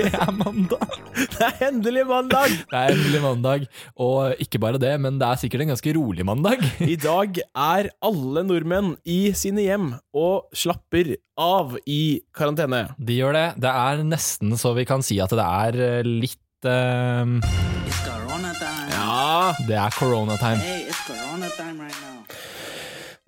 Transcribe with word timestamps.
Det 0.00 0.10
er 0.16 0.30
mandag! 0.32 0.92
Det 1.20 1.44
er 1.44 1.58
endelig 1.68 2.04
mandag! 2.08 2.52
Det 2.70 2.78
er 2.78 2.94
endelig 2.94 3.20
mandag, 3.20 3.66
og 4.00 4.40
ikke 4.40 4.60
bare 4.62 4.80
det, 4.80 4.92
men 5.02 5.18
det 5.20 5.26
er 5.28 5.40
sikkert 5.42 5.64
en 5.64 5.72
ganske 5.74 5.94
rolig 5.96 6.24
mandag. 6.26 6.64
I 6.80 6.96
dag 7.00 7.40
er 7.44 7.90
alle 8.08 8.44
nordmenn 8.48 8.94
i 9.04 9.18
sine 9.36 9.66
hjem 9.66 9.90
og 10.16 10.48
slapper 10.56 11.14
av 11.40 11.76
i 11.84 12.20
karantene. 12.36 12.86
De 12.96 13.18
gjør 13.20 13.36
det. 13.36 13.46
Det 13.66 13.74
er 13.84 14.04
nesten 14.08 14.56
så 14.60 14.72
vi 14.78 14.86
kan 14.88 15.04
si 15.04 15.20
at 15.20 15.34
det 15.36 15.46
er 15.46 15.80
eh, 15.88 16.08
litt 16.08 16.68
uh... 16.68 17.36
It's 17.84 18.00
Corona 18.06 18.54
time. 18.56 18.88
Ja, 18.94 19.52
det 19.68 19.80
er 19.84 20.00
corona 20.00 20.40
time. 20.40 20.64
Hey, 20.64 20.88
it's 20.88 21.04
Corona 21.08 21.52
time 21.58 21.76
right 21.84 22.00
now. 22.00 22.19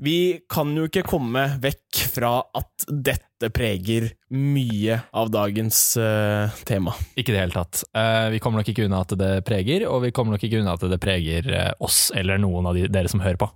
Vi 0.03 0.41
kan 0.51 0.73
jo 0.75 0.89
ikke 0.89 1.05
komme 1.07 1.45
vekk 1.63 2.01
fra 2.11 2.33
at 2.59 2.87
dette 2.91 3.51
preger 3.55 4.09
mye 4.35 4.97
av 5.15 5.31
dagens 5.31 5.79
uh, 6.01 6.51
tema. 6.67 6.95
Ikke 7.15 7.31
i 7.31 7.37
det 7.37 7.43
hele 7.45 7.55
tatt. 7.55 7.85
Uh, 7.95 8.27
vi 8.35 8.41
kommer 8.43 8.63
nok 8.63 8.71
ikke 8.73 8.89
unna 8.89 9.03
at 9.05 9.15
det 9.21 9.31
preger, 9.47 9.85
og 9.87 10.03
vi 10.03 10.11
kommer 10.15 10.35
nok 10.35 10.47
ikke 10.49 10.59
unna 10.59 10.75
at 10.75 10.87
det 10.91 10.99
preger 11.03 11.47
uh, 11.55 11.69
oss 11.87 12.09
eller 12.19 12.41
noen 12.43 12.67
av 12.71 12.79
de, 12.79 12.89
dere 12.91 13.13
som 13.13 13.23
hører 13.23 13.39
på. 13.39 13.47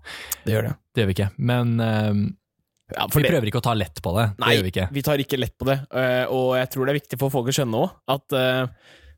Det 0.44 0.54
gjør 0.54 0.68
det. 0.68 0.74
Det 0.94 1.02
gjør 1.02 1.10
vi 1.10 1.16
ikke. 1.18 1.30
Men 1.50 1.74
Ja, 1.80 3.08
vi 3.10 3.22
det- 3.24 3.32
prøver 3.32 3.50
ikke 3.50 3.58
å 3.58 3.66
ta 3.66 3.74
lett 3.74 3.98
på 4.02 4.12
det. 4.14 4.28
Nei, 4.38 4.52
det 4.52 4.56
gjør 4.60 4.68
vi 4.68 4.72
ikke. 4.76 4.86
vi 4.94 5.04
tar 5.08 5.24
ikke 5.24 5.40
lett 5.42 5.56
på 5.58 5.66
det, 5.66 5.80
og 6.30 6.52
jeg 6.54 6.70
tror 6.70 6.86
det 6.86 6.92
er 6.94 7.00
viktig 7.00 7.18
for 7.18 7.34
folk 7.34 7.50
å 7.50 7.56
skjønne 7.56 7.80
òg 7.82 8.14
at 8.14 8.36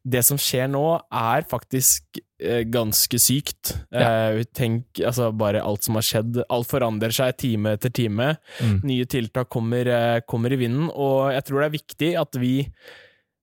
det 0.08 0.22
som 0.24 0.40
skjer 0.40 0.70
nå, 0.72 0.86
er 1.12 1.44
faktisk 1.50 2.22
ganske 2.70 3.18
sykt. 3.18 3.74
Eh, 3.90 4.44
Tenk 4.54 5.00
altså 5.02 5.32
bare 5.34 5.62
alt 5.64 5.82
som 5.86 5.98
har 5.98 6.06
skjedd. 6.06 6.38
Alt 6.48 6.70
forandrer 6.70 7.14
seg 7.14 7.36
time 7.40 7.74
etter 7.74 7.90
time. 7.90 8.36
Mm. 8.62 8.78
Nye 8.86 9.08
tiltak 9.10 9.50
kommer, 9.50 9.86
eh, 9.86 10.20
kommer 10.26 10.52
i 10.54 10.60
vinden, 10.60 10.88
og 10.94 11.32
jeg 11.34 11.44
tror 11.48 11.60
det 11.60 11.66
er 11.68 11.78
viktig 11.78 12.10
at 12.20 12.40
vi 12.40 12.54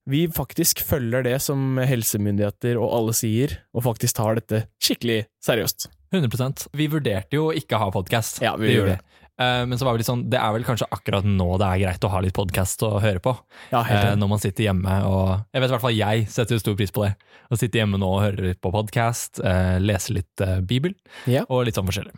vi 0.05 0.27
faktisk 0.29 0.83
følger 0.85 1.23
det 1.25 1.39
som 1.41 1.79
helsemyndigheter 1.81 2.77
og 2.77 2.91
alle 2.93 3.13
sier, 3.17 3.55
og 3.73 3.87
faktisk 3.87 4.19
tar 4.19 4.37
dette 4.37 4.59
skikkelig 4.77 5.23
seriøst. 5.41 5.87
100% 6.13 6.67
Vi 6.77 6.85
vurderte 6.93 7.39
jo 7.39 7.49
å 7.49 7.55
ikke 7.57 7.79
ha 7.81 7.89
podkast. 7.93 8.37
Ja, 8.45 8.53
vi 8.59 8.75
gjorde 8.75 8.99
det. 8.99 9.23
Eh, 9.39 9.65
men 9.67 9.75
så 9.77 9.83
var 9.87 9.95
vi 9.95 9.99
litt 9.99 10.07
sånn, 10.07 10.23
det 10.31 10.39
er 10.39 10.53
vel 10.55 10.63
kanskje 10.67 10.87
akkurat 10.95 11.25
nå 11.27 11.47
det 11.59 11.67
er 11.67 11.81
greit 11.81 12.05
å 12.07 12.11
ha 12.13 12.21
litt 12.23 12.35
podkast 12.37 12.85
å 12.87 12.93
høre 13.03 13.19
på. 13.23 13.33
Ja, 13.73 13.81
helt 13.83 14.11
Eh, 14.13 14.15
når 14.15 14.29
man 14.31 14.39
sitter 14.39 14.63
hjemme 14.69 14.93
og 15.09 15.43
Jeg 15.51 15.61
vet 15.61 15.69
i 15.69 15.73
hvert 15.75 15.83
fall 15.83 15.97
jeg 15.97 16.27
setter 16.31 16.61
stor 16.61 16.77
pris 16.79 16.91
på 16.95 17.03
det. 17.03 17.15
Å 17.51 17.59
sitte 17.59 17.81
hjemme 17.81 17.99
nå 17.99 18.07
og 18.15 18.23
høre 18.23 18.47
litt 18.53 18.61
på 18.63 18.71
podkast, 18.71 19.43
eh, 19.43 19.75
lese 19.83 20.15
litt 20.15 20.45
Bibel, 20.65 20.95
Ja. 21.27 21.43
og 21.49 21.65
litt 21.65 21.75
sånn 21.75 21.87
forskjellig. 21.87 22.15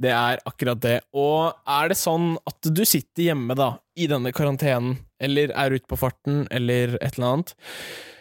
Det 0.00 0.10
er 0.10 0.40
akkurat 0.44 0.80
det. 0.80 1.00
Og 1.14 1.54
er 1.68 1.88
det 1.88 1.96
sånn 1.96 2.36
at 2.50 2.60
du 2.62 2.84
sitter 2.84 3.30
hjemme 3.30 3.54
da, 3.54 3.78
i 3.96 4.08
denne 4.10 4.32
karantenen, 4.32 4.98
eller 5.20 5.52
er 5.54 5.70
ute 5.70 5.86
på 5.86 5.96
farten, 5.96 6.48
eller 6.50 6.98
et 7.00 7.16
eller 7.16 7.28
annet, 7.30 7.54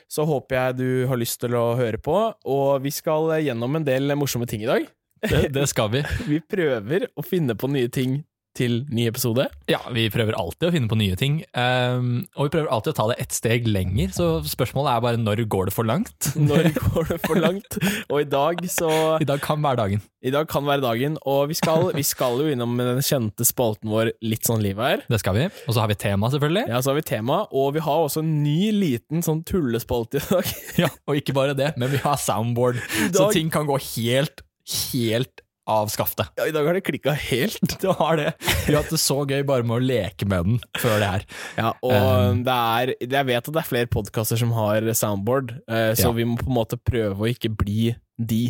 så 0.08 0.28
håper 0.30 0.54
jeg 0.54 0.78
du 0.78 1.08
har 1.10 1.18
lyst 1.18 1.40
til 1.42 1.56
å 1.58 1.76
høre 1.76 1.98
på. 1.98 2.36
Og 2.46 2.84
vi 2.84 2.92
skal 2.92 3.42
gjennom 3.42 3.76
en 3.76 3.84
del 3.84 4.14
morsomme 4.16 4.46
ting 4.48 4.62
i 4.62 4.70
dag. 4.70 4.86
Det, 5.30 5.48
det 5.56 5.68
skal 5.72 5.92
vi. 5.94 6.04
Vi 6.32 6.40
prøver 6.44 7.08
å 7.16 7.26
finne 7.26 7.56
på 7.60 7.72
nye 7.72 7.92
ting 7.94 8.22
til 8.58 8.84
ny 8.94 9.08
episode. 9.10 9.48
Ja, 9.70 9.80
vi 9.94 10.06
prøver 10.14 10.36
alltid 10.38 10.68
å 10.68 10.74
finne 10.76 10.90
på 10.90 10.98
nye 11.00 11.18
ting. 11.18 11.40
Um, 11.58 12.24
og 12.38 12.48
vi 12.48 12.54
prøver 12.56 12.70
alltid 12.74 12.94
å 12.94 12.98
ta 13.00 13.06
det 13.10 13.18
ett 13.24 13.36
steg 13.36 13.68
lenger, 13.70 14.14
så 14.14 14.28
spørsmålet 14.46 14.92
er 14.94 15.04
bare 15.06 15.22
når 15.22 15.44
går 15.50 15.70
det 15.70 15.76
for 15.76 15.90
langt? 15.90 16.30
Når 16.44 16.70
går 16.78 17.10
det 17.10 17.20
for 17.24 17.40
langt? 17.40 17.78
Og 18.12 18.22
i 18.22 18.28
dag 18.30 18.62
så 18.70 18.90
I 19.24 19.28
dag 19.28 19.42
kan 19.44 19.64
være 19.64 19.80
dagen. 19.82 20.04
I 20.24 20.32
dag 20.32 20.48
kan 20.48 20.66
være 20.68 20.84
dagen, 20.84 21.18
og 21.28 21.50
vi 21.52 21.58
skal, 21.58 21.90
vi 21.96 22.06
skal 22.08 22.40
jo 22.40 22.52
innom 22.54 22.78
den 22.80 23.02
kjente 23.04 23.44
spalten 23.48 23.92
vår 23.92 24.14
Litt 24.24 24.48
sånn 24.48 24.62
livet 24.64 24.86
er. 24.86 25.04
Det 25.12 25.20
skal 25.20 25.36
vi. 25.36 25.50
Og 25.68 25.76
så 25.76 25.84
har 25.84 25.92
vi 25.92 25.98
tema, 26.00 26.30
selvfølgelig. 26.32 26.68
Ja, 26.72 26.80
så 26.80 26.94
har 26.94 27.00
vi 27.00 27.06
tema, 27.10 27.42
og 27.52 27.74
vi 27.76 27.84
har 27.84 28.06
også 28.06 28.24
en 28.24 28.38
ny 28.46 28.72
liten 28.76 29.26
sånn 29.26 29.44
tullespalte 29.48 30.22
i 30.22 30.26
dag. 30.30 30.54
Ja, 30.86 30.90
og 31.10 31.20
ikke 31.20 31.36
bare 31.36 31.58
det, 31.58 31.74
men 31.82 31.92
vi 31.92 32.00
har 32.06 32.22
soundboard, 32.22 32.80
så 33.14 33.28
ting 33.34 33.52
kan 33.54 33.68
gå 33.70 33.76
helt, 33.96 34.46
helt 34.94 35.42
av 35.70 35.88
skaftet. 35.88 36.28
Ja, 36.36 36.44
I 36.50 36.52
dag 36.52 36.66
har 36.68 36.76
det 36.76 36.82
klikka 36.84 37.14
helt. 37.16 37.62
Det 37.82 37.94
har 38.00 38.18
det. 38.20 38.34
Vi 38.68 38.74
har 38.74 38.82
hatt 38.82 38.92
det 38.92 39.00
så 39.00 39.22
gøy 39.24 39.46
bare 39.48 39.64
med 39.64 39.78
å 39.78 39.84
leke 39.84 40.28
med 40.28 40.44
den 40.50 40.58
før 40.82 40.98
det 41.00 41.08
her. 41.14 41.24
Ja, 41.56 41.70
og 41.80 41.94
Um, 41.94 42.42
det 42.44 42.52
er 42.58 42.92
Jeg 43.00 43.28
vet 43.30 43.48
at 43.48 43.54
det 43.56 43.62
er 43.62 43.70
flere 43.70 43.88
podkaster 43.92 44.40
som 44.40 44.52
har 44.58 44.84
soundboard, 44.92 45.54
uh, 45.72 45.94
så 45.96 46.10
Ja. 46.10 46.12
vi 46.18 46.26
må 46.28 46.36
på 46.42 46.50
en 46.52 46.58
måte 46.60 46.76
prøve 46.80 47.16
å 47.24 47.32
ikke 47.32 47.54
bli 47.56 47.94
de. 48.20 48.42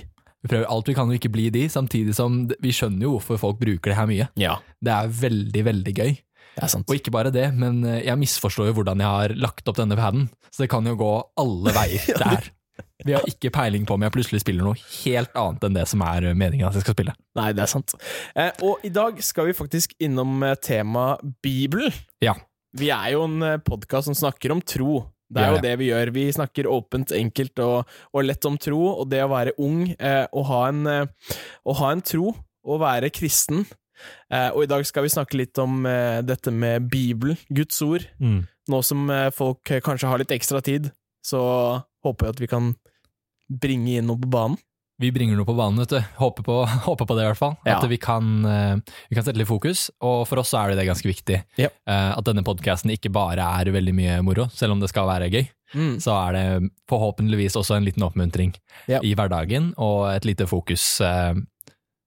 Vi 0.43 0.49
prøver 0.49 0.65
alt 0.73 0.89
vi 0.89 0.95
kan 0.97 1.07
å 1.07 1.13
ikke 1.15 1.31
bli 1.31 1.49
de, 1.53 1.67
samtidig 1.71 2.15
som 2.17 2.47
vi 2.59 2.73
skjønner 2.73 3.05
jo 3.05 3.13
hvorfor 3.19 3.37
folk 3.39 3.61
bruker 3.61 3.93
det 3.93 3.99
her 4.01 4.09
mye. 4.09 4.27
Ja, 4.35 4.57
Det 4.83 4.91
er 4.91 5.13
veldig, 5.21 5.63
veldig 5.69 5.93
gøy. 6.01 6.17
Og 6.83 6.91
ikke 6.97 7.13
bare 7.13 7.31
det, 7.33 7.47
men 7.57 7.79
eh, 7.87 8.03
jeg 8.05 8.19
misforstår 8.21 8.67
jo 8.69 8.73
hvordan 8.77 8.99
jeg 9.01 9.07
har 9.09 9.31
lagt 9.41 9.69
opp 9.71 9.77
denne 9.79 9.95
paden, 9.97 10.27
så 10.53 10.65
det 10.65 10.69
kan 10.69 10.85
jo 10.85 10.93
gå 10.99 11.13
alle 11.41 11.71
veier 11.73 12.19
der. 12.25 12.49
Vi 13.05 13.13
har 13.13 13.25
ikke 13.27 13.51
peiling 13.53 13.85
på 13.85 13.97
om 13.97 14.05
jeg 14.05 14.13
plutselig 14.15 14.41
spiller 14.41 14.65
noe 14.65 14.79
helt 15.03 15.33
annet 15.37 15.67
enn 15.67 15.75
det 15.77 15.85
som 15.91 16.01
er 16.07 16.29
meningen 16.33 16.67
at 16.69 16.77
jeg 16.77 16.85
skal 16.85 16.95
spille. 16.95 17.15
Nei, 17.37 17.49
det 17.53 17.65
er 17.65 17.71
sant. 17.71 17.93
Eh, 18.35 18.51
og 18.65 18.85
i 18.87 18.91
dag 18.93 19.19
skal 19.23 19.49
vi 19.49 19.57
faktisk 19.57 19.95
innom 20.03 20.39
temaet 20.39 20.63
tema 20.63 21.07
Bibel. 21.43 21.91
Ja. 22.23 22.37
Vi 22.73 22.89
er 22.89 23.11
jo 23.13 23.27
en 23.27 23.61
podkast 23.61 24.09
som 24.09 24.17
snakker 24.17 24.55
om 24.55 24.63
tro. 24.65 25.03
Det 25.33 25.41
er 25.41 25.55
jo 25.55 25.61
det 25.63 25.73
vi 25.81 25.89
gjør. 25.89 26.11
Vi 26.13 26.25
snakker 26.35 26.69
åpent, 26.69 27.13
enkelt 27.17 27.59
og, 27.63 27.93
og 28.13 28.25
lett 28.25 28.45
om 28.45 28.57
tro, 28.61 28.81
og 29.01 29.07
det 29.11 29.23
å 29.23 29.31
være 29.31 29.55
ung 29.61 29.87
eh, 29.93 30.25
og 30.31 30.45
ha 30.49 30.59
en, 30.69 30.83
eh, 30.89 31.37
å 31.65 31.75
ha 31.79 31.93
en 31.93 32.03
tro 32.05 32.33
og 32.33 32.81
være 32.83 33.09
kristen. 33.13 33.63
Eh, 34.31 34.49
og 34.51 34.65
i 34.65 34.69
dag 34.69 34.85
skal 34.87 35.05
vi 35.05 35.13
snakke 35.13 35.39
litt 35.39 35.59
om 35.61 35.85
eh, 35.89 36.21
dette 36.25 36.53
med 36.53 36.89
Bibelen, 36.91 37.39
Guds 37.49 37.81
ord. 37.85 38.05
Nå 38.69 38.81
som 38.85 39.09
eh, 39.11 39.29
folk 39.35 39.73
eh, 39.73 39.81
kanskje 39.83 40.11
har 40.11 40.21
litt 40.21 40.33
ekstra 40.35 40.61
tid, 40.65 40.91
så 41.25 41.41
håper 42.05 42.27
jeg 42.29 42.35
at 42.37 42.43
vi 42.43 42.51
kan 42.51 42.75
bringe 43.63 43.97
inn 43.99 44.07
noe 44.09 44.19
på 44.21 44.29
banen. 44.31 44.57
Vi 45.01 45.09
bringer 45.11 45.35
noe 45.35 45.45
på 45.47 45.55
banen, 45.57 45.79
vet 45.81 45.89
du. 45.89 45.99
Håper 46.19 46.45
på, 46.45 46.55
håper 46.87 47.07
på 47.09 47.15
det, 47.17 47.23
i 47.25 47.29
hvert 47.31 47.39
fall. 47.39 47.55
Ja. 47.65 47.79
At 47.79 47.87
vi 47.89 47.97
kan, 47.99 48.27
eh, 48.45 48.75
vi 49.09 49.17
kan 49.17 49.25
sette 49.25 49.39
litt 49.41 49.49
fokus, 49.49 49.87
og 50.05 50.21
for 50.29 50.39
oss 50.39 50.51
så 50.53 50.61
er 50.61 50.71
det 50.71 50.77
det 50.83 50.85
ganske 50.91 51.09
viktig. 51.09 51.39
Ja. 51.59 51.71
Eh, 51.89 52.11
At 52.13 52.23
denne 52.29 52.43
podkasten 52.45 52.93
ikke 52.93 53.11
bare 53.11 53.41
er 53.59 53.71
veldig 53.73 53.93
mye 53.97 54.19
moro, 54.23 54.45
selv 54.53 54.75
om 54.77 54.79
det 54.83 54.91
skal 54.93 55.09
være 55.09 55.31
gøy. 55.33 55.47
Så 55.73 56.13
er 56.13 56.35
det 56.37 56.69
forhåpentligvis 56.87 57.55
også 57.57 57.79
en 57.79 57.85
liten 57.87 58.03
oppmuntring 58.05 58.51
Ja. 58.85 58.99
i 59.01 59.15
hverdagen, 59.17 59.71
og 59.81 60.11
et 60.13 60.27
lite 60.29 60.45
fokus 60.45 61.01
eh, 61.01 61.33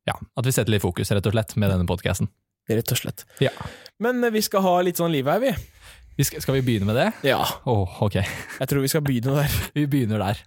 Ja, 0.07 0.15
at 0.39 0.47
vi 0.47 0.53
setter 0.55 0.71
litt 0.71 0.85
fokus, 0.87 1.11
rett 1.11 1.27
og 1.27 1.35
slett, 1.35 1.57
med 1.59 1.73
denne 1.75 1.89
podkasten. 1.91 2.29
Rett 2.71 2.93
og 2.95 2.99
slett. 3.01 3.25
Ja. 3.43 3.51
Men 3.99 4.23
vi 4.33 4.41
skal 4.47 4.63
ha 4.63 4.77
litt 4.87 5.01
sånn 5.03 5.11
liv 5.11 5.27
her, 5.27 5.43
vi. 5.43 5.51
Vi 6.17 6.25
skal, 6.25 6.41
skal 6.41 6.55
vi 6.59 6.63
begynne 6.65 6.87
med 6.89 6.97
det? 6.97 7.09
Ja, 7.29 7.43
Åh, 7.69 7.99
ok. 8.07 8.15
jeg 8.61 8.69
tror 8.71 8.81
vi 8.85 8.89
skal 8.93 9.05
begynne 9.05 9.35
der. 9.43 9.57
Vi 9.77 9.85
begynner 9.91 10.23
der. 10.23 10.41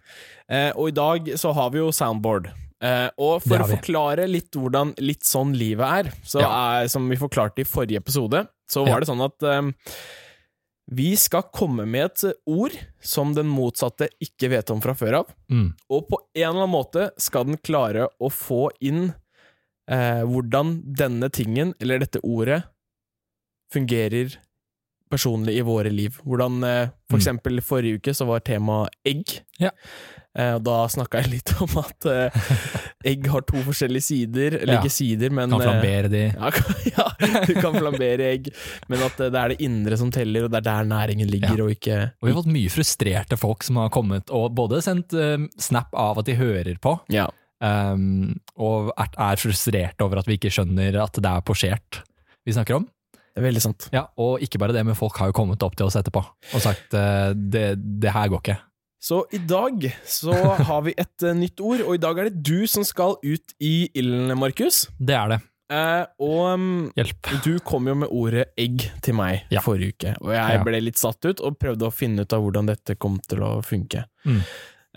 Eh, 0.49 0.71
og 0.73 0.89
i 0.89 0.95
dag 0.97 1.29
så 1.37 1.51
har 1.53 1.69
vi 1.75 1.81
jo 1.83 1.91
soundboard. 1.93 2.49
Eh, 2.81 3.09
og 3.19 3.43
for 3.43 3.59
å 3.61 3.67
forklare 3.69 4.25
litt 4.29 4.55
hvordan 4.55 4.95
litt 5.03 5.27
sånn 5.27 5.51
livet 5.57 5.85
er, 6.07 6.09
så 6.25 6.41
Ja. 6.41 6.49
er, 6.79 6.87
som 6.89 7.05
vi 7.11 7.19
forklarte 7.19 7.61
i 7.61 7.67
forrige 7.67 7.99
episode, 8.01 8.47
så 8.71 8.85
Ja. 8.87 8.93
var 8.93 9.03
det 9.03 9.09
sånn 9.11 9.21
at 9.25 9.43
eh, 9.43 9.93
vi 10.89 11.11
skal 11.15 11.43
komme 11.53 11.85
med 11.85 12.05
et 12.07 12.33
ord 12.49 12.73
som 12.99 13.35
den 13.35 13.45
motsatte 13.51 14.07
ikke 14.25 14.49
vet 14.49 14.71
om 14.73 14.81
fra 14.81 14.95
før 14.97 15.19
av. 15.19 15.35
Mm. 15.51 15.75
Og 15.91 16.07
på 16.09 16.17
en 16.33 16.41
eller 16.49 16.63
annen 16.63 16.73
måte 16.73 17.11
skal 17.21 17.45
den 17.45 17.57
klare 17.61 18.07
å 18.19 18.31
få 18.33 18.71
inn 18.81 19.11
eh, 19.91 20.23
hvordan 20.25 20.79
denne 20.97 21.29
tingen, 21.29 21.75
eller 21.79 21.99
dette 22.01 22.23
ordet, 22.25 22.63
fungerer 23.73 24.33
personlig 25.09 25.57
i 25.59 25.65
våre 25.65 25.89
liv. 25.91 26.19
Hvordan 26.25 26.63
eh, 26.63 26.87
For 27.09 27.17
Mm. 27.17 27.21
eksempel 27.23 27.61
forrige 27.65 27.97
uke 27.97 28.13
så 28.13 28.25
var 28.29 28.39
tema 28.45 28.87
egg. 29.07 29.39
Ja. 29.59 29.71
Eh, 30.37 30.59
da 30.61 30.75
snakka 30.87 31.23
jeg 31.23 31.31
litt 31.31 31.53
om 31.65 31.71
at 31.81 32.05
eh, 32.05 32.29
egg 33.09 33.25
har 33.33 33.41
to 33.49 33.63
forskjellige 33.65 34.03
sider. 34.05 34.59
Eller 34.59 34.75
Ja. 34.75 34.81
ikke 34.83 34.91
sider, 34.93 35.31
men 35.33 35.49
Kan 35.49 35.63
flambere 35.65 36.11
de. 36.13 36.21
ja, 36.93 37.07
ja, 37.25 37.41
du 37.47 37.53
kan 37.57 37.73
flambere 37.73 38.27
egg, 38.29 38.51
men 38.87 39.01
at 39.07 39.17
det 39.17 39.33
er 39.41 39.49
det 39.55 39.59
indre 39.65 39.97
som 39.97 40.11
teller, 40.13 40.45
og 40.45 40.51
det 40.53 40.61
er 40.61 40.67
der 40.69 40.85
næringen 40.91 41.27
ligger, 41.33 41.63
og 41.65 41.73
ikke 41.73 41.97
Og 42.21 42.27
vi 42.29 42.31
har 42.33 42.37
fått 42.43 42.53
mye 42.53 42.69
frustrerte 42.69 43.37
folk 43.41 43.63
som 43.65 43.81
har 43.81 43.89
kommet 43.89 44.29
og 44.29 44.53
både 44.55 44.83
sendt 44.85 45.17
snap 45.59 45.89
av 45.97 46.19
at 46.21 46.25
de 46.29 46.37
hører 46.37 46.77
på, 46.79 46.99
Ja. 47.09 47.25
um, 47.59 48.37
og 48.55 48.93
er, 48.95 49.35
frustrerte 49.41 50.05
over 50.05 50.19
at 50.21 50.27
vi 50.29 50.37
ikke 50.37 50.53
skjønner 50.53 51.01
at 51.01 51.13
det 51.17 51.25
er 51.25 51.41
posjert 51.41 52.03
vi 52.45 52.53
snakker 52.53 52.75
om. 52.77 52.87
Veldig 53.41 53.61
sant. 53.63 53.89
Ja, 53.95 54.07
Og 54.21 54.41
ikke 54.45 54.59
bare 54.61 54.75
det, 54.75 54.85
men 54.85 54.97
folk 54.99 55.17
har 55.21 55.31
jo 55.31 55.35
kommet 55.37 55.63
opp 55.65 55.75
til 55.79 55.87
oss 55.87 55.95
etterpå 55.99 56.21
og 56.23 56.63
sagt 56.63 56.93
uh, 56.97 57.31
det, 57.35 57.73
det 58.01 58.11
her 58.15 58.29
går 58.31 58.43
ikke. 58.43 58.57
Så 58.99 59.21
i 59.31 59.39
dag 59.47 59.85
så 60.05 60.33
har 60.69 60.81
vi 60.83 60.91
et 60.99 61.23
eh, 61.23 61.35
nytt 61.37 61.61
ord, 61.63 61.85
og 61.87 61.93
i 61.95 62.01
dag 62.03 62.17
er 62.19 62.27
det 62.27 62.41
du 62.43 62.67
som 62.67 62.83
skal 62.83 63.15
ut 63.23 63.53
i 63.63 63.87
ilden, 63.95 64.33
Markus. 64.37 64.81
Det 64.99 65.15
er 65.15 65.31
det. 65.31 65.37
Eh, 65.71 66.03
og 66.25 66.41
um, 66.57 66.65
Hjelp. 66.97 67.29
du 67.45 67.59
kom 67.63 67.87
jo 67.87 67.93
med 68.01 68.09
ordet 68.11 68.47
egg 68.59 68.87
til 69.05 69.15
meg 69.15 69.45
Ja. 69.53 69.61
forrige 69.63 69.93
uke, 69.95 70.15
og 70.19 70.33
jeg 70.33 70.63
ble 70.65 70.81
litt 70.81 70.99
satt 70.99 71.23
ut 71.29 71.39
og 71.45 71.59
prøvde 71.61 71.87
å 71.87 71.93
finne 71.93 72.25
ut 72.25 72.33
av 72.35 72.41
hvordan 72.43 72.71
dette 72.73 72.97
kom 72.99 73.19
til 73.23 73.45
å 73.45 73.51
funke. 73.63 74.03
Mm. 74.25 74.41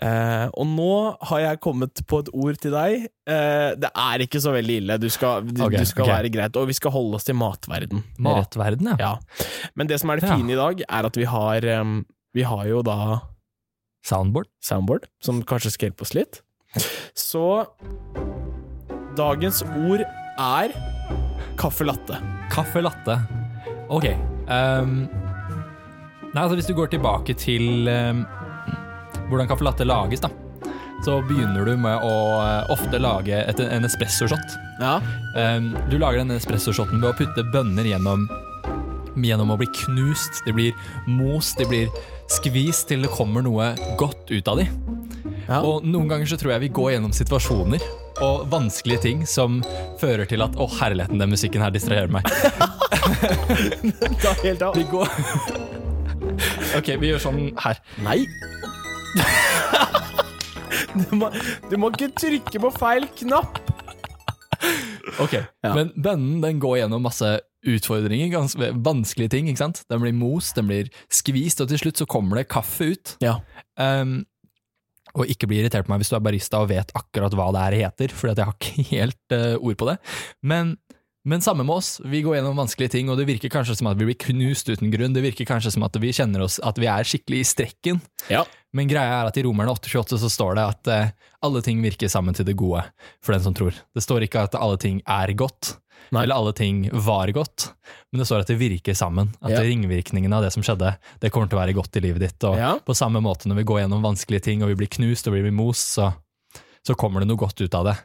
Eh, 0.03 0.47
og 0.59 0.67
nå 0.67 0.93
har 1.29 1.43
jeg 1.45 1.59
kommet 1.63 2.01
på 2.09 2.19
et 2.23 2.29
ord 2.35 2.57
til 2.59 2.73
deg. 2.75 3.05
Eh, 3.29 3.69
det 3.79 3.91
er 4.03 4.23
ikke 4.25 4.41
så 4.43 4.51
veldig 4.55 4.77
ille, 4.81 4.97
du 4.99 5.07
skal, 5.13 5.45
du, 5.47 5.61
okay, 5.63 5.79
du 5.79 5.87
skal 5.87 6.03
okay. 6.03 6.17
være 6.17 6.31
greit, 6.33 6.59
og 6.59 6.67
vi 6.67 6.75
skal 6.75 6.91
holde 6.95 7.19
oss 7.19 7.27
til 7.27 7.37
matverden. 7.39 8.03
Matverden, 8.19 8.89
ja. 8.97 9.13
Ja. 9.13 9.45
Men 9.79 9.87
det 9.91 10.01
som 10.01 10.11
er 10.11 10.19
det 10.19 10.27
Ja. 10.27 10.35
fine 10.35 10.51
i 10.55 10.59
dag, 10.59 10.83
er 10.89 11.07
at 11.07 11.19
vi 11.19 11.29
har, 11.29 11.69
um, 11.79 12.01
Vi 12.33 12.41
har 12.41 12.65
jo 12.65 12.81
da 12.81 13.21
Soundboard. 14.03 14.47
soundboard, 14.59 15.05
som 15.21 15.43
kanskje 15.43 15.71
skal 15.71 15.89
hjelpe 15.91 16.01
oss 16.01 16.13
litt. 16.17 16.41
Så 17.15 17.67
dagens 19.15 19.61
ord 19.61 20.01
er 20.01 20.73
caffè 21.61 21.85
latte. 21.85 22.17
Caffè 22.51 22.81
latte. 22.81 23.19
Ok. 23.93 24.09
Um, 24.49 25.07
nei, 26.33 26.41
altså 26.41 26.57
hvis 26.57 26.67
du 26.67 26.73
går 26.73 26.89
tilbake 26.91 27.37
til 27.37 27.87
ehm, 27.87 28.25
hvordan 29.29 29.49
caffè 29.49 29.67
latte 29.67 29.87
lages, 29.87 30.23
da. 30.23 30.29
Så 31.03 31.17
begynner 31.27 31.67
du 31.67 31.73
med 31.83 32.05
å 32.05 32.13
eh, 32.45 32.71
ofte 32.71 32.99
lage 33.01 33.35
et, 33.43 33.59
en 33.59 33.87
espresso-shot. 33.87 34.55
Ja. 34.79 34.97
Du 35.91 35.97
lager 35.99 36.21
den 36.21 36.31
espresso-shoten 36.37 37.01
ved 37.01 37.11
å 37.11 37.17
putte 37.17 37.45
bønner 37.53 37.87
gjennom 37.87 38.27
Gjennom 39.13 39.51
å 39.53 39.57
bli 39.59 39.67
knust. 39.77 40.39
Det 40.41 40.55
blir 40.57 40.71
mos, 41.05 41.51
det 41.59 41.67
blir 41.69 41.91
skvist 42.33 42.87
til 42.89 43.03
det 43.05 43.11
kommer 43.13 43.43
noe 43.45 43.67
godt 43.99 44.31
ut 44.31 44.47
av 44.49 44.57
de. 44.57 44.65
Ja. 45.45 45.59
Og 45.61 45.85
noen 45.85 46.09
ganger 46.09 46.29
så 46.29 46.37
tror 46.39 46.55
jeg 46.55 46.63
vi 46.65 46.71
går 46.73 46.95
gjennom 46.95 47.13
situasjoner 47.13 47.83
og 48.23 48.47
vanskelige 48.51 49.03
ting 49.07 49.23
som 49.29 49.59
fører 50.01 50.27
til 50.29 50.43
at 50.45 50.55
å 50.57 50.67
herligheten, 50.79 51.21
den 51.21 51.33
musikken 51.33 51.63
her 51.63 51.73
distraherer 51.73 52.11
meg. 52.13 52.27
Ta 54.23 54.33
helt 54.43 54.65
av. 54.65 54.77
Vi 54.77 54.85
går 54.89 55.09
Ok, 56.79 56.93
vi 57.01 57.11
gjør 57.11 57.21
sånn 57.27 57.41
her. 57.61 57.81
Nei! 58.05 58.23
Du 60.93 61.15
må, 61.17 61.29
du 61.71 61.77
må 61.81 61.89
ikke 61.93 62.11
trykke 62.17 62.59
på 62.61 62.69
feil 62.77 63.07
knapp! 63.17 63.59
Ok, 65.21 65.33
Ja. 65.35 65.73
Men 65.75 65.89
bønnen 65.99 66.41
den 66.43 66.59
går 66.61 66.83
gjennom 66.83 67.03
masse 67.03 67.29
utfordringer, 67.67 68.29
ganske 68.31 68.69
vanskelige 68.85 69.33
ting. 69.33 69.49
ikke 69.49 69.61
sant? 69.63 69.81
Den 69.91 70.03
blir 70.03 70.13
mos, 70.15 70.51
den 70.55 70.69
blir 70.69 70.91
skvist, 71.11 71.61
og 71.63 71.71
til 71.71 71.81
slutt 71.81 72.01
så 72.01 72.07
kommer 72.09 72.39
det 72.39 72.49
kaffe 72.51 72.91
ut. 72.93 73.15
Ja. 73.23 73.37
Um, 73.79 74.21
og 75.13 75.29
ikke 75.29 75.47
bli 75.49 75.59
irritert 75.61 75.85
på 75.85 75.93
meg 75.93 76.01
hvis 76.01 76.09
du 76.09 76.17
er 76.17 76.25
barista 76.25 76.63
og 76.63 76.71
vet 76.71 76.89
akkurat 76.97 77.35
hva 77.37 77.51
det 77.53 77.65
her 77.67 77.77
heter, 77.83 78.13
for 78.15 78.31
jeg 78.31 78.41
har 78.41 78.55
ikke 78.57 78.87
helt 78.95 79.35
uh, 79.35 79.53
ord 79.59 79.77
på 79.79 79.89
det. 79.91 79.97
Men, 80.41 80.75
men 81.27 81.43
samme 81.45 81.65
med 81.67 81.75
oss, 81.75 81.95
vi 82.05 82.23
går 82.25 82.39
gjennom 82.39 82.57
vanskelige 82.63 82.95
ting, 82.97 83.11
og 83.11 83.19
det 83.19 83.27
virker 83.29 83.53
kanskje 83.53 83.77
som 83.79 83.91
at 83.91 83.99
vi 83.99 84.09
blir 84.09 84.19
knust 84.29 84.71
uten 84.71 84.91
grunn. 84.93 85.15
Det 85.15 85.23
virker 85.25 85.47
kanskje 85.49 85.75
som 85.75 85.85
at 85.87 85.99
vi 86.01 86.15
kjenner 86.15 86.45
oss 86.47 86.59
at 86.63 86.79
vi 86.81 86.89
er 86.91 87.07
skikkelig 87.07 87.43
i 87.43 87.47
strekken. 87.53 88.03
Ja. 88.31 88.43
Men 88.73 88.89
greia 88.89 89.19
er 89.21 89.27
at 89.29 89.37
i 89.37 89.43
Romerne 89.45 89.69
828 89.75 90.17
så 90.23 90.29
står 90.33 90.55
det 90.57 90.63
at 90.65 90.87
eh, 90.89 91.11
alle 91.45 91.61
ting 91.61 91.81
virker 91.83 92.09
sammen 92.09 92.33
til 92.33 92.45
det 92.47 92.55
gode 92.57 92.81
for 93.21 93.35
den 93.35 93.43
som 93.45 93.53
tror. 93.53 93.75
Det 93.93 94.01
står 94.03 94.25
ikke 94.25 94.43
at 94.47 94.55
alle 94.57 94.77
ting 94.81 95.01
er 95.05 95.33
godt, 95.37 95.75
Nei. 96.11 96.23
eller 96.23 96.35
alle 96.41 96.53
ting 96.57 96.87
var 97.05 97.29
godt, 97.35 97.67
men 98.11 98.19
det 98.21 98.25
står 98.27 98.41
at 98.43 98.49
det 98.49 98.57
virker 98.59 98.97
sammen. 98.97 99.29
At 99.41 99.51
Ja. 99.53 99.61
ringvirkningene 99.61 100.33
av 100.35 100.41
det 100.43 100.53
som 100.53 100.63
skjedde, 100.65 100.95
det 101.21 101.31
kommer 101.31 101.49
til 101.49 101.57
å 101.59 101.61
være 101.61 101.75
godt 101.77 101.95
i 101.97 102.01
livet 102.01 102.19
ditt. 102.25 102.43
Og 102.49 102.57
Ja. 102.57 102.73
på 102.79 102.95
samme 102.97 103.21
måte 103.21 103.45
når 103.47 103.61
vi 103.61 103.63
går 103.69 103.81
gjennom 103.85 104.01
vanskelige 104.01 104.41
ting, 104.43 104.63
og 104.63 104.69
vi 104.69 104.75
blir 104.81 104.89
knust 104.89 105.27
og 105.27 105.33
vi 105.37 105.41
blir 105.45 105.53
mos, 105.53 105.77
så, 105.77 106.13
så 106.85 106.95
kommer 106.97 107.19
det 107.21 107.27
noe 107.29 107.37
godt 107.37 107.61
ut 107.61 107.73
av 107.75 107.85
det. 107.85 107.97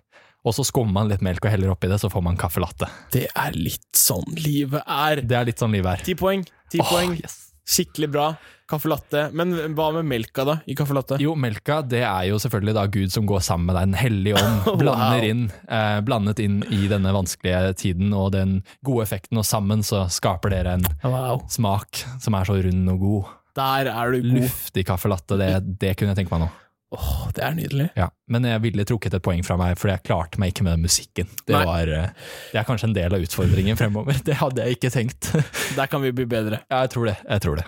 Og 0.44 0.53
så 0.55 0.62
skummer 0.64 0.93
man 0.93 1.09
litt 1.09 1.21
melk 1.25 1.44
og 1.44 1.50
heller 1.50 1.73
oppi 1.73 1.88
det, 1.88 1.99
så 2.00 2.09
får 2.12 2.23
man 2.23 2.37
kaffe 2.37 2.61
latte. 2.61 2.87
Det 3.11 3.26
er 3.35 3.53
litt 3.56 3.88
sånn 3.93 4.25
livet 4.37 4.82
er. 4.87 5.21
Det 5.25 5.32
er 5.37 5.44
litt 5.49 5.59
sånn 5.59 5.73
livet 5.73 5.99
er. 5.99 6.05
Ti 6.05 6.14
poeng. 6.14 6.44
Ti 6.71 6.79
Åh, 6.79 6.87
poeng. 6.93 7.17
yes. 7.21 7.48
Skikkelig 7.69 8.09
bra. 8.15 8.29
Kaffe 8.69 8.88
latte. 8.91 9.26
Men 9.37 9.53
hva 9.76 9.87
med 9.97 10.05
melka, 10.09 10.44
da? 10.44 10.55
I 10.69 10.75
kaffe 10.76 10.93
latte? 10.97 11.17
Jo, 11.20 11.35
melka 11.41 11.79
det 11.88 12.03
er 12.05 12.26
jo 12.31 12.37
selvfølgelig 12.41 12.75
da 12.76 12.82
Gud 12.93 13.12
som 13.12 13.25
går 13.29 13.41
sammen 13.44 13.69
med 13.70 13.76
deg, 13.79 13.87
Den 13.93 13.99
hellige 14.00 14.41
ånd, 14.41 14.69
blander 14.82 15.23
Wow. 15.23 15.29
inn, 15.31 15.43
eh, 15.69 15.97
blandet 16.05 16.43
inn 16.44 16.59
i 16.75 16.82
denne 16.91 17.12
vanskelige 17.17 17.75
tiden 17.81 18.12
og 18.17 18.32
den 18.37 18.59
gode 18.85 19.06
effekten, 19.06 19.41
og 19.41 19.47
sammen 19.49 19.85
så 19.85 20.05
skaper 20.12 20.53
dere 20.53 20.76
en 20.79 20.87
Wow. 21.05 21.44
smak 21.49 22.05
som 22.20 22.37
er 22.41 22.49
så 22.49 22.59
rund 22.65 22.93
og 22.93 23.00
god. 23.05 23.35
Der 23.59 23.88
er 23.91 24.12
du 24.12 24.21
god. 24.23 24.41
Luftig 24.44 24.85
kaffe 24.87 25.09
latte, 25.11 25.37
det, 25.41 25.53
det 25.81 25.97
kunne 25.99 26.12
jeg 26.12 26.21
tenke 26.23 26.37
meg 26.37 26.44
nå. 26.47 26.50
Åh, 26.90 27.29
det 27.37 27.43
er 27.44 27.52
nydelig. 27.52 27.87
Ja, 27.99 28.06
Men 28.32 28.46
jeg 28.49 28.62
ville 28.64 28.85
trukket 28.88 29.12
et 29.19 29.25
poeng 29.25 29.43
fra 29.44 29.58
meg, 29.61 29.75
for 29.76 29.90
jeg 29.93 30.00
klarte 30.08 30.40
meg 30.40 30.55
ikke 30.55 30.64
med 30.64 30.79
den 30.79 30.87
musikken. 30.87 31.29
Det, 31.44 31.52
var, 31.52 31.90
eh, 31.93 32.06
det 32.55 32.61
er 32.62 32.64
kanskje 32.64 32.88
en 32.88 32.94
del 32.96 33.17
av 33.17 33.25
utfordringen 33.26 33.76
fremover. 33.76 34.17
Det 34.29 34.38
hadde 34.40 34.64
jeg 34.64 34.79
ikke 34.79 34.90
tenkt. 34.94 35.29
Der 35.79 35.90
kan 35.93 36.00
vi 36.00 36.14
bli 36.17 36.25
bedre. 36.29 36.62
Ja, 36.70 36.81
jeg 36.87 36.94
tror 36.94 37.11
det. 37.11 37.17
jeg 37.29 37.44
tror 37.44 37.61
det. 37.61 37.67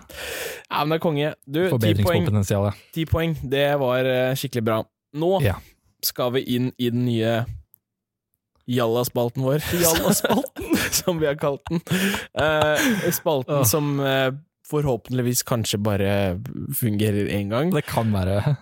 Ja, 0.70 0.80
men 0.80 0.94
det 0.94 0.98
er 1.00 1.04
konge. 1.04 1.32
Du, 1.44 1.60
Forbedringspotensialet. 1.74 2.80
ti 2.96 3.04
poeng. 3.10 3.36
Det 3.44 3.66
var 3.82 4.08
eh, 4.08 4.32
skikkelig 4.40 4.64
bra. 4.70 4.78
Nå 5.20 5.30
Ja. 5.44 5.58
skal 6.06 6.32
vi 6.38 6.44
inn 6.56 6.70
i 6.78 6.88
den 6.88 7.04
nye 7.04 7.42
Jalla-spalten 8.70 9.44
vår. 9.44 9.60
Jalla-spalten, 9.82 10.76
som 11.02 11.20
vi 11.20 11.26
har 11.28 11.36
kalt 11.40 11.64
den. 11.68 11.82
Uh, 12.38 13.10
spalten 13.12 13.60
oh. 13.60 13.66
som 13.66 13.98
uh, 14.00 14.30
forhåpentligvis 14.70 15.42
kanskje 15.48 15.80
bare 15.82 16.38
fungerer 16.78 17.28
én 17.34 17.50
gang. 17.50 17.74
Det 17.74 17.84
kan 17.90 18.12
være 18.14 18.56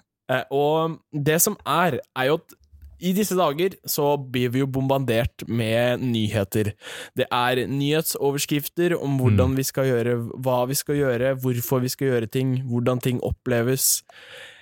og 0.55 0.99
det 1.13 1.39
som 1.41 1.57
er, 1.65 2.01
er 2.17 2.31
jo 2.31 2.41
at 2.41 2.57
i 2.99 3.13
disse 3.15 3.37
dager 3.39 3.77
så 3.87 4.17
blir 4.19 4.51
vi 4.55 4.63
jo 4.63 4.69
bombardert 4.71 5.45
med 5.47 6.03
nyheter. 6.03 6.73
Det 7.17 7.29
er 7.31 7.63
nyhetsoverskrifter 7.71 8.97
om 8.99 9.21
hvordan 9.21 9.55
vi 9.59 9.65
skal 9.67 9.87
gjøre, 9.87 10.17
hva 10.43 10.59
vi 10.71 10.79
skal 10.79 10.99
gjøre, 10.99 11.37
hvorfor 11.43 11.85
vi 11.85 11.93
skal 11.93 12.13
gjøre 12.13 12.31
ting, 12.35 12.57
hvordan 12.67 13.03
ting 13.05 13.23
oppleves. 13.27 14.03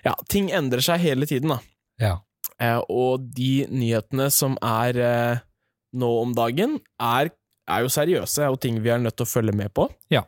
Ja, 0.04 0.14
ting 0.28 0.50
endrer 0.54 0.84
seg 0.84 1.00
hele 1.04 1.28
tiden, 1.28 1.54
da. 1.56 1.58
Ja. 2.02 2.14
Eh, 2.60 2.80
og 2.92 3.24
de 3.36 3.66
nyhetene 3.72 4.28
som 4.32 4.60
er 4.64 5.00
eh, 5.00 5.42
nå 5.96 6.12
om 6.20 6.36
dagen, 6.36 6.78
er, 7.00 7.32
er 7.66 7.84
jo 7.84 7.92
seriøse 7.92 8.52
og 8.52 8.60
ting 8.62 8.82
vi 8.84 8.92
er 8.92 9.00
nødt 9.02 9.16
til 9.16 9.26
å 9.26 9.32
følge 9.32 9.56
med 9.56 9.72
på. 9.76 9.88
Ja. 10.12 10.26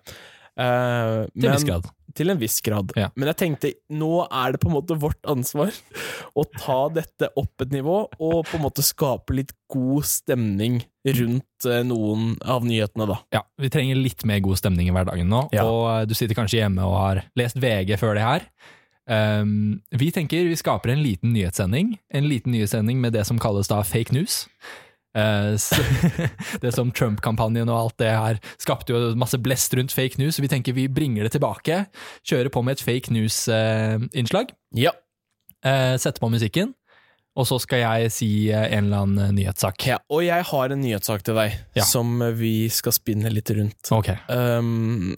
Eh, 0.59 1.27
Til 1.39 1.49
en 1.49 1.55
viss 1.55 1.65
grad. 1.69 1.87
til 2.19 2.31
en 2.33 2.39
viss 2.41 2.57
grad. 2.67 2.91
Ja. 2.99 3.09
Men 3.15 3.29
jeg 3.31 3.37
tenkte, 3.39 3.71
nå 3.95 4.25
er 4.27 4.53
det 4.57 4.61
på 4.63 4.67
en 4.73 4.75
måte 4.75 4.97
vårt 4.99 5.21
ansvar 5.31 5.71
å 6.39 6.45
ta 6.59 6.79
dette 6.91 7.29
opp 7.39 7.63
et 7.63 7.71
nivå, 7.77 8.01
og 8.19 8.41
på 8.49 8.59
en 8.59 8.65
måte 8.65 8.83
skape 8.83 9.37
litt 9.39 9.53
god 9.71 10.03
stemning 10.09 10.81
rundt 11.07 11.69
eh, 11.69 11.85
noen 11.87 12.33
av 12.43 12.67
nyhetene, 12.67 13.07
da. 13.07 13.21
Ja, 13.39 13.45
vi 13.63 13.71
trenger 13.71 14.01
litt 14.03 14.25
mer 14.27 14.43
god 14.43 14.59
stemning 14.59 14.91
i 14.91 14.97
hverdagen 14.97 15.31
nå, 15.31 15.45
Ja. 15.55 15.63
og 15.69 15.85
eh, 15.93 16.03
du 16.11 16.17
sitter 16.19 16.35
kanskje 16.35 16.59
hjemme 16.65 16.83
og 16.89 16.99
har 16.99 17.23
lest 17.39 17.57
VG 17.63 17.95
før 18.03 18.19
det 18.19 18.27
her. 18.27 18.49
Um, 19.09 19.79
vi 19.97 20.11
tenker 20.13 20.45
vi 20.51 20.57
skaper 20.61 20.91
en 20.93 21.01
liten 21.01 21.31
nyhetssending, 21.33 21.95
en 22.13 22.27
liten 22.29 22.53
nyhetssending 22.53 22.99
med 23.01 23.15
det 23.17 23.23
som 23.25 23.39
kalles 23.41 23.71
da 23.71 23.79
fake 23.87 24.13
news. 24.13 24.43
Eh, 25.19 26.29
det 26.63 26.73
som 26.77 26.93
Trump-kampanjen 26.95 27.69
og 27.73 27.79
alt 27.83 27.99
det 28.03 28.13
her 28.15 28.41
skapte 28.63 28.95
jo 28.95 29.13
masse 29.19 29.39
blest 29.43 29.75
rundt 29.79 29.95
fake 29.95 30.21
news, 30.23 30.39
så 30.39 30.45
vi 30.45 30.51
tenker 30.53 30.77
vi 30.77 30.87
bringer 30.89 31.27
det 31.27 31.35
tilbake, 31.37 31.83
kjører 32.29 32.53
på 32.55 32.63
med 32.65 32.79
et 32.79 32.85
fake 32.87 33.13
news-innslag, 33.17 34.55
Ja. 34.79 34.93
setter 35.99 36.21
på 36.23 36.31
musikken, 36.31 36.75
og 37.39 37.47
så 37.47 37.59
skal 37.63 37.79
jeg 37.85 38.11
si 38.15 38.29
eh, 38.51 38.67
en 38.77 38.89
eller 38.89 39.05
annen 39.07 39.35
nyhetssak. 39.37 39.87
ja. 39.91 39.99
Og 40.11 40.25
jeg 40.27 40.43
har 40.51 40.75
en 40.75 40.81
nyhetssak 40.83 41.23
til 41.27 41.35
deg, 41.39 41.57
Ja. 41.79 41.85
som 41.87 42.19
vi 42.39 42.69
skal 42.69 42.93
spinne 42.97 43.31
litt 43.33 43.51
rundt. 43.55 43.93
Ok, 43.95 44.11
Um, 44.29 45.17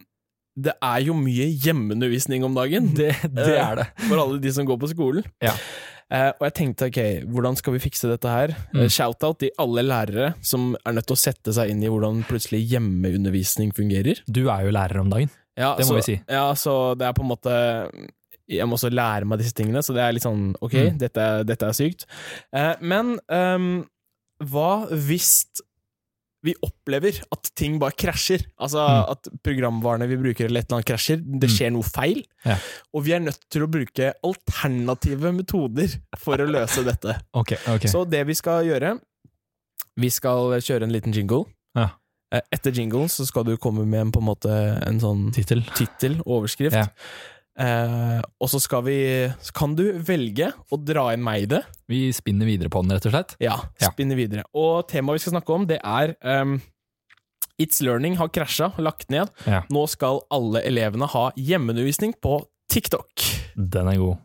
det 0.60 0.74
er 0.82 0.98
jo 1.06 1.14
mye 1.16 1.46
hjemmeundervisning 1.62 2.42
om 2.44 2.54
dagen, 2.58 2.90
det, 2.98 3.14
det 3.24 3.54
er 3.56 3.76
det. 3.80 3.86
for 4.08 4.18
alle 4.20 4.40
de 4.42 4.50
som 4.52 4.66
går 4.68 4.76
på 4.82 4.90
skolen. 4.92 5.24
Ja. 5.40 5.54
Eh, 6.10 6.30
og 6.40 6.42
jeg 6.48 6.54
tenkte 6.58 6.88
ok, 6.90 7.00
hvordan 7.30 7.56
skal 7.58 7.74
vi 7.76 7.82
fikse 7.84 8.08
dette 8.10 8.28
her? 8.32 8.54
Mm. 8.74 8.80
Eh, 8.82 8.88
Shout-out 8.90 9.38
til 9.44 9.52
alle 9.62 9.84
lærere 9.86 10.32
som 10.42 10.72
er 10.84 10.96
nødt 10.96 11.06
til 11.06 11.14
å 11.14 11.22
sette 11.22 11.54
seg 11.54 11.70
inn 11.70 11.82
i 11.86 11.90
hvordan 11.92 12.24
plutselig 12.26 12.64
hjemmeundervisning 12.72 13.70
fungerer. 13.76 14.18
Du 14.26 14.48
er 14.50 14.64
jo 14.66 14.72
lærer 14.74 15.00
om 15.04 15.10
dagen. 15.12 15.30
Ja, 15.58 15.76
Det 15.78 15.86
må 15.86 15.94
så, 15.94 16.00
vi 16.00 16.06
si. 16.08 16.16
Ja, 16.30 16.48
så 16.58 16.74
det 16.98 17.06
er 17.06 17.12
på 17.16 17.22
en 17.26 17.30
måte 17.30 17.54
Jeg 18.50 18.66
må 18.66 18.74
også 18.78 18.90
lære 18.90 19.26
meg 19.30 19.38
disse 19.38 19.54
tingene, 19.54 19.78
så 19.86 19.94
det 19.94 20.02
er 20.02 20.12
litt 20.16 20.24
sånn 20.26 20.54
ok, 20.60 20.72
Mm. 20.74 20.98
dette, 20.98 21.26
dette 21.46 21.66
er 21.68 21.76
sykt. 21.76 22.06
Eh, 22.52 22.74
men 22.80 23.12
um, 23.30 23.86
hva 24.42 24.88
hvis 24.90 25.44
vi 26.42 26.54
opplever 26.64 27.18
at 27.32 27.50
ting 27.54 27.78
bare 27.78 27.92
krasjer? 27.92 28.46
Altså 28.58 28.80
Mm. 28.80 29.10
at 29.12 29.28
programvarene 29.44 30.06
vi 30.08 30.16
bruker 30.16 30.46
eller 30.46 30.60
et 30.60 30.70
eller 30.70 30.78
annet 30.80 30.86
krasjer, 30.88 31.16
det 31.20 31.50
Mm. 31.50 31.56
skjer 31.56 31.72
noe 31.72 31.82
feil. 31.82 32.22
Ja. 32.46 32.56
Og 32.94 33.04
vi 33.04 33.12
er 33.12 33.20
nødt 33.20 33.40
til 33.50 33.62
å 33.62 33.68
bruke 33.70 34.12
alternative 34.24 35.32
metoder 35.36 35.88
for 36.16 36.36
å 36.40 36.46
løse 36.48 36.84
dette. 36.84 37.18
okay, 37.34 37.58
okay. 37.68 37.88
Så 37.90 38.08
det 38.08 38.26
vi 38.26 38.34
skal 38.34 38.64
gjøre 38.64 38.98
Vi 40.00 40.08
skal 40.08 40.54
kjøre 40.62 40.84
en 40.86 40.92
liten 40.94 41.12
jingle. 41.12 41.44
Ja. 41.76 41.90
Eh, 42.32 42.40
Etter 42.54 42.70
jinglen 42.72 43.08
så 43.10 43.26
skal 43.26 43.44
du 43.44 43.56
komme 43.58 43.84
med 43.84 44.00
en, 44.00 44.12
på 44.12 44.20
en 44.22 44.28
måte 44.28 44.48
en 44.86 45.00
sånn 45.02 45.32
Tittel. 45.34 45.62
tittel, 45.74 46.20
overskrift. 46.24 46.72
Ja. 46.72 46.86
Eh, 47.58 48.20
og 48.40 48.48
så 48.48 48.60
skal 48.62 48.84
vi 48.86 48.96
Så 49.42 49.52
kan 49.52 49.74
du 49.76 49.82
velge 50.06 50.52
å 50.72 50.78
dra 50.78 51.08
inn 51.12 51.22
meg 51.24 51.42
i 51.42 51.48
det. 51.56 51.62
Vi 51.90 52.12
spinner 52.14 52.46
videre 52.48 52.70
på 52.72 52.82
den, 52.84 52.94
rett 52.94 53.06
og 53.10 53.12
slett. 53.12 53.34
Ja, 53.42 53.58
Ja. 53.80 53.90
videre. 54.16 54.44
Og 54.54 54.86
temaet 54.88 55.18
vi 55.18 55.24
skal 55.24 55.34
snakke 55.40 55.54
om, 55.54 55.66
det 55.66 55.80
er 55.82 56.14
um, 56.22 56.60
It's 57.60 57.82
Learning 57.82 58.16
har 58.16 58.28
krasja, 58.28 58.70
lagt 58.78 59.10
ned. 59.10 59.28
Ja. 59.46 59.62
Nå 59.68 59.86
skal 59.88 60.22
alle 60.30 60.62
elevene 60.64 61.06
ha 61.06 61.30
hjemmeundervisning 61.36 62.14
på 62.22 62.46
TikTok. 62.72 63.10
Den 63.56 63.88
er 63.88 63.96
god. 64.00 64.16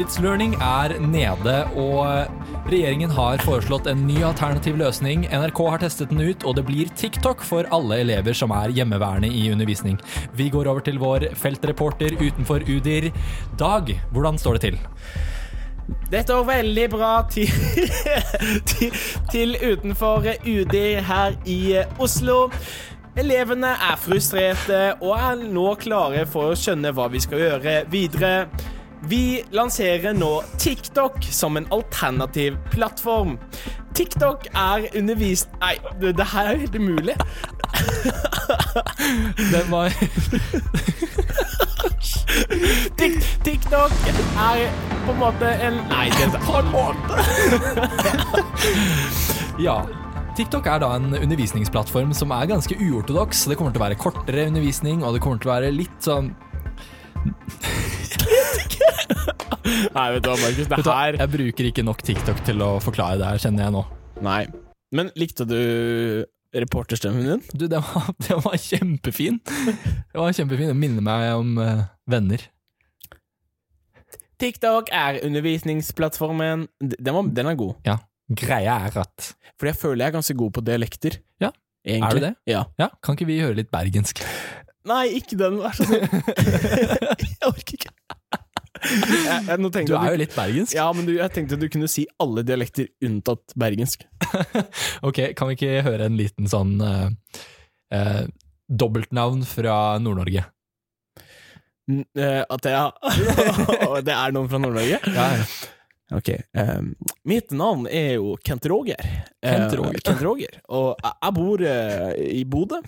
It's 0.00 0.18
Learning 0.18 0.54
er 0.58 0.96
nede, 0.98 1.64
og 1.78 2.26
Regjeringen 2.62 3.10
har 3.10 3.42
foreslått 3.42 3.88
en 3.90 4.04
ny 4.06 4.20
alternativ 4.22 4.76
løsning. 4.78 5.24
NRK 5.26 5.58
har 5.66 5.82
testet 5.82 6.12
den 6.12 6.22
ut, 6.22 6.44
og 6.46 6.54
det 6.56 6.62
blir 6.68 6.90
TikTok 6.96 7.42
for 7.42 7.66
alle 7.74 7.98
elever 8.04 8.36
som 8.38 8.54
er 8.54 8.70
hjemmeværende 8.76 9.26
i 9.26 9.48
undervisning. 9.50 9.98
Vi 10.38 10.46
går 10.52 10.70
over 10.70 10.84
til 10.86 11.00
vår 11.02 11.32
feltreporter 11.38 12.14
utenfor 12.20 12.62
Udir. 12.70 13.10
Dag, 13.58 13.90
hvordan 14.14 14.38
står 14.38 14.58
det 14.58 14.62
til? 14.68 14.78
Det 16.12 16.22
står 16.22 16.44
veldig 16.46 16.86
bra 16.92 17.10
til, 17.30 17.50
til, 18.70 18.94
til 19.32 19.56
utenfor 19.58 20.30
UDIR 20.46 21.02
her 21.08 21.34
i 21.44 21.82
Oslo. 21.98 22.46
Elevene 23.18 23.74
er 23.90 23.98
frustrerte 24.00 24.84
og 25.02 25.16
er 25.18 25.42
nå 25.50 25.66
klare 25.82 26.22
for 26.30 26.52
å 26.52 26.56
skjønne 26.56 26.94
hva 26.94 27.10
vi 27.12 27.20
skal 27.20 27.42
gjøre 27.42 27.74
videre. 27.92 28.46
Vi 29.08 29.42
lanserer 29.50 30.14
nå 30.14 30.42
TikTok 30.58 31.24
som 31.30 31.56
en 31.56 31.66
alternativ 31.74 32.56
plattform. 32.70 33.38
TikTok 33.94 34.46
er 34.54 34.86
undervist... 34.96 35.48
Nei, 35.60 35.74
det, 36.00 36.12
det 36.16 36.26
her 36.30 36.46
er 36.46 36.52
jo 36.54 36.58
helt 36.60 36.76
umulig. 36.78 37.16
Den 39.52 39.70
var 39.72 39.90
Tik 43.00 43.18
TikTok 43.44 43.92
er 44.38 44.70
på 45.02 45.12
en 45.12 45.18
måte 45.18 45.50
en 45.66 45.80
Nei, 45.90 46.06
det 46.14 46.40
på 46.46 46.60
en 46.60 46.70
måte. 46.72 47.12
Ja. 49.60 49.82
TikTok 50.36 50.66
er 50.70 50.78
da 50.80 50.94
en 50.96 51.10
undervisningsplattform 51.18 52.14
som 52.16 52.30
er 52.32 52.48
ganske 52.48 52.78
uortodoks. 52.78 53.44
Det 53.50 53.58
kommer 53.58 53.74
til 53.74 53.82
å 53.82 53.84
være 53.84 53.98
kortere 54.00 54.46
undervisning, 54.48 55.02
og 55.04 55.12
det 55.16 55.20
kommer 55.24 55.42
til 55.42 55.50
å 55.50 55.56
være 55.58 55.74
litt 55.74 55.98
sånn 56.06 56.32
Nei, 59.96 60.06
vet 60.14 60.24
du 60.24 60.28
hva, 60.30 60.36
Markus. 60.40 60.68
Det 60.68 60.84
her 60.86 61.18
Jeg 61.20 61.32
bruker 61.32 61.68
ikke 61.70 61.84
nok 61.86 62.04
TikTok 62.04 62.44
til 62.46 62.62
å 62.64 62.70
forklare 62.82 63.20
det 63.20 63.28
her, 63.28 63.42
kjenner 63.42 63.66
jeg 63.66 63.74
nå. 63.76 63.82
Nei. 64.24 64.42
Men 64.92 65.10
likte 65.18 65.46
du 65.48 65.58
reporterstemmen 66.52 67.24
din? 67.24 67.44
Du, 67.56 67.66
den 67.70 67.84
var, 67.84 68.10
den 68.26 68.42
var 68.44 68.58
kjempefin. 68.60 69.40
Den 69.46 70.18
var 70.18 70.34
kjempefin. 70.36 70.72
Den 70.74 70.80
minner 70.80 71.04
meg 71.04 71.28
om 71.38 71.56
uh, 71.60 71.86
venner. 72.10 72.44
TikTok 74.42 74.90
er 74.92 75.20
undervisningsplattformen. 75.22 76.66
Den, 76.82 77.14
var, 77.14 77.28
den 77.30 77.52
er 77.52 77.58
god. 77.58 77.76
Ja. 77.86 78.00
Greia 78.32 78.78
er 78.86 78.96
at 79.02 79.32
Fordi 79.58 79.70
jeg 79.72 79.76
føler 79.76 80.04
jeg 80.04 80.10
er 80.10 80.16
ganske 80.16 80.36
god 80.38 80.56
på 80.56 80.64
dialekter. 80.66 81.20
Ja. 81.42 81.52
Egentlig. 81.86 82.08
Er 82.08 82.18
du 82.18 82.26
det? 82.26 82.34
Ja. 82.46 82.62
Ja, 82.78 82.88
kan 83.02 83.16
ikke 83.16 83.28
vi 83.28 83.40
høre 83.42 83.58
litt 83.58 83.70
bergensk? 83.72 84.22
Nei, 84.86 85.04
ikke 85.18 85.36
den, 85.38 85.60
vær 85.62 85.74
så 85.78 85.86
snill. 85.86 86.06
jeg. 89.32 89.48
Jeg, 89.48 89.88
Du 89.88 89.96
er 89.98 90.14
jo 90.14 90.20
litt 90.22 90.36
bergensk. 90.36 90.76
Ja, 90.76 90.86
men 90.94 91.08
du, 91.08 91.16
jeg 91.18 91.34
tenkte 91.34 91.58
du 91.60 91.68
kunne 91.72 91.90
si 91.90 92.06
alle 92.22 92.44
dialekter 92.46 92.88
unntatt 93.04 93.56
bergensk. 93.58 94.06
Ok, 95.08 95.32
kan 95.36 95.50
vi 95.50 95.58
ikke 95.58 95.82
høre 95.86 96.06
en 96.06 96.16
liten 96.18 96.46
sånn 96.50 96.76
uh, 96.78 97.08
uh, 97.94 98.24
dobbeltnavn 98.70 99.42
fra 99.48 99.98
Nord-Norge? 100.02 100.44
Eh, 101.90 102.42
at 102.46 102.66
jeg 102.68 102.90
det 104.06 104.14
er 104.14 104.34
noen 104.34 104.50
fra 104.50 104.60
Nord-Norge? 104.62 105.00
Ja, 105.18 105.28
ja. 105.40 105.46
Ok. 106.12 106.28
Um, 106.52 106.90
mitt 107.24 107.54
navn 107.56 107.86
er 107.88 108.18
jo 108.18 108.34
Kent 108.44 108.66
Roger. 108.68 108.98
Kent 109.40 109.72
Roger. 109.72 109.78
Roger. 109.80 110.02
Kent 110.04 110.24
Roger. 110.26 110.58
Og 110.76 110.90
jeg, 111.00 111.32
bor 111.38 111.62
uh, 111.64 112.10
i 112.20 112.42
Bodø. 112.44 112.82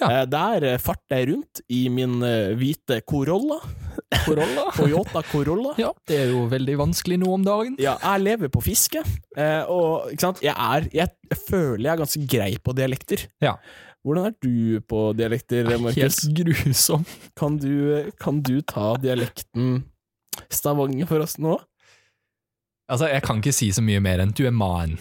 Ja. 0.00 0.08
Uh, 0.08 0.22
der 0.26 0.66
farter 0.82 1.20
jeg 1.20 1.28
rundt 1.30 1.62
i 1.70 1.84
min 1.86 2.16
hvite 2.58 2.98
Corolla. 3.06 3.60
Corolla? 4.24 4.66
Toyota 4.76 5.22
Corolla. 5.30 5.72
Ja, 5.80 5.90
det 6.08 6.18
er 6.24 6.32
jo 6.34 6.44
veldig 6.50 6.76
vanskelig 6.80 7.18
nå 7.22 7.32
om 7.36 7.46
dagen. 7.46 7.78
Ja, 7.82 7.96
jeg 8.02 8.24
lever 8.26 8.52
på 8.52 8.62
fiske, 8.64 9.02
eh, 9.36 9.62
og 9.70 10.12
ikke 10.12 10.26
sant? 10.28 10.44
Jeg, 10.44 10.54
er, 10.54 10.88
jeg 10.94 11.40
føler 11.48 11.86
jeg 11.86 11.92
er 11.94 12.02
ganske 12.04 12.22
grei 12.36 12.52
på 12.62 12.76
dialekter. 12.76 13.26
Ja. 13.44 13.56
Hvordan 14.04 14.28
er 14.28 14.34
du 14.44 14.80
på 14.84 15.06
dialekter, 15.16 15.70
Markus? 15.80 15.96
Helt 15.96 16.40
grusom. 16.40 17.06
Kan 17.38 17.56
du, 17.62 18.10
kan 18.20 18.42
du 18.44 18.58
ta 18.60 18.92
dialekten 19.00 19.86
Stavanger 20.52 21.08
for 21.08 21.24
oss 21.24 21.38
nå? 21.40 21.56
Altså, 22.90 23.08
jeg 23.08 23.24
kan 23.24 23.40
ikke 23.40 23.54
si 23.56 23.70
så 23.72 23.80
mye 23.84 24.02
mer 24.04 24.20
enn 24.20 24.34
du 24.36 24.44
er 24.44 24.52
man. 24.52 24.98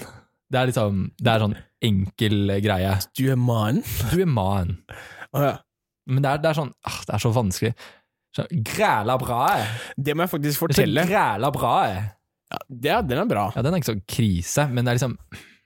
Det 0.53 0.59
er 0.59 0.69
liksom, 0.69 1.03
det 1.19 1.31
er 1.33 1.43
sånn 1.43 1.57
enkel 1.83 2.53
greie. 2.63 2.93
Du 3.17 3.25
er 3.33 3.39
man? 3.39 3.81
Du 4.13 4.21
er 4.23 4.29
man. 4.29 4.77
Å 5.35 5.43
ja. 5.43 5.53
Men 6.07 6.23
det 6.23 6.31
er, 6.31 6.41
det 6.43 6.49
er 6.51 6.59
sånn, 6.59 6.71
ah, 6.87 6.99
det 7.07 7.15
er 7.15 7.23
så 7.23 7.31
vanskelig. 7.35 7.73
Så, 8.35 8.45
græla 8.65 9.15
bra. 9.21 9.41
Det 9.97 10.15
må 10.17 10.23
jeg 10.25 10.29
faktisk 10.33 10.59
fortelle. 10.63 11.03
græla 11.09 11.49
bra. 11.53 11.73
Ja, 12.53 12.59
det, 12.69 12.95
den 13.09 13.19
er 13.23 13.25
bra. 13.29 13.47
Ja, 13.55 13.61
den 13.65 13.73
er 13.73 13.81
ikke 13.81 13.91
så 13.93 13.99
krise, 14.09 14.67
men 14.69 14.85
det 14.85 14.91
er 14.93 14.97
liksom, 14.99 15.17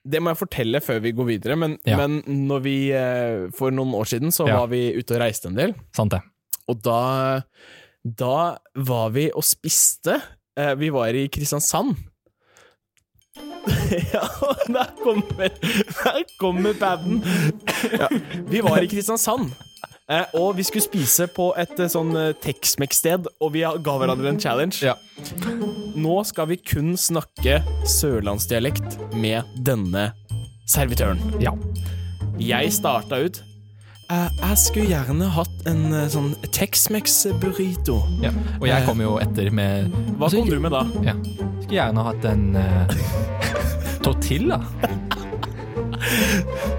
Det 0.08 0.22
må 0.24 0.32
jeg 0.32 0.38
fortelle 0.40 0.80
før 0.84 1.00
vi 1.04 1.12
går 1.12 1.26
videre, 1.28 1.56
men, 1.60 1.78
Ja. 1.86 1.98
men 2.00 2.22
når 2.48 2.60
vi 2.64 2.76
eh, 2.96 3.50
For 3.58 3.72
noen 3.72 3.92
år 3.96 4.06
siden 4.08 4.32
så 4.32 4.48
Ja. 4.48 4.60
var 4.62 4.68
vi 4.72 4.94
ute 4.96 5.16
og 5.16 5.22
reiste 5.22 5.48
en 5.50 5.56
del, 5.56 5.74
sant 5.96 6.12
det. 6.12 6.22
og 6.68 6.82
da 6.84 7.42
Da 8.08 8.58
var 8.76 9.10
vi 9.12 9.30
og 9.36 9.44
spiste. 9.44 10.22
Eh, 10.58 10.76
vi 10.80 10.90
var 10.90 11.08
i 11.12 11.28
Kristiansand. 11.28 11.96
ja, 14.14 14.24
der 14.68 14.92
kommer 15.04 15.50
Der 16.04 16.24
kommer 16.40 16.74
paden! 16.80 17.24
Ja, 18.00 18.08
vi 18.48 18.62
var 18.62 18.80
i 18.82 18.88
Kristiansand. 18.88 19.52
Eh, 20.08 20.24
og 20.40 20.54
vi 20.56 20.64
skulle 20.64 20.86
spise 20.86 21.26
på 21.36 21.50
et 21.60 21.74
eh, 21.84 21.90
sånn 21.92 22.14
eh, 22.16 22.30
Tex-Mex-sted, 22.40 23.28
og 23.44 23.52
vi 23.52 23.66
ga 23.66 23.96
hverandre 24.00 24.32
en 24.32 24.40
challenge. 24.40 24.80
Ja. 24.86 24.94
Nå 26.00 26.22
skal 26.30 26.48
vi 26.54 26.60
kun 26.62 26.94
snakke 27.00 27.58
sørlandsdialekt 27.98 28.96
med 29.20 29.44
denne 29.68 30.14
servitøren. 30.70 31.20
Ja. 31.44 31.52
Jeg 32.38 32.70
starta 32.76 33.18
ut 33.26 33.40
eh, 34.14 34.28
Jeg 34.38 34.58
skulle 34.62 34.92
gjerne 34.92 35.28
hatt 35.34 35.68
en 35.68 35.88
eh, 35.92 36.08
sånn 36.14 36.32
Tex-Mex-burrito. 36.56 38.00
ja. 38.24 38.32
Og 38.62 38.68
jeg 38.72 38.88
kom 38.88 39.04
jo 39.04 39.18
etter 39.20 39.52
med 39.52 39.92
Hva 40.22 40.32
kom 40.32 40.48
du 40.48 40.60
med 40.64 40.72
da? 40.72 40.86
Ja. 41.04 41.18
Skulle 41.66 41.82
gjerne 41.82 42.08
hatt 42.08 42.32
en 42.32 42.46
uh, 42.56 43.00
tortilla. 44.06 44.62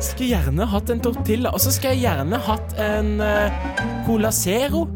Skulle 0.01 0.29
gjerne 0.31 0.67
hatt 0.71 0.91
en 0.93 1.03
tortilla, 1.03 1.53
og 1.55 1.63
så 1.63 1.73
skal 1.75 1.97
jeg 1.97 2.07
gjerne 2.07 2.41
hatt 2.49 2.75
en 2.83 3.17
uh, 3.23 3.73
Cola 4.07 4.31
Zero. 4.35 4.87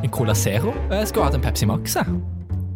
En 0.00 0.10
Cola 0.14 0.34
Zero. 0.38 0.74
Jeg 0.92 1.10
skulle 1.10 1.28
hatt 1.28 1.38
en 1.38 1.44
Pepsi 1.44 1.68
Max, 1.68 1.96
jeg. 1.98 2.20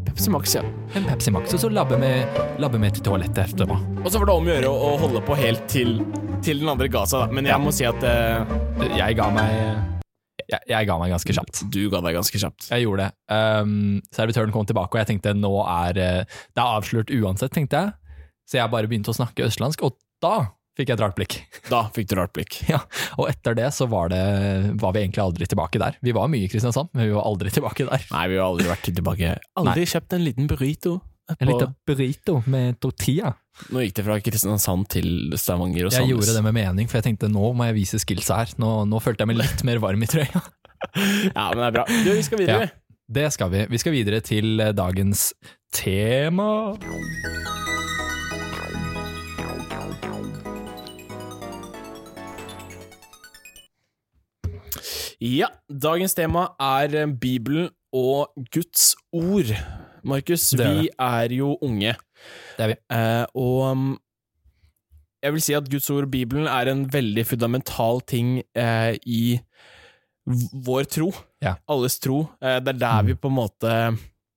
Pepsi 0.09 0.31
Max, 0.31 0.55
ja. 0.59 0.63
En 0.95 1.07
Pepsi 1.09 1.33
Max, 1.35 1.55
og 1.57 1.65
så 1.65 1.71
labbe 1.73 1.99
vi 1.99 2.91
til 2.91 3.03
toalettet 3.07 3.49
etterpå. 3.49 3.79
Og 4.05 4.11
så 4.11 4.21
var 4.21 4.31
det 4.31 4.37
om 4.37 4.47
å 4.47 4.55
gjøre 4.55 4.71
å, 4.71 4.93
holde 5.03 5.25
på 5.27 5.39
helt 5.41 5.67
til, 5.71 5.99
til 6.45 6.63
den 6.63 6.71
andre 6.71 6.91
ga 6.93 7.03
seg, 7.11 7.25
da. 7.25 7.35
Men 7.35 7.51
jeg 7.51 7.63
må 7.63 7.75
si 7.75 7.89
at 7.89 8.07
uh, 8.07 8.55
Jeg 8.95 9.19
ga 9.19 9.33
meg 9.35 9.59
jeg, 10.45 10.61
jeg 10.69 10.89
ga 10.89 10.97
meg 11.01 11.13
ganske 11.15 11.35
kjapt. 11.37 11.63
du 11.73 11.83
ga 11.93 12.01
deg 12.05 12.17
ganske 12.19 12.41
kjapt. 12.41 12.69
Jeg 12.69 12.85
gjorde 12.85 13.07
det. 13.07 13.13
Um, 13.33 14.03
servitøren 14.15 14.53
kom 14.55 14.67
tilbake, 14.69 14.93
og 14.93 15.03
jeg 15.03 15.15
tenkte 15.15 15.35
nå 15.37 15.53
er 15.63 16.01
eh, 16.01 16.41
det 16.53 16.61
er 16.61 16.79
avslørt 16.79 17.13
uansett, 17.15 17.55
tenkte 17.55 17.81
jeg. 17.81 18.21
Så 18.45 18.59
jeg 18.59 18.73
bare 18.73 18.91
begynte 18.91 19.13
å 19.13 19.17
snakke 19.17 19.47
østlandsk, 19.47 19.87
og 19.87 19.97
da 20.23 20.35
fikk 20.79 20.91
jeg 20.91 20.97
et 20.99 21.03
rart 21.05 21.17
blikk. 21.19 21.37
Da 21.73 21.85
fikk 21.95 22.11
du 22.11 22.17
rart 22.19 22.35
blikk. 22.37 22.59
Ja, 22.71 22.81
Og 23.19 23.29
etter 23.31 23.57
det 23.59 23.71
så 23.77 23.87
var, 23.91 24.11
det, 24.13 24.21
var 24.81 24.95
vi 24.97 25.05
egentlig 25.05 25.23
aldri 25.25 25.49
tilbake 25.51 25.81
der. 25.83 25.99
Vi 26.05 26.15
var 26.17 26.31
mye 26.33 26.47
i 26.47 26.51
Kristiansand, 26.53 26.91
men 26.95 27.09
vi 27.09 27.17
var 27.17 27.27
aldri 27.31 27.53
tilbake 27.55 27.87
der. 27.89 28.07
Nei, 28.13 28.27
vi 28.33 28.39
har 28.41 28.51
aldri 28.51 28.69
vært 28.71 28.89
tilbake. 28.91 29.35
Aldri 29.63 29.87
kjøpt 29.95 30.17
en 30.19 30.25
liten 30.27 30.51
burrito. 30.51 30.99
En 31.39 31.49
liten 31.49 31.73
burrito 31.89 32.43
med 32.53 32.77
tortilla. 32.85 33.33
nå 33.73 33.81
gikk 33.87 33.95
det 33.97 34.05
fra 34.05 34.19
Kristiansand 34.21 34.91
til 34.93 35.09
Stavanger 35.41 35.89
og 35.89 35.97
Jeg 35.97 36.11
gjorde 36.11 36.35
det 36.37 36.43
med 36.45 36.57
mening, 36.59 36.91
for 36.91 37.01
jeg 37.01 37.07
tenkte 37.09 37.31
nå 37.33 37.55
må 37.57 37.71
jeg 37.71 37.79
vise 37.79 38.01
skillsa 38.03 38.43
her. 38.43 38.53
Nå, 38.61 38.75
nå 38.91 39.01
følte 39.01 39.25
jeg 39.25 39.33
meg 39.33 39.41
litt 39.41 39.65
mer 39.65 39.81
varm 39.85 40.05
i 40.05 40.11
trøya. 40.11 40.45
Ja, 40.85 41.49
men 41.55 41.63
det 41.63 41.69
er 41.71 41.77
bra. 41.79 41.85
Du, 41.89 42.11
vi 42.13 42.23
skal 42.27 42.43
videre. 42.43 42.67
Ja. 42.69 42.99
Det 43.15 43.31
skal 43.33 43.49
vi. 43.55 43.63
Vi 43.73 43.81
skal 43.81 43.95
videre 43.97 44.21
til 44.21 44.61
dagens 44.77 45.31
tema. 45.73 46.75
Ja, 55.25 55.49
dagens 55.71 56.13
tema 56.17 56.49
er 56.61 56.95
eh, 57.01 57.07
Bibelen 57.21 57.71
og 57.95 58.35
Guds 58.53 58.91
ord. 59.15 59.53
Markus, 60.05 60.51
Det 60.53 60.67
er 60.67 60.75
vi 60.83 60.89
er 61.01 61.33
jo 61.39 61.55
unge. 61.65 61.95
Det 62.59 62.65
er 62.67 62.73
vi. 62.75 62.77
Eh, 62.93 63.25
og 63.41 63.61
um, 63.73 63.85
jeg 65.25 65.33
vil 65.33 65.45
si 65.47 65.55
at 65.57 65.71
Guds 65.73 65.89
ord 65.95 66.05
og 66.05 66.13
Bibelen 66.13 66.45
er 66.51 66.69
en 66.69 66.83
veldig 66.93 67.25
fundamental 67.31 68.03
ting 68.05 68.43
eh, 68.53 68.99
i 69.09 69.39
vår 70.67 70.85
tro. 70.93 71.09
Ja. 71.45 71.55
Alles 71.73 71.97
tro. 72.05 72.27
Eh, 72.45 72.59
det 72.61 72.75
er 72.75 72.83
der 72.85 73.01
Mm. 73.03 73.07
vi 73.07 73.15
på 73.15 73.29
en 73.33 73.39
måte 73.39 73.73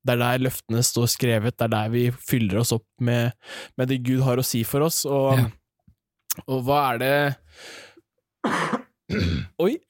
Det 0.08 0.14
er 0.16 0.20
der 0.24 0.40
løftene 0.40 0.80
står 0.88 1.08
skrevet, 1.12 1.58
det 1.58 1.66
er 1.66 1.68
der 1.74 1.90
vi 1.92 2.06
fyller 2.12 2.62
oss 2.62 2.72
opp 2.72 2.86
med, 3.04 3.34
med 3.78 3.90
det 3.90 3.98
Gud 4.08 4.22
har 4.24 4.38
å 4.40 4.46
si 4.46 4.64
for 4.64 4.86
oss. 4.88 5.02
Og, 5.06 5.36
Ja. 5.36 5.50
og 6.48 6.64
hva 6.64 6.94
er 6.94 6.98
det 6.98 7.36
Oi! 9.64 9.78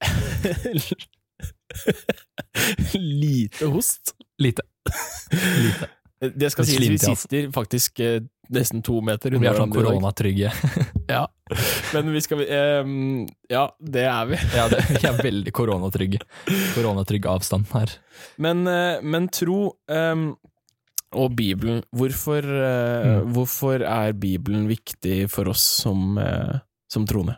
Lite 2.93 3.65
host. 3.65 4.13
Lite. 4.37 4.61
Lite. 5.31 5.87
Det 6.35 6.49
skal 6.49 6.65
sies, 6.65 6.79
vi 6.81 6.87
altså. 6.95 7.13
sitter 7.15 7.51
faktisk 7.53 7.99
eh, 8.01 8.21
nesten 8.49 8.81
to 8.81 8.95
meter 9.05 9.35
Vi 9.37 9.45
er 9.45 9.57
sånn 9.57 9.73
koronatrygge. 9.73 10.49
Ja. 11.07 11.21
Men 11.93 12.09
vi 12.11 12.19
skal 12.25 12.41
eh, 12.43 12.89
Ja, 13.53 13.61
det 13.79 14.01
er 14.09 14.25
vi. 14.31 14.39
Ja, 14.57 14.65
det, 14.71 14.81
vi 14.89 15.03
er 15.07 15.19
veldig 15.23 15.53
koronatrygge. 15.55 16.19
Koronatrygg 16.75 17.27
avstand 17.31 17.69
her. 17.71 17.93
Men, 18.43 18.65
eh, 18.67 18.97
men 19.05 19.29
tro 19.31 19.69
ehm, 19.87 20.31
og 21.15 21.35
Bibelen, 21.37 21.83
hvorfor, 21.95 22.43
eh, 22.43 23.05
Mm. 23.07 23.29
hvorfor 23.37 23.81
er 23.87 24.11
Bibelen 24.19 24.65
viktig 24.67 25.29
for 25.31 25.47
oss 25.53 25.63
som, 25.83 26.17
eh, 26.19 26.57
som 26.91 27.05
troende? 27.07 27.37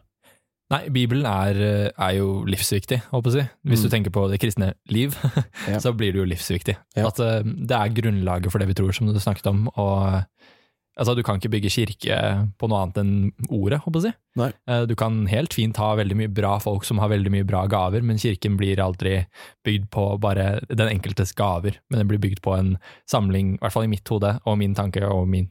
Nei, 0.70 0.84
Bibelen 0.94 1.26
er, 1.26 1.58
eh, 1.58 1.90
er 1.98 2.12
jo 2.20 2.44
livsviktig, 2.46 3.00
håper 3.10 3.32
jeg 3.32 3.34
å 3.34 3.40
si. 3.42 3.50
Hvis 3.72 3.80
Mm. 3.80 3.84
du 3.84 3.90
tenker 3.96 4.12
på 4.14 4.30
det 4.30 4.40
kristne 4.40 4.74
liv, 4.88 5.16
Ja. 5.68 5.80
så 5.82 5.96
blir 5.98 6.14
det 6.14 6.20
jo 6.22 6.26
livsviktig. 6.30 6.76
Ja. 6.96 7.08
At 7.08 7.20
eh, 7.20 7.42
det 7.42 7.72
er 7.74 7.90
grunnlaget 7.90 8.52
for 8.52 8.60
det 8.62 8.68
vi 8.70 8.76
tror, 8.78 8.94
som 8.94 9.08
du 9.10 9.18
snakket 9.20 9.48
om. 9.50 9.68
Og 9.82 10.14
eh, 10.14 10.24
altså, 11.00 11.16
du 11.18 11.24
kan 11.26 11.40
ikke 11.42 11.50
bygge 11.56 11.72
kirke 11.74 12.20
på 12.62 12.70
noe 12.70 12.84
annet 12.84 13.00
enn 13.02 13.32
ordet, 13.50 13.82
håper 13.82 13.98
jeg 13.98 14.04
å 14.04 14.08
si. 14.12 14.14
Nei. 14.38 14.86
Du 14.86 14.94
kan 14.96 15.26
helt 15.28 15.54
fint 15.58 15.76
ha 15.82 15.96
veldig 15.98 16.16
mye 16.16 16.30
bra 16.32 16.60
folk 16.62 16.86
som 16.86 17.00
har 17.02 17.10
veldig 17.10 17.32
mye 17.34 17.48
bra 17.50 17.66
gaver, 17.68 18.04
men 18.06 18.18
kirken 18.22 18.56
blir 18.56 18.78
aldri 18.78 19.26
bygd 19.66 19.90
på 19.90 20.06
bare 20.22 20.60
den 20.70 20.88
enkeltes 21.00 21.34
gaver, 21.34 21.80
men 21.90 21.98
den 22.04 22.08
blir 22.08 22.20
bygd 22.22 22.44
på 22.46 22.54
en 22.60 22.76
samling, 23.10 23.56
i 23.56 23.58
hvert 23.64 23.74
fall 23.74 23.84
i 23.90 23.92
mitt 23.92 24.08
hode 24.08 24.38
og 24.46 24.58
min 24.62 24.76
tanke 24.78 25.02
og, 25.10 25.26
min, 25.28 25.50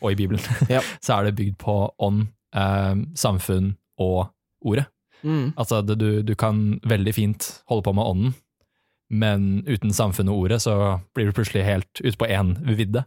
og 0.00 0.12
i 0.12 0.14
Bibelen, 0.14 0.40
Ja. 0.70 0.80
så 1.02 1.18
er 1.18 1.24
det 1.32 1.36
bygd 1.42 1.58
på 1.58 1.90
ånd, 1.98 2.28
samfunn 3.18 3.74
og 3.98 4.30
ordet. 4.64 4.86
Mm. 5.22 5.52
Altså, 5.56 5.82
det, 5.84 5.98
du, 6.00 6.22
du 6.22 6.34
kan 6.34 6.80
veldig 6.88 7.14
fint 7.14 7.50
holde 7.68 7.84
på 7.84 7.92
med 7.96 8.04
ånden, 8.08 8.34
men 9.10 9.64
uten 9.66 9.90
samfunn 9.92 10.28
og 10.30 10.44
ordet 10.46 10.60
så 10.62 10.74
blir 11.16 11.26
du 11.26 11.34
plutselig 11.34 11.64
helt 11.66 12.00
ute 12.04 12.16
på 12.20 12.28
én 12.30 12.52
vidde. 12.78 13.02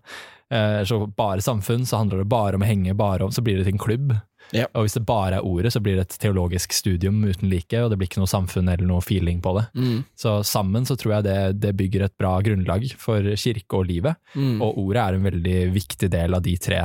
Eh, 0.52 0.82
så 0.84 0.98
bare 1.08 1.42
samfunn, 1.42 1.86
så 1.88 2.02
handler 2.02 2.20
det 2.22 2.28
bare 2.30 2.60
om 2.60 2.66
å 2.66 2.68
henge, 2.68 2.94
bare 3.00 3.24
om, 3.24 3.32
så 3.32 3.42
blir 3.42 3.58
det 3.58 3.64
til 3.70 3.78
en 3.78 3.82
klubb. 3.82 4.12
Ja. 4.52 4.66
Og 4.76 4.84
hvis 4.84 4.98
det 4.98 5.06
bare 5.08 5.38
er 5.40 5.48
ordet, 5.48 5.72
så 5.74 5.80
blir 5.80 5.96
det 5.96 6.04
et 6.10 6.18
teologisk 6.20 6.76
studium 6.76 7.22
uten 7.24 7.48
like, 7.50 7.80
og 7.80 7.90
det 7.94 7.98
blir 8.02 8.10
ikke 8.12 8.20
noe 8.20 8.30
samfunn 8.30 8.68
eller 8.68 8.84
noe 8.86 9.02
feeling 9.02 9.40
på 9.42 9.56
det. 9.56 9.64
Mm. 9.80 10.04
Så 10.20 10.36
sammen 10.46 10.86
så 10.86 10.98
tror 11.00 11.16
jeg 11.16 11.26
det, 11.30 11.38
det 11.64 11.72
bygger 11.80 12.04
et 12.10 12.18
bra 12.20 12.36
grunnlag 12.44 12.86
for 13.00 13.32
kirke 13.40 13.80
og 13.80 13.88
livet, 13.90 14.20
Mm. 14.36 14.60
og 14.62 14.78
ordet 14.84 15.02
er 15.08 15.14
en 15.18 15.24
veldig 15.32 15.58
viktig 15.80 16.10
del 16.12 16.36
av 16.36 16.44
de 16.44 16.58
tre, 16.60 16.84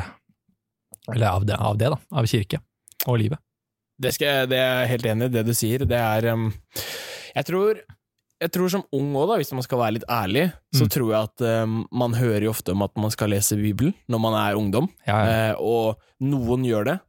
eller 1.12 1.26
av 1.26 1.44
det, 1.48 1.56
av 1.58 1.76
det 1.80 1.90
da, 1.90 1.98
av 2.14 2.26
kirke 2.30 2.62
og 3.08 3.18
livet. 3.18 3.42
Det, 3.98 4.12
skal, 4.14 4.46
det 4.50 4.58
er 4.62 4.82
jeg 4.84 4.90
helt 4.94 5.06
enig 5.12 5.28
i, 5.28 5.32
det 5.34 5.46
du 5.48 5.54
sier. 5.58 5.84
Det 5.88 5.98
er 5.98 6.28
um, 6.32 6.50
Jeg 7.34 7.44
tror 7.48 7.80
jeg 8.38 8.52
tror 8.54 8.70
som 8.70 8.84
ung 8.94 9.08
òg, 9.18 9.32
hvis 9.40 9.50
man 9.50 9.64
skal 9.66 9.80
være 9.80 9.96
litt 9.96 10.04
ærlig, 10.14 10.44
så 10.70 10.84
Mm. 10.86 10.90
tror 10.94 11.08
jeg 11.10 11.26
at 11.26 11.42
um, 11.66 11.80
man 11.90 12.12
hører 12.14 12.44
jo 12.46 12.52
ofte 12.52 12.70
om 12.70 12.84
at 12.86 12.92
man 12.96 13.10
skal 13.10 13.32
lese 13.34 13.56
Bibelen 13.58 13.94
når 14.08 14.20
man 14.22 14.36
er 14.38 14.54
ungdom, 14.54 14.86
Ja, 15.08 15.16
ja. 15.26 15.32
eh, 15.50 15.54
og 15.58 15.98
noen 16.22 16.62
gjør 16.64 16.84
det. 16.92 17.00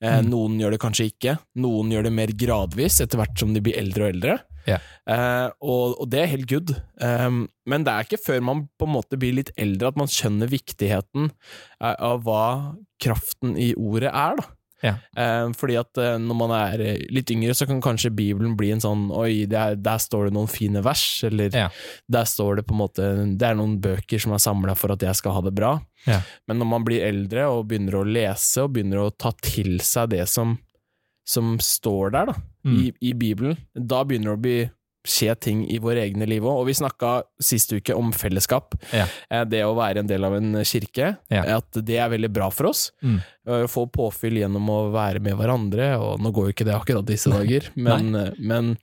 Eh, 0.00 0.20
Mm. 0.22 0.30
Noen 0.30 0.56
gjør 0.62 0.70
det 0.72 0.80
kanskje 0.80 1.10
ikke. 1.12 1.34
Noen 1.60 1.90
gjør 1.92 2.04
det 2.08 2.12
mer 2.14 2.32
gradvis 2.32 3.00
etter 3.04 3.18
hvert 3.20 3.36
som 3.38 3.52
de 3.52 3.60
blir 3.60 3.76
eldre 3.76 4.06
og 4.06 4.14
eldre. 4.14 4.38
Yeah. 4.68 4.80
Eh, 5.10 5.50
og, 5.60 5.96
og 6.00 6.08
det 6.08 6.20
er 6.22 6.30
helt 6.32 6.48
good. 6.48 6.72
Um, 7.02 7.48
men 7.66 7.84
det 7.84 7.92
er 7.92 8.04
ikke 8.08 8.20
før 8.24 8.40
man 8.48 8.68
på 8.78 8.86
en 8.88 8.94
måte 8.94 9.18
blir 9.20 9.34
litt 9.36 9.50
eldre 9.58 9.88
at 9.92 9.96
man 10.00 10.08
skjønner 10.08 10.48
viktigheten 10.48 11.28
eh, 11.82 11.96
av 11.98 12.22
hva 12.24 12.76
kraften 13.02 13.58
i 13.60 13.74
ordet 13.76 14.08
er, 14.14 14.38
da. 14.40 14.48
Ja. 14.82 14.92
Eh, 15.16 15.48
fordi 15.58 15.74
at 15.80 15.98
eh, 15.98 16.18
når 16.22 16.36
man 16.38 16.52
er 16.54 16.80
eh, 16.84 17.00
litt 17.10 17.30
yngre, 17.34 17.54
så 17.58 17.66
kan 17.66 17.80
kanskje 17.82 18.12
Bibelen 18.14 18.52
bli 18.56 18.68
en 18.70 18.82
sånn 18.84 19.08
Oi, 19.10 19.44
det 19.50 19.58
er, 19.58 19.74
der 19.82 19.98
står 19.98 20.28
det 20.28 20.34
noen 20.36 20.46
fine 20.52 20.82
vers, 20.86 21.02
eller 21.26 21.50
Ja. 21.56 21.64
der 22.08 22.28
står 22.30 22.60
det 22.60 22.66
på 22.68 22.76
en 22.76 22.82
måte 22.84 23.08
Det 23.38 23.48
er 23.48 23.58
noen 23.58 23.80
bøker 23.82 24.22
som 24.22 24.32
er 24.36 24.38
samla 24.44 24.76
for 24.78 24.92
at 24.94 25.02
jeg 25.02 25.18
skal 25.18 25.32
ha 25.34 25.40
det 25.48 25.54
bra. 25.58 25.72
Ja. 26.06 26.20
Men 26.46 26.60
når 26.62 26.70
man 26.76 26.84
blir 26.86 27.02
eldre 27.08 27.48
og 27.50 27.66
begynner 27.72 27.98
å 27.98 28.06
lese, 28.06 28.62
og 28.62 28.72
begynner 28.76 29.02
å 29.02 29.10
ta 29.10 29.32
til 29.42 29.80
seg 29.82 30.10
det 30.14 30.28
som, 30.30 30.58
som 31.26 31.56
står 31.58 32.14
der 32.14 32.26
da, 32.32 32.38
Mm. 32.68 32.74
i, 32.84 32.88
i 33.08 33.12
Bibelen, 33.14 33.56
da 33.72 34.02
begynner 34.04 34.34
det 34.34 34.36
å 34.36 34.42
bli 34.42 34.56
skje 35.06 35.34
ting 35.40 35.60
i 35.70 35.78
våre 35.78 36.02
egne 36.04 36.26
liv 36.28 36.42
òg. 36.42 36.60
Og 36.62 36.66
vi 36.66 36.74
snakka 36.74 37.22
sist 37.40 37.72
uke 37.72 37.94
om 37.96 38.10
fellesskap. 38.12 38.74
Ja. 38.92 39.06
Eh, 39.30 39.44
Det 39.44 39.62
å 39.64 39.74
være 39.76 39.98
en 40.00 40.06
del 40.10 40.24
av 40.24 40.34
en 40.34 40.52
kirke, 40.64 41.16
Ja. 41.30 41.42
at 41.58 41.70
det 41.72 41.96
er 41.98 42.08
veldig 42.10 42.32
bra 42.32 42.50
for 42.50 42.66
oss. 42.68 42.90
Mm. 43.02 43.20
Eh, 43.46 43.66
Få 43.66 43.86
påfyll 43.90 44.38
gjennom 44.42 44.68
å 44.68 44.90
være 44.92 45.20
med 45.20 45.34
hverandre, 45.38 45.98
og 45.98 46.20
nå 46.20 46.32
går 46.32 46.46
jo 46.48 46.52
ikke 46.52 46.66
det 46.66 46.74
akkurat 46.74 47.06
disse 47.06 47.30
dager, 47.30 47.70
men, 47.76 48.12
men, 48.38 48.76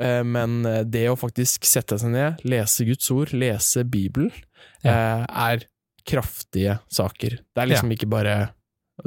eh, 0.00 0.22
men 0.22 0.62
det 0.90 1.06
å 1.08 1.16
faktisk 1.18 1.64
sette 1.64 1.98
seg 2.00 2.10
ned, 2.14 2.42
lese 2.44 2.84
Guds 2.88 3.10
ord, 3.10 3.32
lese 3.32 3.84
Bibelen, 3.88 4.32
ja. 4.84 5.24
er 5.28 5.64
kraftige 6.04 6.80
saker. 6.90 7.38
Det 7.54 7.62
er 7.62 7.70
liksom 7.70 7.92
ikke 7.94 8.08
bare 8.10 8.50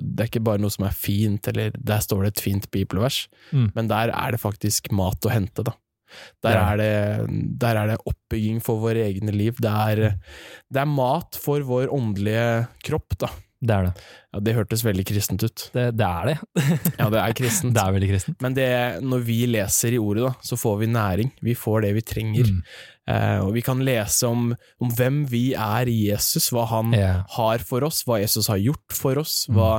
det 0.02 0.24
er 0.26 0.28
ikke 0.28 0.44
bare 0.44 0.60
noe 0.60 0.72
som 0.74 0.84
er 0.88 0.96
fint, 0.98 1.46
eller 1.48 1.72
der 1.78 2.00
står 2.04 2.24
det 2.26 2.32
et 2.34 2.42
fint 2.44 2.66
bibelvers, 2.74 3.28
Mm. 3.54 3.72
men 3.76 3.88
der 3.88 4.10
er 4.10 4.32
det 4.32 4.40
faktisk 4.42 4.92
mat 4.92 5.22
å 5.24 5.30
hente, 5.32 5.64
da. 5.64 5.72
Der 6.46 6.58
er 6.58 6.66
er 6.66 6.82
det, 6.82 7.48
der 7.62 7.82
er 7.82 7.94
det 7.94 8.02
oppbygging 8.06 8.62
for 8.64 8.82
våre 8.84 9.08
egne 9.08 9.34
liv. 9.36 9.58
Det 9.62 9.72
er, 9.72 10.06
det 10.72 10.84
er 10.84 10.92
mat 10.92 11.40
for 11.42 11.66
vår 11.66 11.92
åndelige 11.94 12.68
kropp, 12.86 13.18
da. 13.22 13.32
Det 13.66 13.74
er 13.74 13.88
det. 13.88 13.94
Ja, 14.36 14.40
det 14.46 14.54
hørtes 14.58 14.84
veldig 14.86 15.06
kristent 15.08 15.44
ut. 15.46 15.70
Det, 15.74 15.86
det 15.98 16.06
er 16.06 16.28
det. 16.30 16.36
Ja, 17.00 17.08
det 17.10 17.22
er 17.22 17.38
kristent. 17.38 17.74
Det 17.74 17.82
er 17.82 17.96
veldig 17.96 18.10
kristent. 18.12 18.38
Men 18.44 18.58
det, 18.58 18.68
når 19.02 19.24
vi 19.26 19.38
leser 19.50 19.96
i 19.96 20.02
ordet, 20.02 20.28
da, 20.28 20.34
så 20.46 20.58
får 20.60 20.78
vi 20.84 20.90
næring. 20.92 21.32
Vi 21.46 21.56
får 21.58 21.88
det 21.88 21.94
vi 21.98 22.04
trenger. 22.06 22.52
Mm. 22.52 22.60
Eh, 23.16 23.40
og 23.46 23.54
vi 23.56 23.64
kan 23.66 23.82
lese 23.86 24.30
om, 24.30 24.52
om 24.82 24.94
hvem 24.98 25.24
vi 25.32 25.44
er 25.54 25.90
i 25.90 25.98
Jesus, 26.12 26.52
hva 26.54 26.68
han 26.74 26.94
yeah. 26.94 27.24
har 27.38 27.66
for 27.66 27.86
oss, 27.88 28.04
hva 28.06 28.20
Jesus 28.22 28.52
har 28.52 28.62
gjort 28.62 28.96
for 28.98 29.24
oss, 29.24 29.46
Mm. 29.50 29.58
hva, 29.58 29.74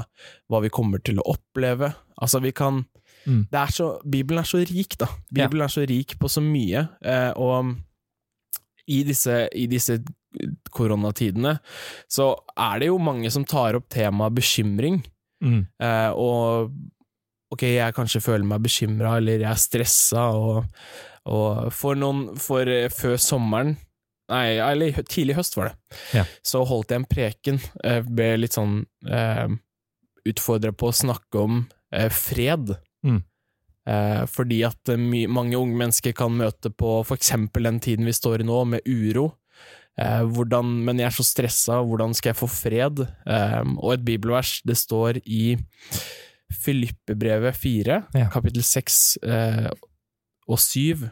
hva 0.51 0.62
vi 0.62 0.73
kommer 0.73 1.03
til 1.05 1.19
å 1.21 1.29
oppleve. 1.37 1.93
Altså, 2.23 2.41
vi 2.43 2.53
kan 2.57 2.85
Mm. 3.27 3.41
det 3.51 3.59
er 3.59 3.73
så, 3.75 3.87
Bibelen 4.07 4.39
er 4.39 4.47
så 4.47 4.61
rik, 4.62 4.97
da. 5.01 5.09
Bibelen 5.35 5.65
er 5.67 5.73
så 5.73 5.83
rik 5.89 6.15
på 6.21 6.29
så 6.31 6.41
mye, 6.45 6.85
eh, 7.03 7.33
og 7.37 7.75
i 8.87 9.01
disse, 9.03 9.49
i 9.51 9.65
disse 9.67 9.97
koronatidene 10.71 11.57
så 12.12 12.29
er 12.61 12.83
det 12.83 12.91
jo 12.91 12.99
mange 13.03 13.31
som 13.35 13.45
tar 13.49 13.79
opp 13.79 13.89
temaet 13.93 14.37
bekymring, 14.41 15.03
Mm. 15.43 15.67
eh, 15.85 16.11
og 16.17 16.71
ok, 17.53 17.62
jeg 17.62 17.93
kanskje 17.95 18.23
føler 18.25 18.47
meg 18.49 18.62
bekymra, 18.65 19.19
eller 19.19 19.43
jeg 19.43 19.51
er 19.51 19.59
stressa, 19.61 20.23
og, 20.33 20.65
og 21.29 21.67
for 21.77 21.95
noen 21.95 22.39
For 22.41 22.65
eh, 22.67 22.89
før 22.89 23.19
sommeren 23.21 23.75
Nei, 24.33 24.57
eller 24.59 24.97
tidlig 25.07 25.37
høst 25.37 25.55
var 25.55 25.69
det. 25.69 25.99
Ja. 26.17 26.25
Så 26.43 26.65
holdt 26.67 26.91
jeg 26.91 26.99
en 26.99 27.05
preken, 27.07 27.61
eh, 27.85 28.01
ble 28.03 28.33
litt 28.41 28.57
sånn 28.57 28.81
eh, 29.07 29.47
utfordra 30.27 30.73
på 30.75 30.89
å 30.89 30.97
snakke 30.99 31.39
om 31.45 31.61
eh, 31.95 32.09
fred. 32.11 32.73
Eh, 33.87 34.22
fordi 34.27 34.62
at 34.66 34.90
eh, 34.92 34.99
mange 35.31 35.59
unge 35.59 35.77
mennesker 35.79 36.14
kan 36.18 36.35
møte 36.35 36.72
på 36.75 37.01
eksempel 37.14 37.68
den 37.68 37.81
tiden 37.81 38.09
vi 38.09 38.14
står 38.16 38.42
i 38.42 38.49
nå, 38.49 38.64
med 38.75 38.87
uro. 38.87 39.29
Eh, 39.96 40.22
hvordan, 40.29 40.72
men 40.85 40.99
jeg 41.01 41.09
er 41.09 41.16
så 41.16 41.25
stressa, 41.25 41.79
hvordan 41.87 42.14
skal 42.16 42.35
jeg 42.35 42.40
få 42.42 42.49
fred? 42.51 43.05
Eh, 43.27 43.62
og 43.79 43.94
et 43.94 44.05
bibelvers, 44.05 44.59
det 44.66 44.77
står 44.77 45.22
i 45.25 45.57
Filippebrevet 46.53 47.55
4, 47.57 48.03
Ja. 48.14 48.29
kapittel 48.31 48.62
6 48.62 49.18
eh, 49.22 49.70
og 50.49 50.59
7, 50.59 51.09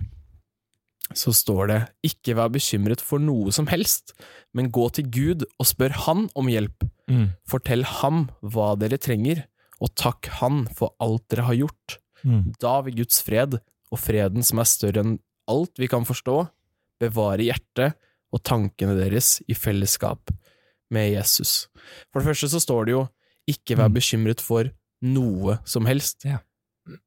så 1.14 1.32
står 1.34 1.66
det 1.68 1.80
ikke 2.06 2.34
vær 2.38 2.52
bekymret 2.52 3.00
for 3.00 3.18
noe 3.18 3.52
som 3.52 3.66
helst, 3.66 4.14
men 4.54 4.70
gå 4.70 4.88
til 4.94 5.10
Gud 5.10 5.44
og 5.58 5.66
spør 5.66 5.92
Han 6.06 6.28
om 6.34 6.48
hjelp. 6.48 6.86
Mm. 7.10 7.34
Fortell 7.46 7.84
ham 8.00 8.28
hva 8.40 8.74
dere 8.78 8.96
trenger, 8.98 9.44
og 9.82 9.92
takk 9.94 10.26
Han 10.40 10.64
for 10.74 10.94
alt 11.00 11.26
dere 11.28 11.44
har 11.44 11.54
gjort. 11.54 11.98
Mm. 12.24 12.52
Da 12.60 12.80
vil 12.82 12.96
Guds 13.02 13.20
fred, 13.22 13.58
og 13.92 13.98
freden 14.00 14.42
som 14.42 14.58
er 14.58 14.64
større 14.64 15.02
enn 15.04 15.18
alt 15.48 15.76
vi 15.78 15.86
kan 15.88 16.04
forstå, 16.08 16.48
bevare 17.00 17.44
hjertet 17.44 17.94
og 18.32 18.42
tankene 18.42 18.96
deres 18.98 19.42
i 19.48 19.54
fellesskap 19.54 20.30
med 20.90 21.12
Jesus. 21.12 21.68
For 22.12 22.20
det 22.20 22.28
første 22.32 22.48
så 22.54 22.60
står 22.62 22.84
det 22.86 22.92
jo 22.96 23.08
'ikke 23.48 23.76
vær 23.76 23.88
Mm. 23.88 23.94
bekymret 23.94 24.40
for 24.40 24.70
noe 25.02 25.58
som 25.64 25.84
helst'. 25.86 26.24
Ja. 26.24 26.38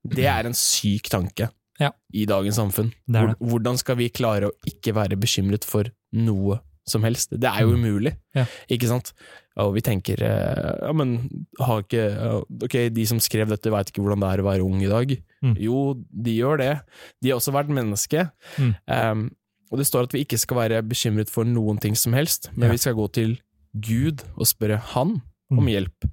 Det 0.08 0.26
er 0.26 0.46
en 0.46 0.54
syk 0.54 1.10
tanke 1.10 1.50
Ja. 1.80 1.92
i 2.14 2.26
dagens 2.26 2.56
samfunn. 2.56 2.94
Det 3.08 3.28
det. 3.30 3.40
Hvordan 3.40 3.78
skal 3.78 3.96
vi 3.98 4.10
klare 4.10 4.50
å 4.50 4.52
ikke 4.68 4.94
være 4.94 5.18
bekymret 5.20 5.64
for 5.66 5.84
noe 6.14 6.60
som 6.88 7.04
helst? 7.04 7.30
Det 7.36 7.44
er 7.50 7.62
jo 7.66 7.74
Mm. 7.76 7.84
umulig, 7.84 8.16
Ja. 8.36 8.46
ikke 8.70 8.88
sant? 8.88 9.14
Og 9.58 9.74
vi 9.74 9.82
tenker 9.82 10.22
eh, 10.22 10.86
ja, 10.86 10.92
men 10.94 11.46
har 11.60 11.82
ikke 11.84 12.44
Ok, 12.64 12.76
de 12.94 13.06
som 13.06 13.18
skrev 13.20 13.50
dette, 13.50 13.70
veit 13.74 13.90
ikke 13.92 14.02
hvordan 14.04 14.20
det 14.22 14.30
er 14.30 14.44
å 14.44 14.48
være 14.48 14.64
ung 14.66 14.82
i 14.84 14.88
dag. 14.92 15.16
Mm. 15.44 15.56
Jo, 15.60 15.94
de 16.14 16.38
gjør 16.38 16.58
det. 16.58 16.82
De 17.22 17.30
har 17.30 17.38
også 17.40 17.54
vært 17.54 17.70
menneske. 17.74 18.30
Mm. 18.58 18.76
Um, 18.88 19.32
og 19.72 19.80
det 19.80 19.88
står 19.88 20.04
at 20.08 20.14
vi 20.14 20.24
ikke 20.24 20.38
skal 20.40 20.58
være 20.58 20.84
bekymret 20.88 21.30
for 21.30 21.44
noen 21.44 21.80
ting 21.82 21.96
som 21.96 22.14
helst, 22.14 22.50
men 22.56 22.68
Ja. 22.70 22.72
vi 22.72 22.78
skal 22.78 22.94
gå 22.96 23.12
til 23.12 23.40
Gud 23.80 24.24
og 24.38 24.46
spørre 24.48 24.78
Han 24.94 25.22
om 25.52 25.60
Mm. 25.66 25.68
hjelp, 25.68 26.12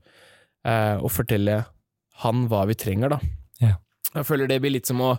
uh, 0.66 0.96
og 1.04 1.10
fortelle 1.10 1.66
Han 2.22 2.48
hva 2.48 2.66
vi 2.66 2.74
trenger, 2.74 3.10
da. 3.10 3.18
Ja. 3.60 3.74
Jeg 4.14 4.24
føler 4.24 4.46
det 4.48 4.60
blir 4.62 4.70
litt 4.72 4.86
som 4.86 4.98
å, 5.00 5.18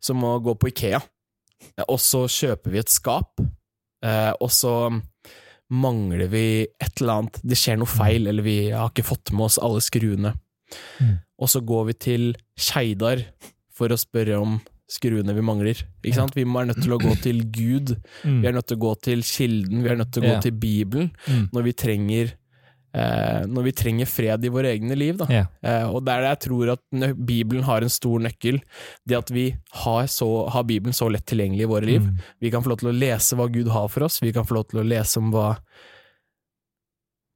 som 0.00 0.20
å 0.22 0.40
gå 0.42 0.54
på 0.58 0.68
Ikea, 0.68 1.00
og 1.88 1.98
så 1.98 2.24
kjøper 2.26 2.70
vi 2.72 2.78
et 2.78 2.88
skap, 2.90 3.38
eh, 4.02 4.32
og 4.40 4.50
så 4.50 4.74
mangler 5.72 6.28
vi 6.28 6.44
et 6.80 7.00
eller 7.00 7.22
annet, 7.22 7.38
det 7.42 7.56
skjer 7.56 7.78
noe 7.80 7.88
feil, 7.88 8.26
eller 8.28 8.44
vi 8.44 8.56
har 8.74 8.90
ikke 8.90 9.06
fått 9.08 9.32
med 9.32 9.46
oss 9.48 9.58
alle 9.62 9.80
skruene. 9.80 10.34
Mm. 11.00 11.14
Og 11.40 11.48
så 11.48 11.62
går 11.64 11.86
vi 11.88 11.94
til 12.06 12.26
Skeidar 12.60 13.22
for 13.72 13.88
å 13.92 13.96
spørre 14.00 14.36
om 14.40 14.58
skruene 14.92 15.32
vi 15.32 15.40
mangler. 15.44 15.78
Ikke 16.04 16.18
sant? 16.18 16.34
Vi 16.36 16.44
er 16.44 16.66
nødt 16.68 16.82
til 16.84 16.92
å 16.92 17.00
gå 17.00 17.14
til 17.24 17.40
Gud, 17.48 17.96
Mm. 18.24 18.42
vi 18.42 18.48
er 18.48 18.52
nødt 18.52 18.66
til 18.68 18.76
å 18.76 18.80
gå 18.84 18.92
til 19.00 19.22
Kilden, 19.22 19.82
vi 19.82 19.88
er 19.88 19.96
nødt 19.96 20.12
til 20.12 20.22
å 20.22 20.26
gå 20.26 20.34
Ja. 20.34 20.40
til 20.40 20.52
Bibelen 20.52 21.10
Mm. 21.26 21.48
når 21.52 21.62
vi 21.64 21.72
trenger 21.72 22.32
eh, 22.94 23.42
når 23.48 23.62
vi 23.68 23.72
trenger 23.72 24.06
fred 24.10 24.44
i 24.44 24.50
våre 24.52 24.72
egne 24.72 24.96
liv. 24.98 25.16
Da. 25.20 25.26
Yeah. 25.32 25.46
Eh, 25.62 25.86
og 25.90 26.04
det 26.04 26.12
er 26.14 26.20
det 26.26 26.32
jeg 26.32 26.40
tror 26.48 26.72
at 26.74 27.16
Bibelen 27.16 27.64
har 27.68 27.82
en 27.86 27.92
stor 27.92 28.20
nøkkel. 28.20 28.60
Det 29.08 29.16
at 29.18 29.30
vi 29.34 29.46
har, 29.84 30.06
så, 30.06 30.28
har 30.52 30.64
Bibelen 30.68 30.92
så 30.96 31.08
lett 31.12 31.26
tilgjengelig 31.26 31.64
i 31.66 31.70
våre 31.72 31.88
liv. 31.88 32.02
Mm. 32.06 32.18
Vi 32.40 32.50
kan 32.54 32.62
få 32.64 32.72
lov 32.74 32.82
til 32.84 32.92
å 32.92 32.96
lese 32.96 33.36
hva 33.38 33.48
Gud 33.52 33.68
har 33.72 33.88
for 33.88 34.04
oss, 34.08 34.20
vi 34.22 34.32
kan 34.32 34.44
få 34.48 34.54
lov 34.60 34.68
til 34.70 34.80
å 34.84 34.86
lese 34.86 35.18
om 35.22 35.32
hva 35.34 35.56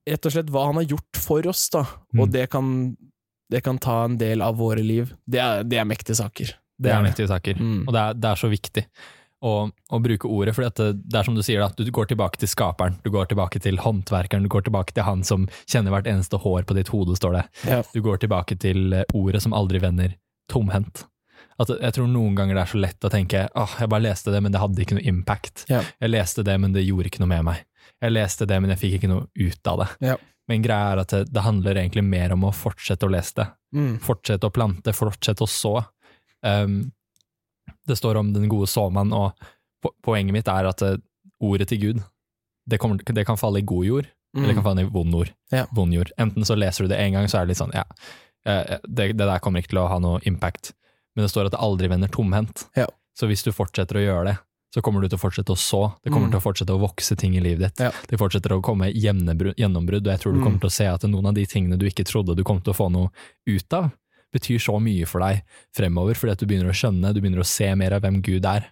Rett 0.06 0.22
og 0.28 0.30
slett 0.36 0.50
hva 0.54 0.68
han 0.68 0.76
har 0.78 0.84
gjort 0.86 1.18
for 1.18 1.46
oss, 1.50 1.64
da. 1.74 1.80
Og 2.14 2.28
Mm. 2.28 2.32
det 2.32 2.44
kan, 2.50 2.96
det 3.50 3.60
kan 3.64 3.78
ta 3.82 4.04
en 4.04 4.16
del 4.16 4.40
av 4.40 4.54
våre 4.56 4.78
liv. 4.84 5.12
Det 5.26 5.40
er, 5.42 5.64
det 5.64 5.78
er 5.80 5.84
mektige 5.84 6.14
saker. 6.14 6.52
Det 6.78 6.92
er 6.92 7.02
mektige 7.02 7.26
saker, 7.26 7.54
Mm. 7.58 7.88
og 7.88 7.92
det 7.92 8.00
er, 8.04 8.14
det 8.14 8.28
er 8.30 8.36
så 8.38 8.48
viktig 8.52 8.84
å, 9.44 9.54
å 9.68 9.98
bruke 10.00 10.28
ordet, 10.32 10.54
for 10.56 10.64
det, 10.64 10.92
det 11.04 11.18
er 11.18 11.26
som 11.26 11.36
du 11.36 11.42
sier, 11.44 11.60
da, 11.60 11.68
du 11.76 11.92
går 11.92 12.08
tilbake 12.10 12.40
til 12.40 12.50
skaperen, 12.50 12.96
du 13.04 13.10
går 13.12 13.28
tilbake 13.30 13.60
til 13.62 13.80
håndverkeren, 13.82 14.46
du 14.46 14.52
går 14.52 14.66
tilbake 14.68 14.96
til 14.96 15.06
han 15.06 15.24
som 15.26 15.44
kjenner 15.68 15.92
hvert 15.92 16.08
eneste 16.10 16.40
hår 16.40 16.64
på 16.68 16.76
ditt 16.78 16.92
hode, 16.94 17.18
står 17.18 17.36
det. 17.38 17.44
Ja. 17.68 17.82
Du 17.92 18.00
går 18.04 18.22
tilbake 18.22 18.56
til 18.62 18.96
eh, 18.96 19.04
ordet 19.16 19.44
som 19.44 19.56
aldri 19.56 19.82
vender 19.82 20.16
tomhendt. 20.52 21.04
At 21.60 21.72
jeg 21.72 21.96
tror 21.96 22.08
noen 22.12 22.36
ganger 22.36 22.56
det 22.56 22.64
er 22.66 22.72
så 22.72 22.80
lett 22.80 23.06
å 23.08 23.12
tenke 23.12 23.46
åh, 23.56 23.76
jeg 23.80 23.92
bare 23.92 24.04
leste 24.04 24.32
det, 24.32 24.42
men 24.44 24.52
det 24.52 24.60
hadde 24.60 24.82
ikke 24.84 24.98
noe 24.98 25.08
impact. 25.08 25.64
Ja. 25.72 25.82
Jeg 26.04 26.12
leste 26.12 26.44
det, 26.44 26.56
men 26.60 26.74
det 26.76 26.84
gjorde 26.84 27.10
ikke 27.10 27.22
noe 27.24 27.32
med 27.32 27.46
meg. 27.48 27.62
Jeg 28.02 28.12
leste 28.12 28.48
det, 28.48 28.58
men 28.60 28.72
jeg 28.74 28.82
fikk 28.82 28.98
ikke 28.98 29.12
noe 29.12 29.28
ut 29.32 29.70
av 29.72 29.82
det. 29.82 29.88
Ja. 30.10 30.16
Men 30.50 30.62
greia 30.62 30.92
er 30.92 31.02
at 31.02 31.12
det, 31.14 31.22
det 31.32 31.42
handler 31.42 31.80
egentlig 31.80 32.04
mer 32.06 32.34
om 32.36 32.44
å 32.46 32.54
fortsette 32.54 33.08
å 33.08 33.12
lese 33.12 33.40
det. 33.40 33.46
Mm. 33.76 33.94
Fortsette 34.04 34.48
å 34.48 34.54
plante, 34.54 34.94
fortsette 34.94 35.42
å 35.42 35.50
så. 35.50 35.74
Um, 36.44 36.92
det 37.86 37.96
står 37.98 38.16
om 38.20 38.32
den 38.32 38.48
gode 38.48 38.66
såmann, 38.66 39.12
og 39.12 39.32
poenget 40.02 40.32
mitt 40.34 40.48
er 40.48 40.66
at 40.66 40.82
eh, 40.82 40.96
ordet 41.40 41.68
til 41.68 41.78
Gud, 41.82 42.02
det, 42.68 42.78
kommer, 42.82 42.98
det 42.98 43.26
kan 43.26 43.36
falle 43.38 43.60
i 43.62 43.66
god 43.66 43.84
jord, 43.86 44.06
eller 44.36 44.48
det 44.48 44.54
kan 44.56 44.64
Mm. 44.64 44.68
falle 44.70 44.82
i 44.86 44.90
vond 44.92 45.14
ord. 45.14 45.30
Ja. 45.52 45.66
Vond 45.72 45.94
jord. 45.94 46.10
Enten 46.18 46.44
så 46.44 46.56
leser 46.58 46.84
du 46.84 46.88
det 46.88 46.98
en 47.00 47.12
gang, 47.12 47.26
så 47.28 47.38
er 47.38 47.46
det 47.46 47.54
litt 47.54 47.60
sånn, 47.62 47.72
ja, 47.74 47.84
eh, 48.46 48.78
det, 48.88 49.12
det 49.16 49.26
der 49.26 49.38
kommer 49.38 49.60
ikke 49.62 49.70
til 49.74 49.78
å 49.84 49.88
ha 49.88 49.98
noe 49.98 50.20
impact. 50.26 50.72
Men 51.14 51.24
det 51.24 51.30
står 51.32 51.46
at 51.46 51.52
det 51.54 51.60
aldri 51.62 51.88
vender 51.88 52.08
tomhendt. 52.12 52.66
Ja. 52.76 52.86
Så 53.16 53.26
hvis 53.30 53.42
du 53.46 53.52
fortsetter 53.52 53.96
å 53.96 54.02
gjøre 54.04 54.24
det, 54.32 54.36
så 54.74 54.82
kommer 54.84 55.00
du 55.00 55.08
til 55.08 55.16
å 55.16 55.22
fortsette 55.22 55.54
å 55.54 55.56
så. 55.56 55.94
Det 56.04 56.10
kommer 56.12 56.26
Mm. 56.28 56.32
til 56.34 56.40
å 56.40 56.44
fortsette 56.44 56.74
å 56.74 56.80
vokse 56.82 57.16
ting 57.16 57.34
i 57.36 57.40
livet 57.40 57.60
ditt. 57.70 57.80
Ja. 57.86 57.90
Det 58.10 58.18
fortsetter 58.18 58.52
å 58.52 58.60
komme 58.60 58.90
gjennombrudd, 58.92 60.04
og 60.04 60.12
jeg 60.12 60.20
tror 60.20 60.32
du 60.34 60.40
Mm. 60.40 60.44
kommer 60.44 60.60
til 60.60 60.68
å 60.68 60.72
se 60.72 60.86
at 60.86 61.00
noen 61.08 61.26
av 61.26 61.34
de 61.34 61.46
tingene 61.46 61.78
du 61.78 61.86
ikke 61.86 62.04
trodde 62.04 62.36
du 62.36 62.42
kom 62.44 62.60
til 62.60 62.72
å 62.74 62.76
få 62.76 62.90
noe 62.92 63.08
ut 63.46 63.72
av, 63.72 63.90
betyr 64.36 64.60
så 64.62 64.76
mye 64.82 65.06
for 65.08 65.24
deg 65.24 65.42
fremover, 65.76 66.14
fordi 66.18 66.32
at 66.36 66.42
du 66.42 66.46
begynner 66.50 66.70
å 66.72 66.76
skjønne, 66.76 67.14
du 67.16 67.20
begynner 67.24 67.42
å 67.42 67.48
se 67.48 67.72
mer 67.78 67.96
av 67.96 68.04
hvem 68.04 68.20
Gud 68.24 68.44
er. 68.48 68.68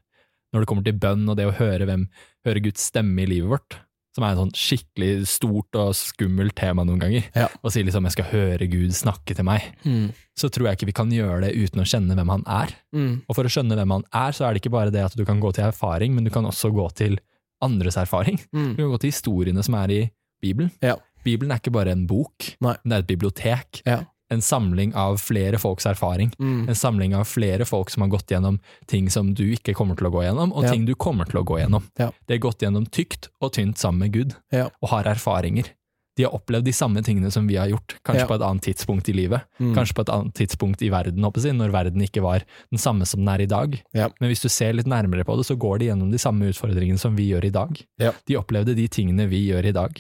Når 0.55 0.63
det 0.63 0.69
kommer 0.71 0.85
til 0.87 1.01
bønn 1.03 1.25
og 1.29 1.37
det 1.41 1.49
å 1.51 1.57
høre, 1.59 1.87
hvem, 1.89 2.07
høre 2.47 2.63
Guds 2.63 2.85
stemme 2.93 3.25
i 3.25 3.27
livet 3.27 3.51
vårt, 3.51 3.81
som 4.15 4.23
er 4.23 4.37
en 4.37 4.45
sånn 4.45 4.53
skikkelig 4.55 5.25
stort 5.27 5.75
og 5.75 5.89
skummelt 5.99 6.55
tema 6.55 6.85
noen 6.87 7.01
ganger, 7.03 7.25
Ja. 7.35 7.49
og 7.65 7.73
si 7.75 7.83
liksom 7.83 8.05
jeg 8.07 8.13
skal 8.15 8.29
høre 8.31 8.69
Gud 8.71 8.93
snakke 8.95 9.35
til 9.35 9.43
meg, 9.45 9.65
Mm. 9.85 10.13
så 10.39 10.47
tror 10.49 10.69
jeg 10.69 10.77
ikke 10.79 10.87
vi 10.87 10.93
kan 11.01 11.11
gjøre 11.11 11.41
det 11.49 11.57
uten 11.59 11.83
å 11.83 11.89
kjenne 11.89 12.15
hvem 12.15 12.31
han 12.31 12.45
er. 12.47 12.77
Mm. 12.95 13.23
Og 13.29 13.35
for 13.35 13.43
å 13.43 13.51
skjønne 13.51 13.75
hvem 13.75 13.91
han 13.91 14.05
er, 14.13 14.31
så 14.31 14.47
er 14.47 14.55
det 14.55 14.63
ikke 14.63 14.71
bare 14.77 14.93
det 14.95 15.03
at 15.05 15.17
du 15.17 15.25
kan 15.25 15.41
gå 15.43 15.53
til 15.53 15.65
erfaring, 15.65 16.15
men 16.15 16.23
du 16.23 16.31
kan 16.31 16.45
også 16.47 16.71
gå 16.73 16.87
til 16.95 17.19
andres 17.61 17.97
erfaring. 17.99 18.39
Mm. 18.55 18.77
Du 18.77 18.83
kan 18.85 18.93
gå 18.95 19.01
til 19.01 19.11
historiene 19.11 19.65
som 19.65 19.75
er 19.75 19.91
i 19.91 20.11
Bibelen. 20.41 20.71
Ja. 20.81 20.95
Bibelen 21.25 21.51
er 21.51 21.59
ikke 21.59 21.73
bare 21.73 21.91
en 21.91 22.07
bok, 22.07 22.55
Nei. 22.61 22.77
det 22.85 22.93
er 22.93 22.99
et 23.03 23.07
bibliotek. 23.09 23.83
Ja. 23.85 24.05
En 24.35 24.43
samling 24.43 24.95
av 24.99 25.17
flere 25.23 25.59
folks 25.63 25.87
erfaring. 25.87 26.33
Mm. 26.41 26.69
En 26.69 26.75
samling 26.79 27.15
av 27.15 27.25
flere 27.31 27.65
folk 27.69 27.91
som 27.95 28.03
har 28.05 28.11
gått 28.13 28.35
gjennom 28.35 28.59
ting 28.91 29.09
som 29.15 29.33
du 29.35 29.45
ikke 29.55 29.75
kommer 29.79 29.97
til 29.99 30.11
å 30.11 30.13
gå 30.15 30.25
gjennom, 30.27 30.53
og 30.53 30.65
Ja. 30.67 30.73
ting 30.75 30.85
du 30.87 30.95
kommer 30.95 31.25
til 31.31 31.41
å 31.41 31.45
gå 31.47 31.61
gjennom. 31.63 31.87
Ja. 31.99 32.11
De 32.27 32.35
har 32.35 32.43
gått 32.43 32.59
gjennom 32.67 32.87
tykt 32.91 33.29
og 33.41 33.53
tynt 33.55 33.79
sammen 33.79 33.99
med 34.09 34.13
Gud, 34.13 34.35
Ja. 34.53 34.69
og 34.83 34.89
har 34.91 35.05
erfaringer. 35.15 35.71
De 36.17 36.23
har 36.23 36.31
opplevd 36.31 36.63
de 36.65 36.71
samme 36.71 37.03
tingene 37.03 37.31
som 37.33 37.45
vi 37.47 37.57
har 37.57 37.67
gjort, 37.67 37.97
kanskje 38.07 38.29
på 38.29 38.35
et 38.37 38.43
annet 38.47 38.63
tidspunkt 38.63 39.09
i 39.09 39.13
livet. 39.13 39.43
Mm. 39.59 39.75
Kanskje 39.75 39.95
på 39.99 40.03
et 40.05 40.13
annet 40.15 40.35
tidspunkt 40.39 40.81
i 40.87 40.89
verden, 40.89 41.19
jeg, 41.19 41.55
når 41.59 41.73
verden 41.73 42.01
ikke 42.07 42.23
var 42.23 42.45
den 42.71 42.79
samme 42.79 43.05
som 43.05 43.19
den 43.25 43.29
er 43.35 43.43
i 43.43 43.47
dag. 43.51 43.83
Men 43.93 44.31
hvis 44.31 44.43
du 44.43 44.49
ser 44.49 44.73
litt 44.75 44.87
nærmere 44.87 45.25
på 45.27 45.35
det, 45.37 45.45
så 45.47 45.57
går 45.59 45.79
de 45.81 45.87
gjennom 45.91 46.13
de 46.13 46.19
samme 46.19 46.47
utfordringene 46.53 46.99
som 47.01 47.17
vi 47.17 47.31
gjør 47.33 47.45
i 47.47 47.51
dag. 47.51 47.83
De 47.99 48.37
opplevde 48.39 48.77
de 48.77 48.87
tingene 48.87 49.29
vi 49.29 49.49
gjør 49.51 49.67
i 49.67 49.73
dag. 49.73 49.93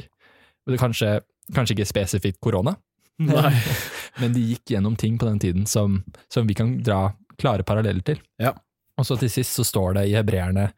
Det 0.68 0.78
kanskje, 0.78 1.20
kanskje 1.52 1.74
ikke 1.76 1.90
spesifikt 1.92 2.40
korona, 2.40 2.76
Nei. 3.30 3.52
men 4.20 4.34
de 4.36 4.42
gikk 4.52 4.74
gjennom 4.74 4.96
ting 5.00 5.18
på 5.20 5.28
den 5.28 5.40
tiden 5.42 5.68
som, 5.70 6.02
som 6.32 6.48
vi 6.48 6.56
kan 6.58 6.76
dra 6.82 7.12
klare 7.40 7.66
paralleller 7.66 8.04
til. 8.06 8.22
Ja. 8.42 8.54
Og 8.98 9.06
så 9.08 9.18
til 9.18 9.30
sist 9.32 9.56
så 9.56 9.66
står 9.66 9.98
det 9.98 10.08
i 10.08 10.16
Hebreerne 10.16 10.68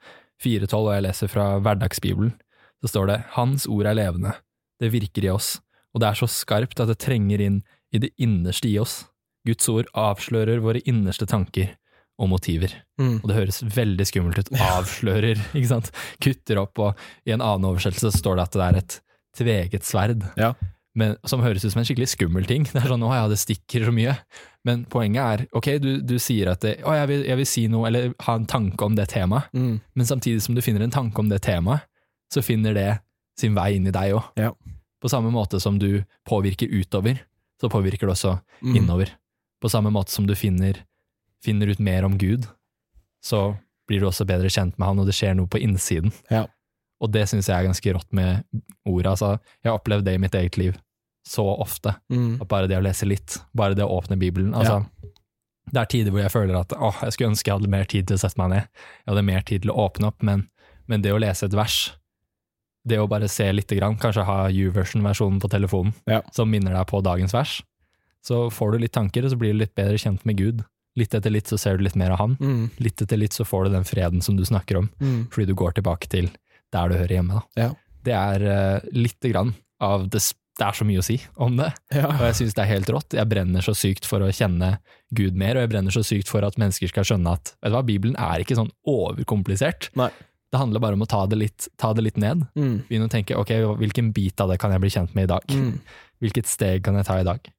4.12, 0.42 0.74
og 0.78 0.92
jeg 0.94 1.04
leser 1.06 1.32
fra 1.32 1.46
Hverdagsbibelen, 1.64 2.34
så 2.84 2.92
står 2.92 3.10
det 3.10 3.22
Hans 3.36 3.66
ord 3.68 3.88
er 3.88 3.96
levende, 3.96 4.34
det 4.80 4.92
virker 4.92 5.24
i 5.24 5.32
oss, 5.32 5.56
og 5.94 6.02
det 6.02 6.10
er 6.10 6.20
så 6.20 6.28
skarpt 6.28 6.80
at 6.82 6.92
det 6.92 7.00
trenger 7.00 7.40
inn 7.40 7.62
i 7.94 8.00
det 8.02 8.12
innerste 8.20 8.68
i 8.68 8.76
oss. 8.80 9.06
Guds 9.46 9.68
ord 9.72 9.88
avslører 9.96 10.60
våre 10.64 10.82
innerste 10.84 11.28
tanker 11.28 11.72
og 12.20 12.30
motiver. 12.32 12.72
Mm. 13.00 13.18
Og 13.20 13.28
det 13.28 13.36
høres 13.36 13.62
veldig 13.62 14.06
skummelt 14.08 14.40
ut. 14.40 14.52
Avslører, 14.60 15.40
ikke 15.56 15.70
sant. 15.70 15.92
Kutter 16.22 16.60
opp, 16.60 16.80
og 16.80 17.28
i 17.28 17.34
en 17.34 17.44
annen 17.44 17.68
oversettelse 17.70 18.12
så 18.12 18.22
står 18.22 18.38
det 18.38 18.46
at 18.46 18.56
det 18.56 18.66
er 18.66 18.80
et 18.80 18.98
tveget 19.36 19.88
sverd. 19.88 20.24
Ja. 20.40 20.54
Men, 20.96 21.16
som 21.28 21.42
høres 21.44 21.64
ut 21.64 21.72
som 21.74 21.80
en 21.82 21.84
skikkelig 21.84 22.08
skummel 22.08 22.46
ting. 22.48 22.64
Det 22.64 22.80
er 22.80 22.88
sånn 22.88 23.02
'å 23.04 23.10
ja, 23.12 23.26
det 23.28 23.36
stikker 23.36 23.84
så 23.84 23.92
mye'. 23.92 24.16
Men 24.64 24.84
poenget 24.88 25.20
er, 25.42 25.46
ok, 25.52 25.66
du, 25.78 26.00
du 26.00 26.14
sier 26.18 26.48
at 26.50 26.60
det, 26.64 26.78
'å, 26.82 26.94
jeg 26.96 27.08
vil, 27.10 27.24
jeg 27.28 27.36
vil 27.36 27.46
si 27.46 27.66
noe', 27.68 27.86
eller 27.86 28.14
ha 28.24 28.34
en 28.34 28.46
tanke 28.46 28.80
om 28.82 28.94
det 28.96 29.08
temaet, 29.12 29.44
Mm. 29.52 29.80
men 29.94 30.06
samtidig 30.06 30.40
som 30.42 30.54
du 30.56 30.62
finner 30.62 30.80
en 30.82 30.90
tanke 30.90 31.18
om 31.20 31.28
det 31.28 31.42
temaet, 31.42 31.82
så 32.32 32.40
finner 32.42 32.72
det 32.74 33.00
sin 33.38 33.54
vei 33.54 33.74
inn 33.76 33.86
i 33.86 33.90
deg 33.92 34.14
òg. 34.16 34.24
Ja. 34.40 34.52
På 35.02 35.08
samme 35.12 35.30
måte 35.30 35.60
som 35.60 35.78
du 35.78 36.02
påvirker 36.26 36.66
utover, 36.72 37.20
så 37.60 37.68
påvirker 37.68 38.08
det 38.08 38.16
også 38.16 38.40
Mm. 38.62 38.76
innover. 38.76 39.10
På 39.62 39.68
samme 39.68 39.90
måte 39.92 40.08
som 40.10 40.26
du 40.26 40.34
finner, 40.34 40.80
finner 41.44 41.68
ut 41.68 41.78
mer 41.78 42.04
om 42.04 42.16
Gud, 42.18 42.46
så 43.22 43.58
blir 43.86 44.00
du 44.00 44.06
også 44.08 44.24
bedre 44.26 44.48
kjent 44.48 44.78
med 44.78 44.86
han, 44.88 44.98
og 44.98 45.06
det 45.06 45.14
skjer 45.14 45.36
noe 45.36 45.46
på 45.46 45.60
innsiden. 45.60 46.12
Ja. 46.30 46.46
Og 47.00 47.12
det 47.12 47.28
syns 47.28 47.46
jeg 47.48 47.56
er 47.60 47.68
ganske 47.68 47.92
rått 47.92 48.10
med 48.12 48.42
ordet. 48.86 49.06
Altså, 49.12 49.38
jeg 49.62 49.70
har 49.70 49.78
opplevd 49.78 50.04
det 50.04 50.14
i 50.14 50.18
mitt 50.18 50.32
eget 50.34 50.56
liv 50.56 50.74
så 51.26 51.42
ofte. 51.60 51.96
Mm. 52.12 52.36
At 52.40 52.48
bare 52.48 52.68
det 52.70 52.78
å 52.78 52.84
lese 52.84 53.06
litt, 53.08 53.40
bare 53.56 53.74
det 53.74 53.82
å 53.84 53.96
åpne 53.98 54.16
Bibelen 54.20 54.54
altså, 54.54 54.84
Det 55.66 55.80
er 55.80 55.88
tider 55.90 56.12
hvor 56.14 56.22
jeg 56.22 56.30
føler 56.30 56.54
at 56.60 56.72
åh, 56.78 57.00
jeg 57.02 57.12
skulle 57.16 57.32
ønske 57.32 57.50
jeg 57.50 57.56
hadde 57.58 57.70
mer 57.72 57.84
tid 57.90 58.06
til 58.06 58.14
å 58.14 58.20
sette 58.22 58.38
meg 58.38 58.52
ned. 58.52 58.68
Jeg 59.02 59.10
hadde 59.10 59.24
mer 59.26 59.42
tid 59.48 59.62
til 59.64 59.72
å 59.74 59.78
åpne 59.88 60.06
opp, 60.12 60.22
men, 60.22 60.44
men 60.86 61.02
det 61.02 61.10
å 61.10 61.18
lese 61.18 61.48
et 61.48 61.56
vers, 61.58 61.78
det 62.86 63.00
å 63.02 63.08
bare 63.10 63.26
se 63.28 63.48
lite 63.52 63.74
grann, 63.74 63.96
kanskje 63.98 64.22
ha 64.28 64.44
U-version-versjonen 64.46 65.40
på 65.42 65.50
telefonen, 65.50 65.92
Ja. 66.06 66.20
som 66.32 66.50
minner 66.50 66.72
deg 66.76 66.86
på 66.86 67.00
dagens 67.02 67.34
vers, 67.34 67.56
så 68.22 68.44
får 68.50 68.72
du 68.72 68.78
litt 68.84 68.92
tanker, 68.94 69.24
og 69.26 69.30
så 69.34 69.38
blir 69.38 69.52
du 69.52 69.58
litt 69.64 69.74
bedre 69.74 69.98
kjent 69.98 70.22
med 70.26 70.38
Gud. 70.38 70.62
Litt 70.96 71.12
etter 71.18 71.30
litt 71.34 71.50
så 71.50 71.58
ser 71.58 71.76
du 71.76 71.82
litt 71.84 71.96
mer 71.98 72.14
av 72.14 72.18
han. 72.22 72.36
Mm. 72.40 72.70
Litt 72.78 73.02
etter 73.02 73.18
litt 73.18 73.34
så 73.34 73.44
får 73.44 73.66
du 73.66 73.74
den 73.74 73.84
freden 73.84 74.22
som 74.22 74.36
du 74.38 74.44
snakker 74.46 74.78
om, 74.78 74.88
Mm. 75.02 75.26
fordi 75.34 75.46
du 75.50 75.54
går 75.54 75.74
tilbake 75.74 76.08
til 76.08 76.30
der 76.72 76.88
du 76.88 76.94
hører 76.94 77.16
hjemme. 77.18 77.42
Da. 77.56 77.62
Ja. 77.66 77.68
Det 78.06 78.14
er 78.14 78.46
uh, 78.46 78.80
lite 78.94 79.28
grann 79.34 79.54
av 79.80 80.06
det, 80.08 80.22
s- 80.22 80.34
det 80.56 80.64
er 80.64 80.72
så 80.78 80.86
mye 80.88 81.00
å 81.02 81.04
si 81.04 81.18
om 81.36 81.56
det, 81.58 81.68
Ja. 81.92 82.06
og 82.08 82.22
jeg 82.30 82.36
syns 82.38 82.54
det 82.56 82.62
er 82.64 82.70
helt 82.70 82.88
rått. 82.94 83.12
Jeg 83.18 83.28
brenner 83.28 83.60
så 83.64 83.74
sykt 83.76 84.06
for 84.08 84.24
å 84.24 84.30
kjenne 84.32 84.78
Gud 85.14 85.36
mer, 85.36 85.56
og 85.58 85.66
jeg 85.66 85.72
brenner 85.74 85.92
så 85.92 86.00
sykt 86.06 86.28
for 86.32 86.46
at 86.48 86.56
mennesker 86.56 86.88
skal 86.88 87.04
skjønne 87.04 87.34
at 87.36 87.52
vet 87.60 87.70
du 87.70 87.76
hva, 87.76 87.82
Bibelen 87.84 88.16
er 88.16 88.40
ikke 88.40 88.56
sånn 88.56 88.72
overkomplisert. 88.88 89.90
Nei. 90.00 90.08
Det 90.52 90.60
handler 90.62 90.80
bare 90.80 90.96
om 90.96 91.02
å 91.04 91.08
ta 91.10 91.24
det 91.28 91.36
litt, 91.40 91.68
ta 91.76 91.90
det 91.92 92.04
litt 92.06 92.16
ned. 92.22 92.46
Mm. 92.56 92.76
Begynne 92.88 93.08
å 93.08 93.12
tenke 93.12 93.36
ok, 93.36 93.52
hvilken 93.82 94.12
bit 94.16 94.40
av 94.40 94.48
det 94.48 94.58
kan 94.62 94.72
jeg 94.72 94.80
bli 94.80 94.92
kjent 94.94 95.12
med 95.18 95.26
i 95.26 95.32
dag? 95.34 95.44
Mm. 95.52 95.80
Hvilket 96.22 96.48
steg 96.48 96.84
kan 96.86 96.96
jeg 96.96 97.04
ta 97.08 97.18
i 97.20 97.26
dag? 97.26 97.50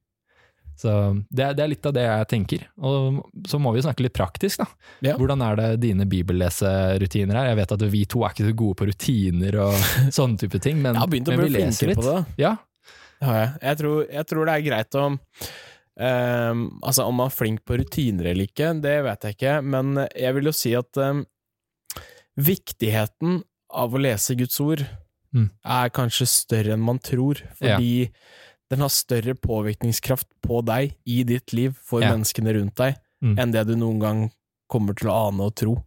Så 0.77 0.91
det, 1.33 1.55
det 1.57 1.63
er 1.63 1.69
litt 1.71 1.85
av 1.89 1.93
det 1.95 2.03
jeg 2.05 2.27
tenker. 2.29 2.63
Og 2.85 3.23
så 3.49 3.57
må 3.61 3.71
vi 3.73 3.81
snakke 3.81 4.03
litt 4.05 4.13
praktisk, 4.13 4.61
da. 4.61 4.67
Ja. 5.01 5.15
Hvordan 5.17 5.41
er 5.41 5.57
det 5.57 5.69
dine 5.81 6.05
bibelleserutiner 6.05 7.33
er? 7.41 7.47
Jeg 7.51 7.57
vet 7.61 7.71
at 7.73 7.85
vi 7.91 8.03
to 8.09 8.21
er 8.25 8.33
ikke 8.35 8.45
så 8.45 8.55
gode 8.61 8.77
på 8.77 8.87
rutiner 8.91 9.57
og 9.63 9.73
sånne 10.17 10.37
type 10.43 10.61
ting, 10.61 10.77
men, 10.81 10.93
Jeg 10.93 11.01
har 11.01 11.09
å 11.09 11.33
men 11.33 11.43
vi 11.47 11.53
leser 11.55 11.91
litt. 11.91 11.97
på 11.97 12.05
det. 12.05 12.19
Ja, 12.43 12.55
Det 13.19 13.25
har 13.27 13.37
jeg. 13.41 13.53
Jeg 13.61 13.77
tror, 13.81 13.97
jeg 14.13 14.25
tror 14.29 14.45
det 14.45 14.53
er 14.55 14.65
greit 14.69 14.95
om 15.01 15.19
um, 15.97 16.79
Altså, 16.83 17.05
om 17.07 17.15
man 17.17 17.31
er 17.31 17.35
flink 17.37 17.63
på 17.65 17.77
rutiner 17.81 18.29
eller 18.31 18.45
ikke, 18.45 18.73
det 18.83 19.03
vet 19.07 19.23
jeg 19.25 19.37
ikke, 19.37 19.55
men 19.65 20.07
jeg 20.13 20.35
vil 20.37 20.49
jo 20.51 20.53
si 20.53 20.73
at 20.77 20.97
um, 21.01 21.23
viktigheten 22.37 23.41
av 23.73 23.93
å 23.97 24.01
lese 24.01 24.35
Guds 24.39 24.59
ord 24.63 24.85
Mm. 25.35 25.49
er 25.67 25.89
kanskje 25.91 26.25
større 26.25 26.71
enn 26.73 26.79
man 26.87 26.99
tror, 27.03 27.35
fordi 27.59 28.07
den 28.71 28.79
har 28.79 28.89
større 28.89 29.33
påvirkningskraft 29.35 30.29
på 30.41 30.61
deg 30.65 30.93
i 31.05 31.17
ditt 31.27 31.51
liv 31.53 31.75
for 31.75 32.01
Ja. 32.01 32.13
menneskene 32.15 32.53
rundt 32.55 32.75
deg, 32.75 32.95
Mm. 33.21 33.37
enn 33.37 33.51
det 33.51 33.67
du 33.67 33.75
noen 33.75 33.99
gang 33.99 34.31
kommer 34.69 34.95
til 34.95 35.09
å 35.09 35.27
ane 35.27 35.41
og 35.43 35.53
tro. 35.55 35.83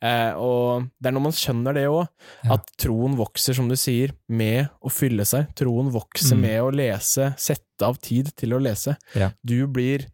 Eh, 0.00 0.32
og 0.40 0.86
det 1.00 1.10
er 1.10 1.12
når 1.16 1.22
man 1.26 1.32
skjønner 1.36 1.74
det 1.74 1.86
òg, 1.90 2.08
at 2.50 2.70
troen 2.80 3.16
vokser, 3.18 3.54
som 3.54 3.68
du 3.68 3.74
sier, 3.76 4.12
med 4.28 4.68
å 4.82 4.90
fylle 4.90 5.26
seg. 5.28 5.50
Troen 5.54 5.90
vokser 5.92 6.36
Mm. 6.36 6.40
med 6.40 6.60
å 6.62 6.70
lese, 6.72 7.34
sette 7.38 7.82
av 7.86 7.98
tid 8.00 8.32
til 8.36 8.50
å 8.56 8.60
lese. 8.62 8.96
Ja. 9.14 9.30
Du, 9.44 9.66
blir, 9.66 10.06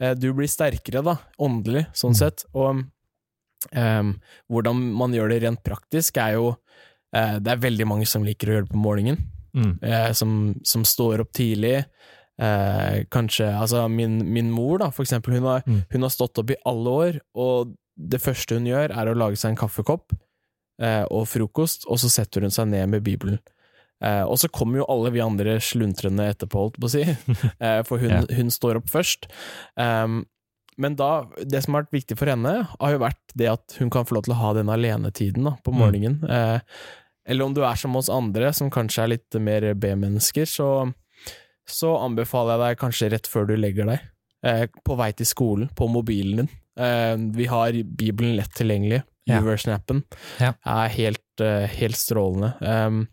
eh, 0.00 0.14
du 0.14 0.32
blir 0.32 0.48
sterkere, 0.48 1.02
da, 1.04 1.18
åndelig, 1.38 1.86
sånn 1.92 2.14
Mm. 2.14 2.20
sett. 2.22 2.44
Og 2.54 2.84
eh, 3.72 4.12
hvordan 4.50 4.80
man 4.94 5.12
gjør 5.12 5.28
det 5.30 5.42
rent 5.42 5.62
praktisk, 5.62 6.16
er 6.16 6.34
jo 6.34 6.56
eh, 7.14 7.38
Det 7.38 7.52
er 7.52 7.56
veldig 7.68 7.86
mange 7.86 8.06
som 8.08 8.24
liker 8.24 8.48
å 8.48 8.52
gjøre 8.56 8.66
det 8.68 8.72
på 8.72 8.82
morgenen 8.82 9.18
Mm. 9.54 9.78
eh, 9.82 10.12
som, 10.16 10.54
som 10.64 10.82
står 10.82 11.20
opp 11.20 11.32
tidlig. 11.36 11.84
Eh, 12.40 13.04
kanskje 13.12 13.50
Altså, 13.52 13.86
min, 13.90 14.32
min 14.32 14.50
mor, 14.50 14.78
da, 14.78 14.88
for 14.90 15.04
eksempel, 15.04 15.34
hun 15.34 15.42
har, 15.44 15.62
Mm. 15.66 15.84
hun 15.92 16.00
har 16.02 16.08
stått 16.08 16.38
opp 16.38 16.50
i 16.50 16.56
alle 16.64 16.88
år, 16.88 17.20
og 17.36 17.74
det 17.96 18.20
første 18.22 18.56
hun 18.58 18.66
gjør, 18.68 18.92
er 18.94 19.10
å 19.10 19.16
lage 19.18 19.36
seg 19.40 19.52
en 19.52 19.60
kaffekopp 19.60 20.14
eh, 20.82 21.04
og 21.10 21.26
frokost, 21.30 21.84
og 21.90 22.00
så 22.02 22.08
setter 22.12 22.46
hun 22.46 22.54
seg 22.54 22.70
ned 22.72 22.88
med 22.94 23.04
Bibelen. 23.06 23.38
Eh, 24.02 24.24
og 24.26 24.38
så 24.40 24.48
kommer 24.50 24.80
jo 24.80 24.88
alle 24.90 25.12
vi 25.14 25.20
andre 25.22 25.58
sluntrende 25.62 26.24
etterpå, 26.32 26.64
holdt 26.66 26.80
på 26.82 26.88
å 26.88 26.92
si, 26.94 27.04
eh, 27.66 27.82
for 27.86 28.02
hun, 28.02 28.24
hun 28.32 28.50
står 28.50 28.80
opp 28.80 28.88
først. 28.90 29.28
Um, 29.76 30.24
men 30.80 30.96
da, 30.96 31.26
det 31.44 31.60
som 31.62 31.76
har 31.76 31.84
vært 31.84 31.92
viktig 32.00 32.16
for 32.18 32.32
henne, 32.32 32.54
har 32.80 32.94
jo 32.94 33.02
vært 33.02 33.34
det 33.38 33.50
at 33.52 33.76
hun 33.78 33.90
kan 33.92 34.06
få 34.08 34.16
lov 34.16 34.24
til 34.26 34.32
å 34.34 34.40
ha 34.40 34.54
den 34.56 34.72
alenetiden 34.72 35.44
da, 35.46 35.52
på 35.62 35.70
Mm. 35.74 35.78
morgenen. 35.78 36.16
Eh, 36.24 36.60
eller 37.28 37.44
om 37.46 37.54
du 37.54 37.60
er 37.62 37.76
som 37.78 37.94
oss 38.00 38.08
andre, 38.10 38.48
som 38.56 38.70
kanskje 38.72 39.04
er 39.04 39.12
litt 39.12 39.36
mer 39.38 39.68
B-mennesker, 39.78 40.48
så, 40.48 40.70
så 41.68 41.92
anbefaler 42.02 42.56
jeg 42.56 42.62
deg 42.64 42.80
kanskje 42.80 43.10
rett 43.12 43.28
før 43.30 43.46
du 43.46 43.54
legger 43.60 43.86
deg, 43.92 44.08
eh, 44.48 44.64
på 44.82 44.96
vei 44.98 45.12
til 45.14 45.28
skolen, 45.28 45.68
på 45.78 45.86
mobilen 45.92 46.40
din. 46.42 46.50
Eh, 46.78 47.16
vi 47.36 47.46
har 47.46 47.72
Bibelen 47.84 48.36
lett 48.36 48.54
tilgjengelig. 48.54 49.02
Ja. 49.24 49.38
Uverse-appen 49.40 50.02
Ja. 50.40 50.54
er 50.66 50.88
helt, 50.88 51.40
eh, 51.40 51.66
helt 51.68 51.94
strålende. 51.96 52.56
Um, 52.60 53.08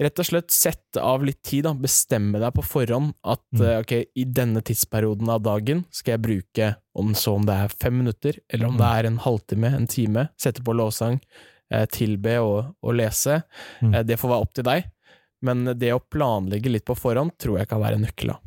rett 0.00 0.18
og 0.22 0.24
slett 0.24 0.50
sette 0.50 1.02
av 1.02 1.22
litt 1.26 1.42
tid, 1.42 1.64
da. 1.64 1.74
bestemme 1.74 2.38
deg 2.40 2.54
på 2.54 2.62
forhånd 2.64 3.12
at 3.24 3.42
Mm. 3.52 3.62
eh, 3.66 3.78
ok, 3.80 3.92
i 4.16 4.24
denne 4.24 4.62
tidsperioden 4.62 5.28
av 5.28 5.42
dagen 5.42 5.84
skal 5.90 6.12
jeg 6.16 6.22
bruke 6.22 6.76
om 6.96 7.12
så 7.14 7.34
om 7.34 7.44
det 7.44 7.54
er 7.54 7.68
fem 7.68 7.98
minutter, 7.98 8.38
eller 8.50 8.66
om 8.68 8.76
Mm. 8.76 8.78
det 8.78 8.86
er 8.86 9.06
en 9.06 9.18
halvtime, 9.18 9.74
en 9.74 9.86
time, 9.86 10.28
sette 10.38 10.62
på 10.64 10.72
lovsang, 10.74 11.20
tilbe 11.92 12.38
og, 12.40 12.74
og 12.82 12.94
lese. 12.94 13.42
Mm. 13.82 14.06
Det 14.06 14.16
får 14.18 14.28
være 14.30 14.40
opp 14.40 14.54
til 14.54 14.64
deg, 14.64 14.84
men 15.42 15.64
det 15.78 15.92
å 15.92 16.00
planlegge 16.00 16.70
litt 16.72 16.86
på 16.86 16.96
forhånd 16.96 17.32
tror 17.38 17.58
jeg 17.58 17.68
kan 17.68 17.80
være 17.82 17.98
nøkkelen. 18.00 18.38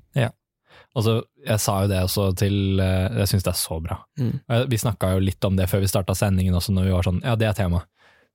Altså, 0.95 1.21
jeg 1.47 1.60
sa 1.63 1.73
jo 1.84 1.88
det 1.88 1.99
også 2.04 2.23
til 2.36 2.80
eh, 2.84 3.13
Jeg 3.21 3.27
syns 3.32 3.43
det 3.45 3.51
er 3.54 3.60
så 3.62 3.77
bra. 3.84 3.95
Mm. 4.19 4.34
Vi 4.69 4.77
snakka 4.82 5.13
jo 5.13 5.21
litt 5.23 5.45
om 5.47 5.56
det 5.56 5.69
før 5.71 5.80
vi 5.80 5.88
starta 5.88 6.15
sendingen 6.17 6.54
også, 6.58 6.73
når 6.75 6.84
vi 6.89 6.91
var 6.97 7.08
sånn 7.08 7.21
Ja, 7.23 7.36
det 7.39 7.47
er 7.47 7.54
tema. 7.56 7.80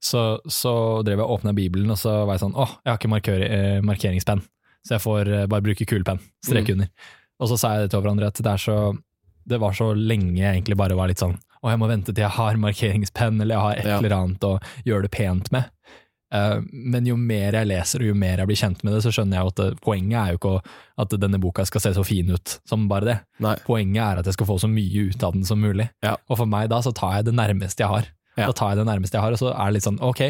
Så, 0.00 0.22
så 0.48 0.72
drev 1.04 1.18
jeg 1.20 1.26
og 1.26 1.38
åpna 1.38 1.52
Bibelen, 1.56 1.90
og 1.90 1.98
så 2.00 2.24
var 2.26 2.34
jeg 2.36 2.44
sånn 2.46 2.56
Åh, 2.56 2.72
jeg 2.84 2.90
har 2.92 2.98
ikke 3.00 3.12
markør, 3.12 3.44
eh, 3.48 3.80
markeringspenn, 3.84 4.40
så 4.86 4.96
jeg 4.96 5.04
får 5.04 5.28
eh, 5.32 5.46
bare 5.52 5.64
bruke 5.68 5.84
kulepenn. 5.88 6.20
Strek 6.44 6.68
Mm. 6.68 6.72
under. 6.78 6.88
Og 7.40 7.48
så 7.52 7.58
sa 7.60 7.74
jeg 7.76 7.84
det 7.86 7.90
til 7.92 8.00
hverandre 8.00 8.26
at 8.32 8.40
det 8.44 8.56
så 8.60 8.78
Det 9.46 9.60
var 9.60 9.72
så 9.76 9.90
lenge 9.94 10.38
jeg 10.40 10.48
egentlig 10.56 10.76
bare 10.80 10.96
var 10.96 11.08
litt 11.08 11.20
sånn 11.20 11.36
Å, 11.62 11.68
jeg 11.70 11.78
må 11.78 11.88
vente 11.88 12.12
til 12.14 12.22
jeg 12.24 12.30
har 12.38 12.56
markeringspenn, 12.56 13.40
eller 13.40 13.54
jeg 13.56 13.62
har 13.66 13.76
et 13.76 13.84
Ja. 13.86 13.98
eller 13.98 14.16
annet 14.16 14.40
å 14.48 14.54
gjøre 14.86 15.02
det 15.02 15.10
pent 15.12 15.52
med. 15.52 15.68
Eh, 16.34 16.58
Men 16.72 17.06
jo 17.06 17.14
mer 17.16 17.52
jeg 17.54 17.66
leser, 17.70 18.02
og 18.02 18.06
jo 18.10 18.14
mer 18.18 18.38
jeg 18.42 18.46
blir 18.50 18.58
kjent 18.58 18.82
med 18.84 18.94
det, 18.96 19.02
så 19.04 19.12
skjønner 19.14 19.38
jeg 19.38 19.46
at 19.52 19.60
det, 19.60 19.68
poenget 19.84 20.16
er 20.18 20.32
jo 20.34 20.40
ikke 20.40 20.54
at 21.04 21.14
denne 21.22 21.38
boka 21.42 21.64
skal 21.68 21.80
se 21.84 21.92
så 21.94 22.04
fin 22.04 22.30
ut 22.34 22.56
som 22.66 22.88
bare 22.90 23.04
det. 23.06 23.18
Nei. 23.44 23.54
Poenget 23.66 24.02
er 24.02 24.18
at 24.22 24.26
jeg 24.26 24.34
skal 24.38 24.46
få 24.50 24.58
så 24.58 24.68
mye 24.70 25.06
ut 25.10 25.22
av 25.22 25.32
den 25.36 25.44
som 25.44 25.60
mulig. 25.62 25.88
Ja. 26.02 26.16
Og 26.28 26.38
for 26.40 26.46
meg 26.50 26.68
da 26.72 26.80
så 26.82 26.92
tar 26.96 27.18
jeg 27.20 27.28
det 27.30 27.34
nærmeste 27.38 27.84
jeg 27.84 27.92
har. 27.92 28.10
Ja. 28.36 28.46
Da 28.50 28.52
tar 28.58 28.74
jeg 28.74 28.82
det 28.82 28.88
nærmeste 28.90 29.16
jeg 29.16 29.22
har, 29.24 29.32
og 29.32 29.38
så 29.40 29.52
er 29.54 29.70
det 29.70 29.78
litt 29.78 29.86
sånn 29.86 30.02
ok, 30.02 30.24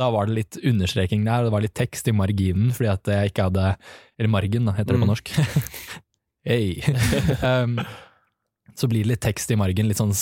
da 0.00 0.06
var 0.14 0.26
det 0.30 0.36
litt 0.36 0.56
understreking 0.64 1.24
der, 1.26 1.40
og 1.42 1.48
det 1.50 1.52
var 1.52 1.64
litt 1.64 1.74
tekst 1.76 2.06
i 2.08 2.12
marginen, 2.16 2.70
fordi 2.72 2.88
at 2.92 3.08
jeg 3.10 3.32
ikke 3.32 3.48
hadde 3.50 3.64
Eller 4.20 4.30
margen, 4.32 4.64
da, 4.68 4.72
heter 4.76 4.94
det 4.94 5.00
på 5.00 5.08
Mm. 5.08 5.10
norsk. 5.10 5.32
Hei. 6.48 6.80
um, 7.64 7.74
så 8.76 8.88
blir 8.88 9.02
det 9.04 9.10
litt 9.14 9.20
tekst 9.24 9.50
i 9.52 9.56
margen, 9.60 9.88
litt 9.90 9.98
sånn 10.00 10.14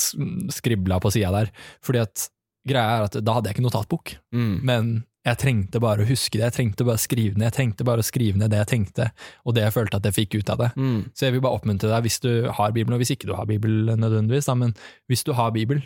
skribla 0.51 0.99
på 1.03 1.13
sida 1.15 1.31
der. 1.35 1.51
Fordi 1.85 2.01
at 2.03 2.25
greia 2.69 2.99
er 2.99 3.07
at 3.09 3.19
da 3.25 3.35
hadde 3.39 3.51
jeg 3.51 3.59
ikke 3.59 3.67
notatbok, 3.69 4.17
Mm. 4.35 4.59
men 4.63 4.91
jeg 5.27 5.37
trengte 5.43 5.81
bare 5.83 6.05
å 6.05 6.09
huske 6.09 6.39
det, 6.39 6.47
jeg 6.47 6.57
trengte 6.57 6.85
bare 6.89 6.97
å 6.97 7.03
skrive 7.03 7.37
ned, 7.37 7.49
jeg 7.51 7.57
trengte 7.59 7.85
bare 7.85 8.01
å 8.01 8.07
skrive 8.07 8.39
ned 8.41 8.51
det 8.55 8.61
jeg 8.63 8.71
tenkte, 8.71 9.11
og 9.45 9.55
det 9.57 9.65
jeg 9.67 9.75
følte 9.75 9.99
at 9.99 10.07
jeg 10.09 10.15
fikk 10.17 10.39
ut 10.41 10.51
av 10.55 10.59
det. 10.63 10.69
Mm. 10.77 11.01
Så 11.13 11.27
jeg 11.27 11.35
vil 11.35 11.43
bare 11.45 11.59
oppmuntre 11.59 11.91
deg 11.91 12.07
hvis 12.07 12.21
du 12.25 12.31
har 12.57 12.73
Bibelen, 12.73 12.95
og 12.97 13.03
hvis 13.03 13.13
ikke 13.17 13.29
du 13.29 13.35
har 13.37 13.49
Bibel 13.51 13.91
nødvendigvis, 13.99 14.47
da, 14.49 14.55
men 14.55 14.73
hvis 15.11 15.25
du 15.27 15.33
har 15.37 15.51
Bibel, 15.53 15.83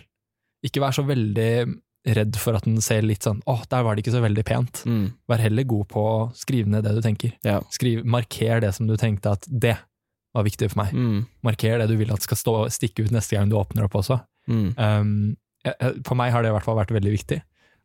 ikke 0.63 0.83
vær 0.85 0.95
så 0.95 1.03
veldig 1.09 1.81
redd 2.19 2.35
for 2.39 2.59
at 2.59 2.65
den 2.67 2.81
ser 2.83 3.03
litt 3.07 3.23
sånn 3.23 3.41
åh, 3.47 3.61
der 3.71 3.83
var 3.87 3.95
det 3.95 4.03
ikke 4.05 4.15
så 4.17 4.23
veldig 4.23 4.43
pent. 4.47 4.81
Mm. 4.91 5.05
Vær 5.31 5.39
heller 5.43 5.67
god 5.71 5.89
på 5.91 6.03
å 6.03 6.17
skrive 6.35 6.67
ned 6.71 6.83
det 6.87 6.95
du 6.97 7.01
tenker. 7.05 7.33
Ja. 7.47 7.61
Skriv, 7.71 8.05
marker 8.05 8.61
det 8.63 8.73
som 8.75 8.87
du 8.91 8.97
tenkte 8.99 9.35
at 9.37 9.47
det 9.47 9.77
var 10.35 10.43
viktig 10.47 10.71
for 10.73 10.83
meg. 10.85 10.95
Mm. 10.95 11.27
Marker 11.47 11.79
det 11.79 11.89
du 11.91 11.97
vil 12.01 12.11
at 12.15 12.23
skal 12.25 12.39
stå, 12.41 12.55
stikke 12.75 13.05
ut 13.07 13.13
neste 13.15 13.37
gang 13.39 13.51
du 13.51 13.55
åpner 13.59 13.87
opp 13.87 13.95
også. 14.01 14.19
Mm. 14.51 14.69
Um, 14.79 15.37
for 16.07 16.19
meg 16.19 16.33
har 16.35 16.45
det 16.45 16.53
i 16.53 16.57
hvert 16.57 16.67
fall 16.67 16.79
vært 16.81 16.95
veldig 16.95 17.13
viktig. 17.15 17.39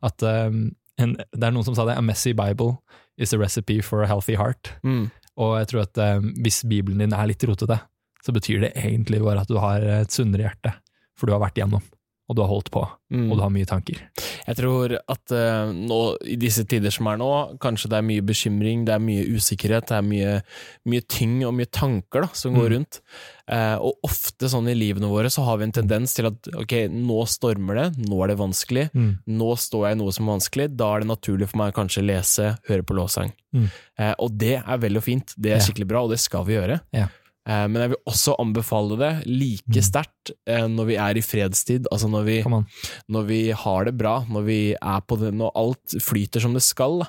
At 0.06 0.24
um, 0.26 0.70
en, 1.02 1.13
det 1.18 1.46
er 1.46 1.54
noen 1.54 1.66
som 1.66 1.78
sa 1.78 1.86
det, 1.88 1.98
a 1.98 2.06
messy 2.06 2.34
Bible 2.38 2.78
is 3.18 3.34
a 3.34 3.40
recipe 3.42 3.80
for 3.86 4.04
a 4.04 4.10
healthy 4.10 4.38
heart. 4.38 4.74
Mm. 4.86 5.08
Og 5.38 5.54
jeg 5.60 5.70
tror 5.72 5.86
at 5.86 6.02
um, 6.18 6.32
hvis 6.42 6.63
Bibelen 6.70 7.04
din 7.04 7.13
er 7.13 7.30
litt 7.30 7.46
rotete, 7.48 7.80
så 8.26 8.34
betyr 8.36 8.66
det 8.66 8.74
egentlig 8.76 9.22
bare 9.24 9.46
at 9.46 9.52
du 9.52 9.60
har 9.62 9.84
et 10.02 10.13
sunnere 10.13 10.50
hjerte. 10.50 10.74
For 11.18 11.30
du 11.30 11.34
har 11.34 11.42
vært 11.42 11.58
igjennom, 11.58 11.86
og 12.28 12.36
du 12.36 12.42
har 12.44 12.50
holdt 12.52 12.70
på, 12.74 12.82
Mm. 13.08 13.30
og 13.32 13.38
du 13.38 13.42
har 13.42 13.52
mye 13.56 13.63
tanker. 13.66 14.02
Jeg 14.48 14.56
tror 14.58 14.98
at 15.00 15.32
uh, 15.32 15.70
nå, 15.72 15.98
i 16.28 16.36
disse 16.36 16.66
tider 16.68 16.92
som 16.92 17.08
er 17.08 17.16
nå, 17.22 17.30
kanskje 17.63 17.88
det 17.88 17.96
er 18.02 18.04
mye 18.04 18.24
bekymring, 18.28 18.82
det 18.84 18.94
er 18.98 19.00
mye 19.00 19.24
usikkerhet, 19.32 19.86
det 19.88 19.96
er 19.96 20.04
mye, 20.04 20.34
mye 20.92 21.06
ting 21.08 21.38
og 21.48 21.54
mye 21.56 21.70
tanker 21.72 22.26
da, 22.26 22.28
som 22.36 22.54
går 22.58 22.68
Mm. 22.68 22.74
rundt. 22.76 23.00
Uh, 23.48 23.78
og 23.80 23.96
ofte 24.04 24.50
sånn 24.52 24.68
i 24.68 24.76
livene 24.76 25.08
våre 25.08 25.32
så 25.32 25.46
har 25.48 25.58
vi 25.62 25.63
en 25.70 25.72
tendens 25.72 26.13
til 26.18 26.28
at 26.28 26.50
ok, 26.52 26.74
nå 26.92 27.22
stormer 27.32 27.80
det, 27.80 27.88
nå 28.10 28.20
er 28.26 28.34
det 28.34 28.38
vanskelig, 28.42 28.90
nå 29.24 29.50
står 29.56 29.88
jeg 29.88 29.96
i 29.96 30.00
noe 30.02 30.12
som 30.12 30.28
er 30.28 30.34
vanskelig, 30.36 30.68
da 30.76 30.90
er 30.98 31.00
det 31.06 31.08
naturlig 31.13 31.48
for 31.48 31.62
meg 31.63 31.72
å 31.72 31.78
kanskje 31.80 32.04
lese, 32.04 32.50
høre 32.68 32.84
på 32.84 32.98
låssang. 33.00 33.32
Mm. 33.56 33.70
Eh, 34.00 34.13
og 34.20 34.36
det 34.38 34.58
er 34.60 34.78
vel 34.84 35.00
og 35.00 35.04
fint, 35.08 35.32
det 35.40 35.54
er 35.56 35.63
skikkelig 35.63 35.88
bra, 35.88 36.04
og 36.04 36.12
det 36.12 36.20
skal 36.20 36.44
vi 36.44 36.58
gjøre. 36.60 36.82
Ja. 36.92 37.08
Eh, 37.48 37.66
men 37.72 37.82
jeg 37.82 37.94
vil 37.94 38.02
også 38.12 38.38
anbefale 38.44 39.00
det 39.00 39.12
like 39.26 39.64
Mm. 39.68 39.84
sterkt 39.88 40.32
eh, 40.48 40.68
når 40.68 40.86
vi 40.92 40.96
er 40.96 41.18
i 41.18 41.26
fredstid, 41.26 41.88
altså 41.92 42.10
når 42.12 42.24
vi 42.28 42.38
når 43.10 43.28
vi 43.28 43.52
har 43.52 43.86
det 43.86 43.98
bra, 43.98 44.26
når 44.28 44.44
vi 44.46 44.62
er 44.76 45.02
på 45.02 45.20
det, 45.20 45.34
når 45.34 45.52
alt 45.56 46.02
flyter 46.04 46.44
som 46.44 46.54
det 46.54 46.64
skal, 46.64 47.08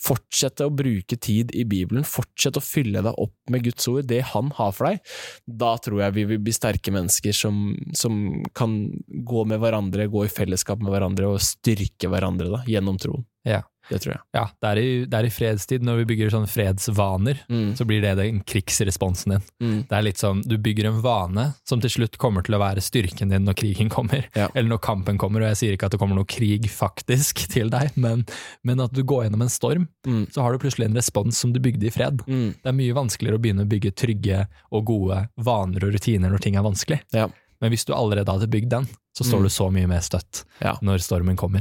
Fortsett 0.00 0.56
Fortsette 0.60 0.64
å 0.64 0.72
bruke 0.72 1.16
tid 1.20 1.50
i 1.52 1.64
Bibelen, 1.68 2.06
fortsett 2.08 2.56
å 2.56 2.62
fylle 2.64 3.02
deg 3.04 3.18
opp 3.20 3.50
med 3.52 3.66
Guds 3.66 3.86
ord, 3.90 4.06
det 4.08 4.22
Han 4.32 4.50
har 4.56 4.72
for 4.72 4.88
deg. 4.88 5.02
Da 5.44 5.74
tror 5.76 6.00
jeg 6.00 6.14
vi 6.16 6.24
vil 6.30 6.40
bli 6.40 6.54
sterke 6.56 6.92
mennesker 6.94 7.36
som, 7.36 7.76
som 7.92 8.42
kan 8.56 8.78
gå 9.08 9.44
med 9.44 9.60
hverandre, 9.60 10.08
gå 10.08 10.24
i 10.24 10.32
fellesskap 10.32 10.80
med 10.80 10.94
hverandre 10.94 11.28
og 11.28 11.44
styrke 11.44 12.08
hverandre 12.08 12.48
da, 12.48 12.62
gjennom 12.64 12.96
troen. 12.96 13.26
Ja. 13.44 13.60
Det 13.90 13.98
tror 14.04 14.12
jeg. 14.14 14.20
Ja, 14.36 14.44
det 14.62 14.68
er, 14.70 14.78
i, 14.80 15.04
det 15.10 15.18
er 15.18 15.26
i 15.26 15.32
fredstid, 15.34 15.82
når 15.82 15.96
vi 16.00 16.04
bygger 16.12 16.30
sånne 16.30 16.48
fredsvaner, 16.48 17.40
Mm. 17.50 17.74
så 17.76 17.84
blir 17.88 18.00
det 18.04 18.12
den 18.20 18.40
krigsresponsen 18.46 19.32
din. 19.34 19.42
Mm. 19.60 19.88
Det 19.88 19.96
er 19.98 20.02
litt 20.06 20.20
sånn, 20.22 20.42
du 20.46 20.56
bygger 20.58 20.86
en 20.90 21.00
vane 21.02 21.54
som 21.66 21.80
til 21.82 21.90
slutt 21.90 22.16
kommer 22.22 22.42
til 22.46 22.54
å 22.54 22.60
være 22.62 22.80
styrken 22.84 23.28
din 23.34 23.44
når 23.44 23.54
krigen 23.58 23.90
kommer, 23.90 24.24
Ja. 24.36 24.48
eller 24.54 24.68
når 24.76 24.80
kampen 24.80 25.18
kommer, 25.18 25.42
og 25.42 25.48
jeg 25.50 25.56
sier 25.60 25.72
ikke 25.76 25.86
at 25.86 25.92
det 25.92 26.00
kommer 26.00 26.14
noe 26.16 26.24
krig 26.30 26.70
faktisk 26.70 27.48
til 27.50 27.68
deg, 27.70 27.90
men, 27.96 28.24
men 28.64 28.80
at 28.80 28.92
du 28.92 29.02
går 29.02 29.24
gjennom 29.26 29.42
en 29.42 29.48
storm, 29.52 29.88
Mm. 30.06 30.30
så 30.32 30.42
har 30.42 30.52
du 30.52 30.58
plutselig 30.58 30.86
en 30.86 30.94
respons 30.96 31.36
som 31.36 31.52
du 31.52 31.60
bygde 31.60 31.86
i 31.86 31.90
fred. 31.90 32.22
Mm. 32.26 32.54
Det 32.62 32.66
er 32.70 32.72
mye 32.72 32.94
vanskeligere 32.94 33.36
å 33.36 33.42
begynne 33.42 33.66
å 33.66 33.68
bygge 33.68 33.92
trygge 33.94 34.46
og 34.72 34.86
gode 34.86 35.28
vaner 35.36 35.84
og 35.84 35.92
rutiner 35.92 36.30
når 36.30 36.40
ting 36.40 36.54
er 36.56 36.62
vanskelig. 36.62 37.00
Ja. 37.12 37.28
Men 37.60 37.70
hvis 37.74 37.84
du 37.84 37.92
allerede 37.92 38.30
hadde 38.32 38.48
bygd 38.48 38.70
den, 38.70 38.86
så 39.12 39.24
står 39.26 39.40
Mm. 39.40 39.42
du 39.42 39.48
så 39.48 39.70
mye 39.72 39.86
mer 39.88 40.00
støtt 40.00 40.44
Ja. 40.62 40.76
når 40.80 40.98
stormen 41.04 41.36
kommer. 41.36 41.60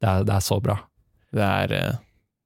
Det 0.00 0.08
er, 0.08 0.22
det 0.24 0.34
er 0.34 0.40
så 0.40 0.60
bra. 0.62 0.78
Det 1.36 1.44
er, 1.46 1.76
eh, 1.76 2.00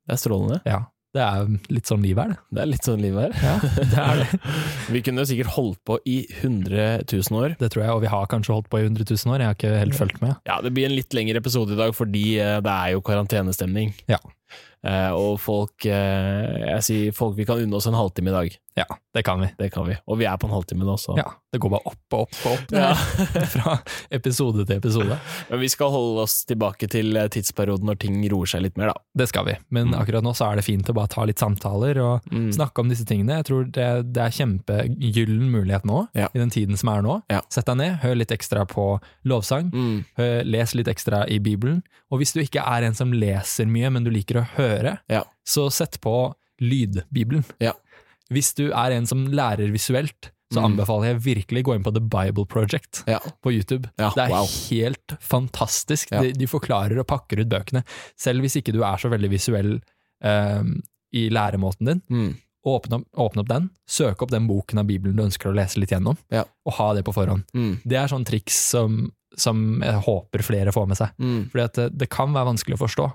det 0.05 0.17
er 0.17 0.21
strålende. 0.21 0.61
Ja. 0.69 0.83
Det 1.15 1.23
er 1.23 1.51
litt 1.71 1.87
sånn 1.87 2.03
livet 2.03 2.25
er, 2.25 2.31
det. 2.33 2.57
Det 2.57 2.63
er 2.65 2.69
litt 2.73 2.87
sånn 2.89 3.03
liv 3.05 3.19
her. 3.21 3.35
Ja, 3.39 3.53
det 3.63 4.01
er 4.03 4.23
det. 4.25 4.39
Vi 4.97 5.03
kunne 5.07 5.23
jo 5.23 5.31
sikkert 5.31 5.53
holdt 5.55 5.79
på 5.87 5.99
i 6.11 6.17
100 6.41 7.05
000 7.07 7.39
år. 7.39 7.55
Det 7.61 7.69
tror 7.71 7.85
jeg, 7.85 7.93
og 7.95 8.03
vi 8.03 8.11
har 8.11 8.27
kanskje 8.33 8.57
holdt 8.57 8.71
på 8.73 8.81
i 8.81 8.89
100 8.89 9.07
000 9.07 9.31
år, 9.31 9.45
jeg 9.45 9.51
har 9.53 9.59
ikke 9.59 9.71
helt 9.79 9.99
fulgt 9.99 10.19
med. 10.25 10.35
Ja, 10.51 10.59
det 10.65 10.75
blir 10.75 10.89
en 10.89 10.97
litt 10.99 11.15
lengre 11.15 11.39
episode 11.39 11.77
i 11.77 11.79
dag 11.79 11.95
fordi 11.95 12.25
eh, 12.43 12.59
det 12.67 12.75
er 12.75 12.97
jo 12.97 13.05
karantenestemning. 13.07 13.95
Ja. 14.11 14.19
Eh, 14.85 15.15
og 15.15 15.39
folk 15.41 15.87
eh, 15.89 16.59
Jeg 16.67 16.85
sier 16.85 17.15
folk 17.17 17.39
vi 17.39 17.47
kan 17.49 17.63
unne 17.63 17.79
oss 17.79 17.87
en 17.89 17.97
halvtime 17.97 18.35
i 18.35 18.35
dag. 18.35 18.59
Ja, 18.77 18.85
det 19.15 19.23
kan 19.23 19.39
vi. 19.41 19.47
Det 19.57 19.69
kan 19.73 19.87
vi. 19.87 19.95
Og 20.11 20.19
vi 20.19 20.25
er 20.27 20.37
på 20.37 20.49
en 20.49 20.53
halvtime 20.55 20.83
nå, 20.83 20.97
så 20.99 21.15
Ja, 21.17 21.29
Det 21.53 21.61
går 21.63 21.71
bare 21.71 21.87
opp 21.87 22.15
og 22.17 22.21
opp 22.25 22.47
og 22.47 22.53
opp 22.57 22.73
Ja. 22.75 22.89
fra 23.55 23.77
episode 24.11 24.65
til 24.67 24.77
episode. 24.81 25.19
Men 25.51 25.61
vi 25.61 25.69
skal 25.71 25.93
holde 25.95 26.25
oss 26.25 26.41
tilbake 26.45 26.89
til 26.91 27.17
eh, 27.17 27.29
tidsperioden 27.31 27.87
når 27.87 28.01
ting 28.03 28.17
roer 28.33 28.47
seg 28.51 28.63
litt 28.65 28.77
mer, 28.77 28.91
da. 28.91 28.95
Det 29.15 29.29
skal 29.31 29.45
vi. 29.47 29.55
Men 29.71 29.93
Mm. 29.93 30.01
akkurat 30.01 30.25
nå 30.27 30.33
så 30.35 30.49
er 30.51 30.57
det 30.57 30.65
fint 30.67 30.91
å 30.91 30.95
bare 30.97 31.07
ta 31.09 31.23
litt 31.25 31.39
samtaler 31.39 32.01
og 32.03 32.25
Mm. 32.33 32.51
snakke 32.53 32.81
om 32.83 32.89
disse 32.91 33.05
tingene. 33.07 33.37
Jeg 33.39 33.45
tror 33.47 33.65
det, 33.71 34.13
det 34.13 34.23
er 34.25 34.35
kjempegyllen 34.43 35.51
mulighet 35.55 35.85
nå, 35.85 36.09
Ja. 36.15 36.27
i 36.35 36.39
den 36.39 36.51
tiden 36.51 36.77
som 36.77 36.89
er 36.89 37.03
nå. 37.03 37.23
Sett 37.49 37.67
deg 37.67 37.77
ned, 37.77 38.01
hør 38.03 38.17
litt 38.17 38.33
ekstra 38.35 38.67
på 38.67 39.01
lovsang, 39.25 39.71
Mm. 39.71 40.05
hør, 40.19 40.43
les 40.45 40.75
litt 40.75 40.89
ekstra 40.89 41.25
i 41.31 41.39
Bibelen. 41.39 41.83
Og 42.11 42.19
hvis 42.19 42.33
du 42.35 42.41
ikke 42.41 42.61
er 42.67 42.83
en 42.85 42.95
som 42.95 43.13
leser 43.13 43.67
mye, 43.67 43.91
men 43.93 44.03
du 44.03 44.11
liker 44.11 44.41
å 44.43 44.47
høre, 44.57 44.99
så 45.47 45.71
sett 45.71 46.01
på 46.01 46.35
lydbibelen. 46.61 47.45
Ja. 47.61 47.73
Hvis 48.35 48.53
du 48.59 48.67
er 48.73 48.95
en 48.97 49.07
som 49.07 49.25
lærer 49.31 49.71
visuelt, 49.73 50.31
så 50.53 50.61
Mm. 50.61 50.65
anbefaler 50.69 51.09
jeg 51.15 51.23
virkelig 51.25 51.63
gå 51.67 51.75
inn 51.75 51.83
på 51.83 51.91
The 51.95 52.01
Bible 52.05 52.45
Project 52.47 53.03
Ja. 53.09 53.19
på 53.43 53.51
YouTube. 53.55 53.89
Ja, 53.99 54.11
det 54.15 54.27
er 54.27 54.31
wow. 54.35 54.47
helt 54.71 55.15
fantastisk. 55.25 56.13
Ja. 56.13 56.21
De, 56.23 56.33
de 56.37 56.47
forklarer 56.47 56.99
og 57.01 57.07
pakker 57.11 57.41
ut 57.43 57.49
bøkene. 57.51 57.83
Selv 58.17 58.45
hvis 58.45 58.57
ikke 58.61 58.73
du 58.77 58.83
er 58.85 59.01
så 59.01 59.11
veldig 59.11 59.31
visuell 59.33 59.73
um, 60.23 60.77
i 61.15 61.29
læremåten 61.33 61.87
din, 61.89 62.03
Mm. 62.11 62.37
åpne 62.67 63.01
opp, 63.01 63.05
åpne 63.17 63.43
opp 63.43 63.49
den, 63.51 63.71
søk 63.89 64.23
opp 64.23 64.31
den 64.31 64.47
boken 64.49 64.79
av 64.81 64.87
Bibelen 64.87 65.17
du 65.17 65.23
ønsker 65.25 65.51
å 65.51 65.55
lese 65.57 65.77
litt 65.81 65.91
gjennom, 65.91 66.17
og 66.33 66.73
ha 66.79 66.93
det 66.95 67.05
på 67.05 67.13
forhånd. 67.13 67.45
Mm. 67.55 67.81
Det 67.85 67.99
er 67.99 68.09
sånn 68.09 68.25
triks 68.25 68.55
som, 68.71 69.11
som 69.37 69.81
jeg 69.83 70.01
håper 70.07 70.43
flere 70.43 70.73
får 70.73 70.87
med 70.89 70.97
seg. 70.97 71.11
Mm. 71.21 71.51
Fordi 71.51 71.67
det, 71.75 71.99
det 71.99 72.09
kan 72.11 72.33
være 72.33 72.47
vanskelig 72.55 72.79
å 72.79 72.83
forstå. 72.87 73.11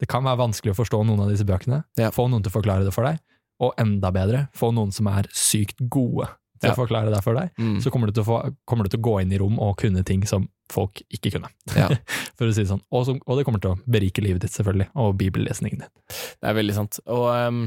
Det 0.00 0.08
kan 0.08 0.24
være 0.24 0.38
vanskelig 0.40 0.72
å 0.72 0.78
forstå 0.80 1.02
noen 1.06 1.20
av 1.20 1.28
disse 1.30 1.44
bøkene. 1.46 1.82
Få 2.12 2.28
noen 2.30 2.42
til 2.42 2.50
å 2.52 2.56
forklare 2.60 2.84
det 2.86 2.94
for 2.94 3.04
deg, 3.04 3.18
og 3.62 3.74
enda 3.78 4.10
bedre, 4.14 4.46
få 4.56 4.72
noen 4.74 4.90
som 4.92 5.06
er 5.12 5.28
sykt 5.32 5.78
gode 5.90 6.26
til 6.60 6.70
Ja. 6.70 6.72
å 6.74 6.78
forklare 6.78 7.10
det 7.12 7.20
for 7.22 7.34
deg. 7.36 7.50
Mm. 7.58 7.76
Så 7.82 7.90
kommer 7.92 8.10
du, 8.10 8.22
få, 8.24 8.38
kommer 8.66 8.84
du 8.86 8.90
til 8.94 9.00
å 9.00 9.04
gå 9.04 9.14
inn 9.22 9.32
i 9.34 9.38
rom 9.38 9.58
og 9.60 9.76
kunne 9.82 10.02
ting 10.06 10.22
som 10.26 10.48
folk 10.72 11.02
ikke 11.12 11.30
kunne. 11.34 11.50
Ja. 11.76 11.88
for 12.38 12.46
å 12.48 12.52
si 12.54 12.62
det 12.62 12.70
sånn. 12.70 12.80
Og, 12.90 13.04
som, 13.06 13.18
og 13.26 13.36
det 13.38 13.44
kommer 13.44 13.60
til 13.60 13.74
å 13.74 13.78
berike 13.86 14.22
livet 14.24 14.42
ditt, 14.46 14.54
selvfølgelig, 14.54 14.88
og 14.96 15.16
bibellesningen 15.20 15.82
din. 15.84 15.92
Det 16.40 16.48
er 16.50 16.56
veldig 16.56 16.74
sant. 16.78 17.00
Og 17.06 17.26
um, 17.34 17.64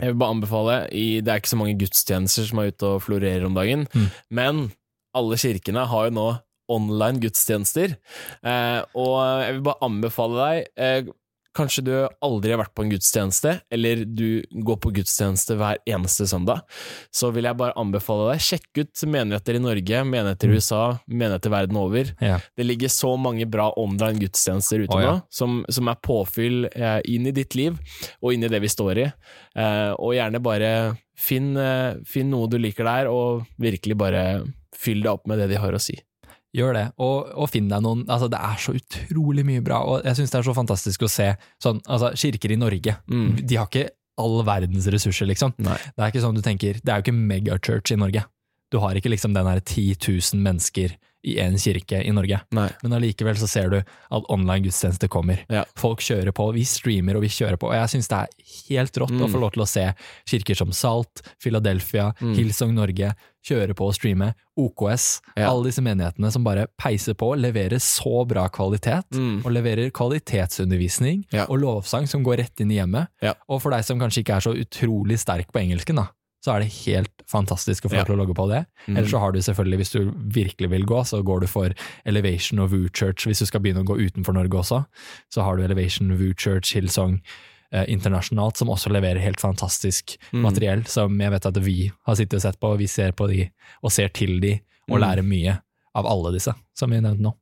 jeg 0.00 0.14
vil 0.14 0.20
bare 0.22 0.32
anbefale 0.36 0.76
i, 0.96 1.20
Det 1.20 1.28
er 1.34 1.42
ikke 1.42 1.52
så 1.52 1.58
mange 1.60 1.76
gudstjenester 1.82 2.46
som 2.48 2.62
er 2.62 2.70
ute 2.72 2.88
og 2.94 3.02
florerer 3.04 3.44
om 3.46 3.54
dagen, 3.58 3.86
Mm. 3.92 4.06
men 4.30 4.62
alle 5.14 5.36
kirkene 5.42 5.84
har 5.90 6.06
jo 6.08 6.14
nå 6.14 6.28
online 6.70 7.18
gudstjenester. 7.20 7.96
Eh, 8.46 8.80
og 8.94 9.16
jeg 9.42 9.56
vil 9.56 9.64
bare 9.66 9.82
anbefale 9.82 10.36
deg 10.38 10.68
eh, 10.78 11.08
Kanskje 11.56 11.82
du 11.82 11.92
aldri 12.22 12.52
har 12.54 12.60
vært 12.60 12.74
på 12.78 12.84
en 12.84 12.92
gudstjeneste, 12.92 13.56
eller 13.74 14.04
du 14.06 14.42
går 14.66 14.76
på 14.84 14.92
gudstjeneste 15.00 15.56
hver 15.58 15.80
eneste 15.90 16.28
søndag. 16.30 16.60
Så 17.10 17.32
vil 17.34 17.48
jeg 17.48 17.58
bare 17.58 17.74
anbefale 17.80 18.28
deg, 18.30 18.44
sjekk 18.44 18.82
ut 18.84 19.02
menigheter 19.10 19.58
i 19.58 19.62
Norge, 19.64 20.04
menigheter 20.06 20.46
i 20.46 20.52
Mm. 20.52 20.56
USA, 20.60 20.82
menigheter 21.06 21.50
verden 21.50 21.76
over. 21.80 22.12
Ja. 22.20 22.38
Det 22.56 22.66
ligger 22.66 22.88
så 22.88 23.16
mange 23.18 23.46
bra 23.50 23.72
online 23.76 24.22
gudstjenester 24.22 24.84
ute 24.84 24.94
oh, 24.96 25.02
ja. 25.02 25.12
nå, 25.18 25.26
som, 25.30 25.64
som 25.68 25.90
er 25.90 25.98
påfyll 26.02 26.68
eh, 26.70 27.00
inn 27.10 27.26
i 27.26 27.34
ditt 27.34 27.54
liv, 27.58 27.78
og 28.22 28.32
inn 28.34 28.44
i 28.46 28.48
det 28.52 28.60
vi 28.62 28.70
står 28.70 29.02
i. 29.02 29.08
Eh, 29.56 29.90
og 29.98 30.14
gjerne 30.14 30.42
bare 30.42 30.72
finn, 31.18 31.56
eh, 31.58 31.98
finn 32.06 32.30
noe 32.30 32.48
du 32.48 32.58
liker 32.58 32.86
der, 32.86 33.10
og 33.10 33.42
virkelig 33.60 33.98
bare 33.98 34.24
fyll 34.76 35.02
det 35.02 35.10
opp 35.10 35.26
med 35.26 35.42
det 35.42 35.50
de 35.50 35.58
har 35.60 35.74
å 35.74 35.82
si. 35.82 35.98
Gjør 36.56 36.74
det, 36.74 36.86
og, 36.98 37.28
og 37.38 37.46
finn 37.52 37.68
deg 37.70 37.82
noen 37.84 38.00
altså 38.10 38.26
Det 38.26 38.38
er 38.42 38.56
så 38.58 38.72
utrolig 38.74 39.44
mye 39.46 39.62
bra, 39.62 39.84
og 39.86 40.06
jeg 40.06 40.18
syns 40.18 40.32
det 40.32 40.40
er 40.40 40.46
så 40.48 40.54
fantastisk 40.56 41.04
å 41.06 41.10
se 41.10 41.28
sånn, 41.62 41.78
altså 41.86 42.10
kirker 42.18 42.54
i 42.54 42.58
Norge. 42.58 42.96
Mm. 43.06 43.28
De 43.38 43.58
har 43.58 43.70
ikke 43.70 43.92
all 44.20 44.40
verdens 44.44 44.88
ressurser, 44.92 45.28
liksom. 45.30 45.54
Nei. 45.62 45.78
Det 45.94 46.02
er 46.02 46.12
ikke 46.12 46.24
sånn 46.24 46.36
du 46.36 46.42
tenker, 46.44 46.80
det 46.82 46.92
er 46.92 46.98
jo 46.98 47.06
ikke 47.06 47.16
megachurch 47.16 47.94
i 47.94 48.00
Norge. 48.00 48.24
Du 48.70 48.80
har 48.82 48.98
ikke 48.98 49.12
liksom 49.12 49.34
den 49.34 49.48
her 49.48 49.62
10 49.62 49.96
000 50.02 50.42
mennesker 50.42 50.96
i 51.24 51.38
en 51.38 51.56
kirke 51.58 52.02
i 52.06 52.10
Norge. 52.12 52.40
Nei. 52.52 52.68
Men 52.82 52.92
allikevel 52.92 53.36
så 53.36 53.46
ser 53.48 53.68
du 53.68 53.76
at 53.78 54.28
online 54.30 54.62
gudstjeneste 54.64 55.08
kommer. 55.08 55.44
Ja. 55.50 55.64
Folk 55.76 56.00
kjører 56.00 56.32
på, 56.32 56.52
vi 56.54 56.62
streamer 56.64 57.16
og 57.16 57.22
vi 57.22 57.28
kjører 57.28 57.56
på, 57.60 57.68
og 57.68 57.74
jeg 57.74 57.88
syns 57.92 58.08
det 58.08 58.18
er 58.18 58.28
helt 58.70 58.92
rått 58.96 59.10
å 59.10 59.26
Mm. 59.28 59.32
få 59.32 59.40
lov 59.40 59.52
til 59.52 59.62
å 59.62 59.68
se 59.68 59.92
kirker 60.26 60.56
som 60.56 60.72
Salt, 60.72 61.22
Philadelphia, 61.42 62.14
Mm. 62.20 62.34
Hillsong 62.36 62.74
Norge 62.74 63.14
kjøre 63.44 63.74
på 63.74 63.86
og 63.88 63.94
streame, 63.94 64.34
OKS, 64.56 65.20
Ja. 65.36 65.50
alle 65.50 65.64
disse 65.70 65.80
menighetene 65.80 66.30
som 66.32 66.44
bare 66.44 66.66
peiser 66.78 67.14
på, 67.14 67.34
leverer 67.36 67.78
så 67.80 68.26
bra 68.26 68.48
kvalitet, 68.48 69.04
Mm. 69.12 69.44
og 69.44 69.52
leverer 69.52 69.90
kvalitetsundervisning 69.90 71.24
Ja. 71.32 71.44
og 71.48 71.58
lovsang 71.60 72.08
som 72.08 72.22
går 72.24 72.38
rett 72.38 72.60
inn 72.60 72.70
i 72.70 72.76
hjemmet. 72.76 73.08
Og 73.48 73.62
for 73.62 73.70
deg 73.70 73.84
som 73.84 73.98
kanskje 73.98 74.22
ikke 74.24 74.36
er 74.36 74.40
så 74.40 74.54
utrolig 74.56 75.18
sterk 75.18 75.52
på 75.52 75.60
engelsken, 75.60 75.96
da, 75.96 76.08
så 76.40 76.54
er 76.54 76.60
det 76.64 76.72
helt 76.86 77.22
fantastisk 77.28 77.84
å 77.84 77.90
få 77.92 77.96
Ja. 78.00 78.04
til 78.04 78.14
å 78.16 78.18
logge 78.22 78.34
på 78.34 78.48
det. 78.48 78.64
Mm. 78.88 78.96
Eller 78.96 79.08
så 79.08 79.18
har 79.20 79.32
du 79.32 79.38
selvfølgelig, 79.40 79.76
hvis 79.78 79.92
du 79.92 80.10
virkelig 80.40 80.70
vil 80.70 80.84
gå, 80.88 81.00
så 81.04 81.22
går 81.22 81.40
du 81.40 81.46
for 81.46 81.74
Elevation 82.06 82.58
og 82.60 82.70
Woo 82.72 82.88
Church. 82.88 83.26
Hvis 83.26 83.38
du 83.40 83.46
skal 83.46 83.60
begynne 83.60 83.84
å 83.84 83.86
gå 83.86 83.98
utenfor 84.00 84.32
Norge 84.34 84.56
også, 84.58 84.86
så 85.30 85.42
har 85.44 85.56
du 85.56 85.62
Elevation, 85.64 86.10
Woo 86.16 86.32
Church, 86.34 86.72
Hillsong 86.74 87.20
eh, 87.72 87.84
internasjonalt, 87.86 88.56
som 88.56 88.68
også 88.68 88.90
leverer 88.90 89.20
helt 89.22 89.38
fantastisk 89.38 90.16
Mm. 90.32 90.42
materiell, 90.42 90.86
som 90.88 91.16
jeg 91.20 91.30
vet 91.30 91.46
at 91.46 91.54
vi 91.62 91.92
har 92.06 92.14
sittet 92.16 92.34
og 92.34 92.40
sett 92.42 92.58
på, 92.60 92.72
og 92.72 92.78
vi 92.78 92.86
ser 92.86 93.12
på 93.12 93.28
de, 93.28 93.50
og 93.84 93.92
ser 93.92 94.08
til 94.08 94.40
de, 94.40 94.60
og 94.88 94.98
Mm. 94.98 95.02
lærer 95.04 95.22
mye 95.22 95.60
av 95.94 96.06
alle 96.06 96.32
disse, 96.32 96.52
som 96.74 96.90
vi 96.90 96.98
nevnte 97.00 97.20
nå. 97.20 97.34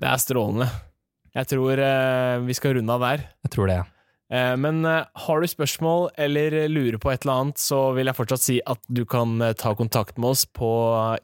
Det 0.00 0.06
er 0.08 0.16
strålende. 0.22 0.70
Jeg 1.34 1.46
tror 1.48 1.78
eh, 1.78 2.38
vi 2.46 2.52
skal 2.54 2.74
runde 2.74 2.90
av 2.90 3.00
der. 3.00 3.24
Jeg 3.44 3.50
tror 3.50 3.66
det. 3.66 3.78
Eh, 3.78 3.84
men 4.60 4.82
eh, 4.84 5.04
har 5.24 5.40
du 5.40 5.46
spørsmål 5.48 6.10
eller 6.20 6.56
lurer 6.68 6.98
på 7.00 7.10
et 7.12 7.22
eller 7.24 7.32
annet, 7.46 7.58
så 7.62 7.78
vil 7.96 8.10
jeg 8.10 8.16
fortsatt 8.18 8.42
si 8.44 8.58
at 8.68 8.80
du 8.92 9.04
kan 9.08 9.38
eh, 9.40 9.54
ta 9.56 9.72
kontakt 9.78 10.18
med 10.20 10.34
oss 10.34 10.42
på 10.44 10.68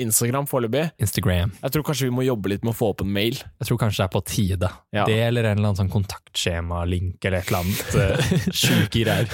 Instagram 0.01 0.47
foreløpig. 0.49 0.87
Instagram. 1.05 1.53
Jeg 1.62 1.75
tror 1.75 1.85
kanskje 1.90 2.09
vi 2.09 2.14
må 2.17 2.25
jobbe 2.25 2.49
litt 2.55 2.64
med 2.64 2.73
å 2.73 2.79
få 2.79 2.88
opp 2.95 3.05
en 3.05 3.12
mail. 3.12 3.37
Jeg 3.61 3.69
tror 3.69 3.83
kanskje 3.85 4.01
det 4.03 4.07
er 4.09 4.14
på 4.17 4.25
tide. 4.31 4.71
Ja. 4.97 5.05
Det 5.09 5.19
eller 5.27 5.51
en 5.51 5.59
eller 5.61 5.73
annen 5.75 5.81
sånn 5.83 5.93
kontaktskjema-link 5.93 7.25
eller 7.25 7.38
et 7.43 7.53
eller 7.53 7.62
annet 7.64 8.55
sjuke 8.64 9.05
greier. 9.05 9.29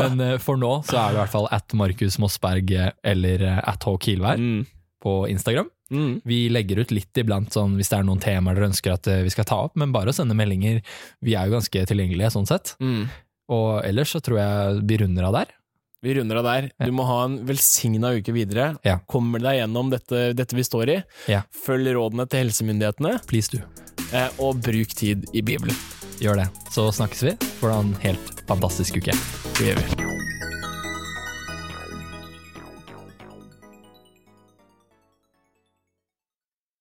Men 0.00 0.20
eh, 0.22 0.36
for 0.42 0.58
nå 0.60 0.72
så 0.86 0.98
er 1.00 1.10
det 1.12 1.18
i 1.18 1.22
hvert 1.24 1.34
fall 1.34 1.48
at 1.54 1.76
Markus 1.78 2.18
Mossberg 2.22 2.72
eh, 2.78 2.92
eller 3.06 3.42
eh, 3.46 3.60
at 3.74 3.86
H. 3.86 3.96
Kielvær 4.06 4.36
Mm. 4.40 4.64
på 5.02 5.12
Instagram. 5.30 5.68
Mm. 5.90 6.20
Vi 6.26 6.38
legger 6.50 6.80
ut 6.82 6.90
litt 6.94 7.20
iblant 7.20 7.52
sånn 7.54 7.76
hvis 7.78 7.90
det 7.92 7.98
er 8.00 8.06
noen 8.08 8.22
temaer 8.22 8.58
dere 8.58 8.70
ønsker 8.72 8.94
at 8.96 9.06
eh, 9.12 9.22
vi 9.26 9.30
skal 9.30 9.46
ta 9.48 9.60
opp, 9.68 9.76
men 9.78 9.92
bare 9.94 10.10
å 10.10 10.16
sende 10.16 10.34
meldinger. 10.38 10.80
Vi 11.22 11.36
er 11.38 11.46
jo 11.46 11.56
ganske 11.58 11.84
tilgjengelige 11.92 12.32
sånn 12.34 12.48
sett. 12.50 12.74
Mm. 12.82 13.06
Og 13.54 13.68
ellers 13.86 14.10
så 14.16 14.20
tror 14.24 14.40
jeg 14.40 14.82
vi 14.90 14.98
runder 15.04 15.28
av 15.28 15.36
der. 15.38 15.54
Vi 16.02 16.14
runder 16.18 16.38
av 16.42 16.44
der. 16.46 16.66
Du 16.84 16.90
må 16.94 17.06
ha 17.08 17.22
en 17.24 17.38
velsigna 17.48 18.12
uke 18.18 18.34
videre. 18.34 18.72
Ja. 18.86 18.98
Kommer 19.10 19.42
deg 19.42 19.60
gjennom 19.62 19.88
dette, 19.90 20.28
dette 20.38 20.54
vi 20.58 20.62
står 20.66 20.92
i. 20.92 20.96
Ja. 21.32 21.40
Følg 21.64 21.94
rådene 21.96 22.26
til 22.30 22.44
helsemyndighetene, 22.44 23.16
Please 23.26 23.50
do. 23.54 23.62
eh, 24.12 24.28
og 24.38 24.60
bruk 24.62 24.94
tid 24.98 25.26
i 25.34 25.42
Bibelen. 25.42 25.74
Gjør 26.22 26.42
det. 26.44 26.48
Så 26.72 26.88
snakkes 26.96 27.22
vi. 27.26 27.34
For 27.60 27.72
en 27.74 27.94
helt 28.04 28.44
fantastisk 28.48 29.00
uke. 29.02 29.16
Det 29.58 29.72
gjør 29.72 29.82
vi. 29.82 30.35